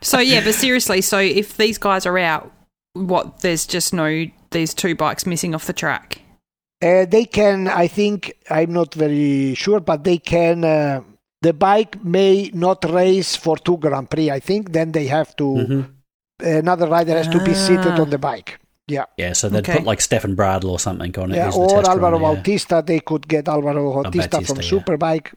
So 0.00 0.18
yeah, 0.20 0.42
but 0.44 0.54
seriously, 0.54 1.00
so 1.00 1.18
if 1.18 1.56
these 1.56 1.78
guys 1.78 2.06
are 2.06 2.18
out, 2.18 2.52
what? 2.94 3.40
There's 3.40 3.66
just 3.66 3.92
no. 3.92 4.26
There's 4.50 4.72
two 4.74 4.94
bikes 4.94 5.26
missing 5.26 5.54
off 5.54 5.66
the 5.66 5.72
track. 5.72 6.22
Uh, 6.80 7.04
they 7.04 7.24
can, 7.24 7.66
I 7.66 7.88
think, 7.88 8.32
I'm 8.48 8.72
not 8.72 8.94
very 8.94 9.54
sure, 9.54 9.80
but 9.80 10.04
they 10.04 10.18
can. 10.18 10.64
Uh, 10.64 11.02
the 11.42 11.52
bike 11.52 12.02
may 12.04 12.50
not 12.54 12.84
race 12.90 13.34
for 13.36 13.56
two 13.56 13.76
Grand 13.78 14.08
Prix. 14.10 14.30
I 14.30 14.40
think 14.40 14.72
then 14.72 14.92
they 14.92 15.06
have 15.08 15.34
to. 15.36 15.44
Mhm. 15.44 15.90
Another 16.40 16.86
rider 16.88 17.12
has 17.16 17.28
to 17.28 17.42
be 17.44 17.54
seated 17.54 17.86
Ah. 17.98 18.00
on 18.02 18.10
the 18.10 18.18
bike. 18.18 18.58
Yeah, 18.86 19.04
Yeah, 19.18 19.34
so 19.34 19.48
they'd 19.50 19.58
Okay. 19.68 19.76
put 19.78 19.84
like 19.84 20.00
Stefan 20.00 20.34
Bradl 20.34 20.70
or 20.70 20.78
something 20.78 21.14
on 21.18 21.32
it. 21.32 21.36
yeah. 21.36 21.50
the 21.50 21.56
Or 21.58 21.68
test 21.68 21.88
Alvaro 21.90 22.12
runner, 22.18 22.24
yeah. 22.24 22.34
Bautista. 22.36 22.82
They 22.86 23.00
could 23.00 23.28
get 23.28 23.46
Alvaro 23.48 24.02
Bautista 24.02 24.28
Bautista, 24.30 24.54
from 24.54 24.62
yeah. 24.62 24.70
Superbike. 24.70 25.32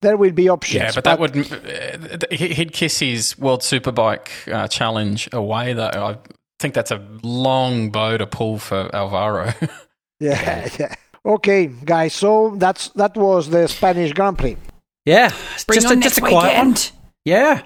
There 0.00 0.16
will 0.16 0.32
be 0.32 0.48
options. 0.48 0.82
Yeah, 0.82 0.90
but 0.92 1.04
that 1.04 1.20
would 1.20 1.36
uh, 1.36 2.26
he- 2.34 2.54
he'd 2.54 2.72
kiss 2.72 2.98
his 2.98 3.38
World 3.38 3.60
Superbike 3.60 4.28
uh, 4.52 4.66
challenge 4.66 5.28
away. 5.32 5.74
Though 5.74 5.90
I 5.94 6.16
think 6.58 6.74
that's 6.74 6.90
a 6.90 7.00
long 7.22 7.90
bow 7.90 8.16
to 8.16 8.26
pull 8.26 8.58
for 8.58 8.90
Alvaro. 8.94 9.52
Yeah, 10.20 10.68
yeah. 10.78 10.94
Okay, 11.26 11.66
guys. 11.66 12.14
So 12.14 12.54
that's 12.56 12.88
that 12.90 13.16
was 13.16 13.50
the 13.50 13.66
Spanish 13.68 14.12
Grand 14.12 14.38
Prix. 14.38 14.56
Yeah, 15.04 15.30
Bring 15.66 15.76
just 15.76 15.86
on 15.88 15.92
a, 15.94 15.96
next 15.96 16.14
just 16.14 16.18
a 16.18 16.20
quiet 16.20 16.34
one. 16.58 16.68
weekend. 16.68 16.90
Yeah. 17.24 17.62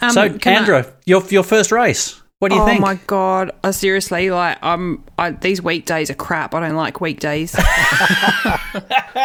Um, 0.00 0.10
so, 0.10 0.28
can 0.38 0.54
I- 0.54 0.56
Andra, 0.58 0.86
your 1.04 1.22
your 1.28 1.42
first 1.42 1.72
race. 1.72 2.20
What 2.38 2.50
do 2.50 2.56
you 2.56 2.60
oh 2.62 2.66
think? 2.66 2.80
Oh 2.80 2.82
my 2.82 2.94
god! 3.06 3.50
I 3.64 3.70
seriously 3.70 4.28
like. 4.30 4.58
I'm. 4.60 5.02
I, 5.18 5.30
these 5.30 5.62
weekdays 5.62 6.10
are 6.10 6.14
crap. 6.14 6.54
I 6.54 6.60
don't 6.60 6.76
like 6.76 7.00
weekdays. 7.00 7.56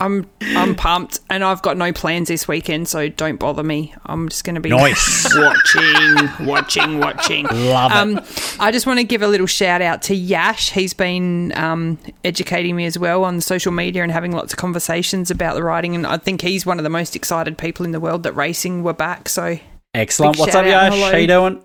I'm. 0.00 0.28
I'm 0.40 0.74
pumped, 0.76 1.18
and 1.30 1.42
I've 1.42 1.62
got 1.62 1.76
no 1.76 1.92
plans 1.92 2.28
this 2.28 2.46
weekend, 2.46 2.86
so 2.88 3.08
don't 3.08 3.38
bother 3.40 3.62
me. 3.64 3.92
I'm 4.06 4.28
just 4.28 4.44
going 4.44 4.54
to 4.54 4.60
be 4.60 4.70
Nice. 4.70 5.34
watching, 5.36 6.46
watching, 6.46 6.98
watching. 7.00 7.46
Love 7.46 7.90
it. 7.90 7.96
Um, 7.96 8.20
I 8.60 8.70
just 8.70 8.86
want 8.86 8.98
to 9.00 9.04
give 9.04 9.22
a 9.22 9.28
little 9.28 9.46
shout 9.48 9.82
out 9.82 10.02
to 10.02 10.14
Yash. 10.14 10.70
He's 10.70 10.94
been 10.94 11.52
um, 11.56 11.98
educating 12.24 12.76
me 12.76 12.84
as 12.86 12.96
well 12.98 13.24
on 13.24 13.40
social 13.40 13.72
media 13.72 14.02
and 14.04 14.12
having 14.12 14.32
lots 14.32 14.52
of 14.52 14.58
conversations 14.58 15.30
about 15.32 15.54
the 15.56 15.62
riding. 15.64 15.94
And 15.94 16.06
I 16.06 16.18
think 16.18 16.42
he's 16.42 16.64
one 16.64 16.78
of 16.78 16.84
the 16.84 16.90
most 16.90 17.16
excited 17.16 17.58
people 17.58 17.84
in 17.84 17.90
the 17.92 18.00
world 18.00 18.22
that 18.22 18.32
racing 18.34 18.84
were 18.84 18.92
back. 18.94 19.28
So 19.28 19.58
Excellent. 19.94 20.34
big 20.34 20.40
What's 20.40 20.54
up, 20.54 20.66
Yash? 20.66 20.92
hello. 20.92 21.10
How 21.10 21.16
you 21.16 21.26
doing? 21.26 21.64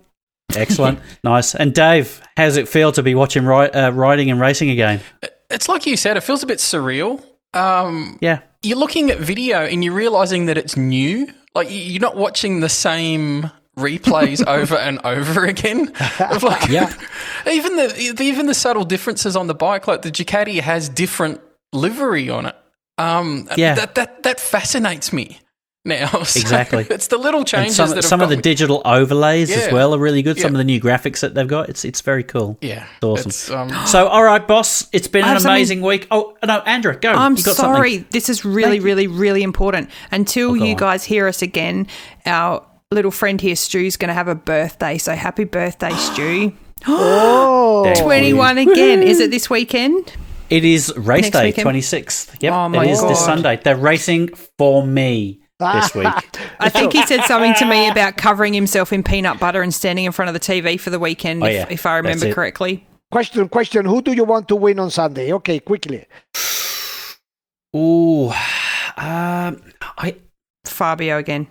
Excellent. 0.56 1.00
nice. 1.24 1.54
And 1.54 1.74
Dave, 1.74 2.20
how's 2.36 2.56
it 2.56 2.68
feel 2.68 2.92
to 2.92 3.02
be 3.02 3.14
watching 3.14 3.44
ri- 3.46 3.70
uh, 3.70 3.90
riding 3.90 4.30
and 4.30 4.40
racing 4.40 4.70
again? 4.70 5.00
it's 5.50 5.68
like 5.68 5.86
you 5.86 5.96
said; 5.96 6.16
it 6.16 6.22
feels 6.22 6.42
a 6.42 6.46
bit 6.46 6.58
surreal. 6.58 7.22
Um, 7.52 8.18
Yeah. 8.20 8.40
you're 8.62 8.78
looking 8.78 9.10
at 9.10 9.18
video 9.18 9.58
and 9.64 9.84
you're 9.84 9.94
realizing 9.94 10.46
that 10.46 10.58
it's 10.58 10.76
new. 10.76 11.28
Like 11.54 11.68
you're 11.70 12.00
not 12.00 12.16
watching 12.16 12.60
the 12.60 12.68
same 12.68 13.50
replays 13.76 14.44
over 14.46 14.76
and 14.76 14.98
over 15.04 15.44
again. 15.44 15.92
Like, 16.42 16.68
Yeah. 16.68 16.92
even 17.50 17.76
the 17.76 18.16
even 18.20 18.46
the 18.46 18.54
subtle 18.54 18.84
differences 18.84 19.36
on 19.36 19.46
the 19.46 19.54
bike, 19.54 19.86
like 19.86 20.02
the 20.02 20.10
Ducati 20.10 20.60
has 20.60 20.88
different 20.88 21.40
livery 21.72 22.28
on 22.30 22.46
it. 22.46 22.56
Um, 22.98 23.48
Yeah. 23.56 23.74
that 23.74 23.94
that 23.94 24.22
that 24.24 24.40
fascinates 24.40 25.12
me 25.12 25.38
now. 25.84 26.08
So 26.24 26.40
Exactly. 26.40 26.86
it's 26.90 27.08
the 27.08 27.18
little 27.18 27.40
And 27.40 27.48
changes 27.48 27.76
some, 27.76 27.88
that 27.90 27.96
have 27.96 28.04
some 28.04 28.20
of 28.20 28.28
the 28.30 28.36
me- 28.36 28.42
digital 28.42 28.80
overlays 28.84 29.50
as 29.50 29.72
well 29.72 29.94
are 29.94 29.98
really 29.98 30.22
good. 30.22 30.38
Some 30.40 30.52
of 30.54 30.58
the 30.58 30.64
new 30.64 30.80
graphics 30.80 31.20
that 31.20 31.34
they've 31.34 31.46
got, 31.46 31.68
it's 31.68 31.84
it's 31.84 32.00
very 32.00 32.22
cool. 32.24 32.56
yeah, 32.60 32.86
awesome. 33.02 33.28
It's, 33.28 33.50
um, 33.50 33.68
So, 33.86 34.06
all 34.08 34.24
right, 34.24 34.46
boss, 34.46 34.88
it's 34.92 35.08
been 35.08 35.22
an 35.22 35.28
have 35.28 35.42
something- 35.42 35.52
amazing 35.56 35.82
week. 35.82 36.06
Oh 36.10 36.36
no, 36.44 36.60
Andra, 36.60 36.96
go. 36.96 37.12
I'm 37.12 37.34
got 37.34 37.56
sorry. 37.56 37.92
Something. 37.96 38.08
This 38.10 38.28
is 38.28 38.44
really, 38.44 38.80
really, 38.80 39.06
really 39.06 39.42
important. 39.42 39.90
Until 40.10 40.50
Oh, 40.52 40.56
go 40.58 40.64
you 40.64 40.70
on. 40.72 40.76
guys 40.78 41.04
hear 41.04 41.28
us 41.28 41.42
again, 41.42 41.86
our 42.26 42.64
little 42.90 43.10
friend 43.10 43.40
here, 43.40 43.56
Stu's 43.56 43.96
going 43.96 44.08
to 44.08 44.14
have 44.14 44.28
a 44.28 44.34
birthday. 44.34 44.98
So 44.98 45.14
happy 45.14 45.44
birthday, 45.44 45.92
Stu. 45.92 46.52
Oh, 46.86 47.84
Thank 47.84 47.98
you. 47.98 48.04
21 48.04 48.58
again. 48.58 49.02
Is 49.02 49.18
it 49.20 49.30
this 49.30 49.48
weekend? 49.48 50.12
It 50.50 50.64
is 50.66 50.92
race 50.96 51.22
Next 51.22 51.30
day, 51.32 51.52
twenty 51.52 51.80
sixth. 51.80 52.36
Yep, 52.42 52.52
Oh, 52.52 52.68
my 52.68 52.84
it 52.84 52.90
is 52.90 53.00
this 53.00 53.24
Sunday. 53.24 53.58
They're 53.62 53.74
racing 53.76 54.28
for 54.58 54.86
me 54.86 55.40
this 55.72 55.94
week. 55.94 56.06
I 56.60 56.68
think 56.68 56.92
he 56.92 57.04
said 57.06 57.22
something 57.24 57.54
to 57.54 57.66
me 57.66 57.88
about 57.90 58.16
covering 58.16 58.52
himself 58.54 58.92
in 58.92 59.02
peanut 59.02 59.40
butter 59.40 59.62
and 59.62 59.72
standing 59.74 60.04
in 60.04 60.12
front 60.12 60.28
of 60.28 60.34
the 60.34 60.40
TV 60.40 60.78
for 60.78 60.90
the 60.90 60.98
weekend, 60.98 61.42
Oh, 61.42 61.46
if, 61.46 61.52
yeah. 61.54 61.66
if 61.70 61.86
I 61.86 61.96
remember 61.96 62.32
correctly. 62.32 62.86
question, 63.10 63.48
question. 63.48 63.84
Who 63.84 64.02
do 64.02 64.12
you 64.12 64.24
want 64.24 64.48
to 64.48 64.56
win 64.56 64.78
on 64.78 64.90
Sunday? 64.90 65.32
Okay, 65.32 65.58
quickly. 65.60 66.06
Ooh, 67.76 68.28
um, 68.96 69.60
I 69.98 70.16
Fabio 70.64 71.18
again. 71.18 71.46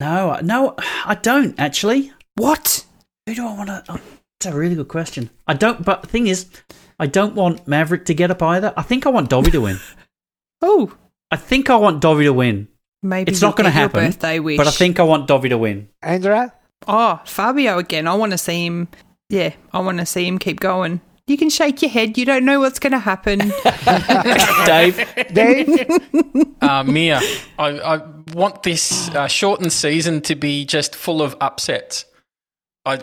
no, 0.00 0.38
no, 0.42 0.76
I 1.04 1.16
don't 1.20 1.58
actually. 1.58 2.12
What? 2.36 2.84
Who 3.26 3.34
do 3.34 3.46
I 3.46 3.54
want 3.56 3.68
to? 3.68 3.84
Oh, 3.88 4.00
that's 4.40 4.54
a 4.54 4.56
really 4.56 4.76
good 4.76 4.86
question. 4.88 5.30
I 5.48 5.54
don't. 5.54 5.84
But 5.84 6.02
the 6.02 6.08
thing 6.08 6.28
is, 6.28 6.46
I 7.00 7.06
don't 7.06 7.34
want 7.34 7.66
Maverick 7.66 8.04
to 8.06 8.14
get 8.14 8.30
up 8.30 8.40
either. 8.42 8.72
I 8.76 8.82
think 8.82 9.04
I 9.06 9.10
want 9.10 9.30
Dovi 9.30 9.50
to 9.52 9.60
win. 9.60 9.78
Oh, 10.60 10.92
I 11.30 11.36
think 11.36 11.70
I 11.70 11.76
want 11.76 12.02
Dovi 12.02 12.24
to 12.24 12.32
win, 12.32 12.66
maybe 13.02 13.32
It's 13.32 13.40
not 13.42 13.56
gonna 13.56 13.70
happen, 13.70 14.06
Birthday 14.06 14.38
wish. 14.40 14.56
but 14.56 14.66
I 14.66 14.70
think 14.70 15.00
I 15.00 15.02
want 15.04 15.28
Dovi 15.28 15.48
to 15.50 15.58
win. 15.58 15.88
Andra? 16.02 16.52
Oh, 16.86 17.20
Fabio 17.24 17.78
again. 17.78 18.06
I 18.06 18.14
want 18.14 18.32
to 18.32 18.38
see 18.38 18.64
him. 18.64 18.88
Yeah, 19.28 19.52
I 19.72 19.80
want 19.80 19.98
to 19.98 20.06
see 20.06 20.26
him 20.26 20.38
keep 20.38 20.60
going. 20.60 21.00
You 21.26 21.36
can 21.36 21.50
shake 21.50 21.82
your 21.82 21.90
head. 21.90 22.16
You 22.16 22.24
don't 22.24 22.46
know 22.46 22.60
what's 22.60 22.78
going 22.78 22.92
to 22.92 22.98
happen. 22.98 23.40
Dave, 24.64 25.06
Dave? 25.34 25.86
uh, 26.62 26.84
Mia, 26.84 27.20
I, 27.58 27.68
I 27.80 28.00
want 28.32 28.62
this 28.62 29.10
uh, 29.10 29.26
shortened 29.26 29.72
season 29.72 30.22
to 30.22 30.34
be 30.34 30.64
just 30.64 30.96
full 30.96 31.20
of 31.20 31.36
upsets. 31.42 32.06
I 32.86 32.96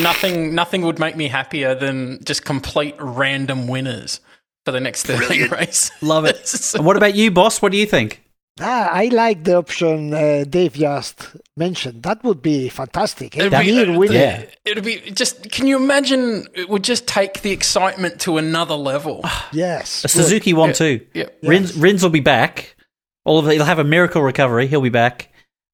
nothing, 0.00 0.54
nothing 0.54 0.80
would 0.82 0.98
make 0.98 1.16
me 1.16 1.28
happier 1.28 1.74
than 1.74 2.24
just 2.24 2.46
complete 2.46 2.94
random 2.98 3.66
winners 3.66 4.20
for 4.64 4.72
the 4.72 4.80
next 4.80 5.04
13 5.04 5.50
race. 5.50 5.90
love 6.00 6.24
it. 6.24 6.74
and 6.74 6.86
what 6.86 6.96
about 6.96 7.14
you, 7.14 7.30
boss? 7.30 7.60
What 7.60 7.72
do 7.72 7.76
you 7.76 7.86
think? 7.86 8.22
Ah, 8.58 8.88
I 8.90 9.08
like 9.08 9.44
the 9.44 9.56
option 9.56 10.14
uh, 10.14 10.44
Dave 10.48 10.72
just 10.72 11.36
mentioned. 11.58 12.02
That 12.04 12.24
would 12.24 12.40
be 12.40 12.70
fantastic. 12.70 13.36
Eh? 13.36 13.40
It'd 13.44 13.52
be- 13.60 13.70
Mir 13.84 13.98
winning. 13.98 14.16
Yeah. 14.16 14.44
It'd 14.64 14.82
be 14.82 14.98
just. 15.10 15.50
Can 15.52 15.66
you 15.66 15.76
imagine? 15.76 16.46
It 16.54 16.68
would 16.70 16.82
just 16.82 17.06
take 17.06 17.42
the 17.42 17.50
excitement 17.50 18.18
to 18.22 18.38
another 18.38 18.74
level. 18.74 19.22
Yes. 19.52 20.04
A 20.04 20.08
Suzuki 20.08 20.54
one 20.54 20.72
too. 20.72 21.00
Yeah. 21.14 21.26
Rins, 21.42 21.76
Rins 21.76 22.02
will 22.02 22.10
be 22.10 22.20
back. 22.20 22.76
All 23.24 23.38
of 23.38 23.46
he'll 23.50 23.64
have 23.64 23.78
a 23.78 23.84
miracle 23.84 24.22
recovery. 24.22 24.66
He'll 24.66 24.80
be 24.80 24.88
back, 24.88 25.30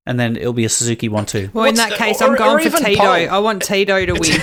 and 0.07 0.19
then 0.19 0.37
it'll 0.37 0.53
be 0.53 0.65
a 0.65 0.69
Suzuki 0.69 1.09
one 1.09 1.27
two. 1.27 1.51
Well, 1.53 1.65
in 1.65 1.77
What's 1.77 1.79
that 1.81 1.91
the- 1.91 1.97
case, 2.05 2.21
or- 2.21 2.31
I'm 2.31 2.37
going 2.37 2.59
for 2.69 2.77
even 2.79 2.85
Tito. 2.85 3.01
Pol. 3.01 3.11
I 3.31 3.39
want 3.39 3.63
Tito 3.63 4.05
to 4.07 4.13
win. 4.13 4.41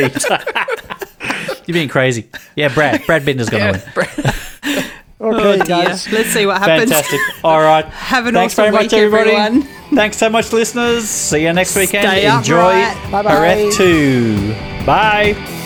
You're 1.66 1.74
being 1.74 1.88
crazy. 1.88 2.30
Yeah, 2.56 2.72
Brad. 2.72 3.04
Brad 3.06 3.24
Binder's 3.24 3.48
going 3.50 3.74
to 3.74 3.92
win. 3.96 4.32
Oh, 5.20 5.34
okay, 5.34 5.56
Dear. 5.58 5.64
guys. 5.66 6.10
Let's 6.10 6.30
see 6.30 6.46
what 6.46 6.58
happens. 6.58 6.90
Fantastic. 6.90 7.20
All 7.44 7.60
right. 7.60 7.84
Have 7.90 8.26
an 8.26 8.34
Thanks 8.34 8.54
awesome 8.54 8.62
very 8.72 8.72
much, 8.72 8.92
week, 8.92 9.00
everybody. 9.00 9.30
everyone. 9.32 9.62
Thanks 9.94 10.16
so 10.16 10.30
much, 10.30 10.52
listeners. 10.52 11.08
See 11.08 11.42
you 11.42 11.52
next 11.52 11.76
weekend. 11.76 12.06
Enjoy. 12.38 12.72
Bye-bye. 13.10 13.70
2. 13.74 14.54
Bye. 14.86 15.56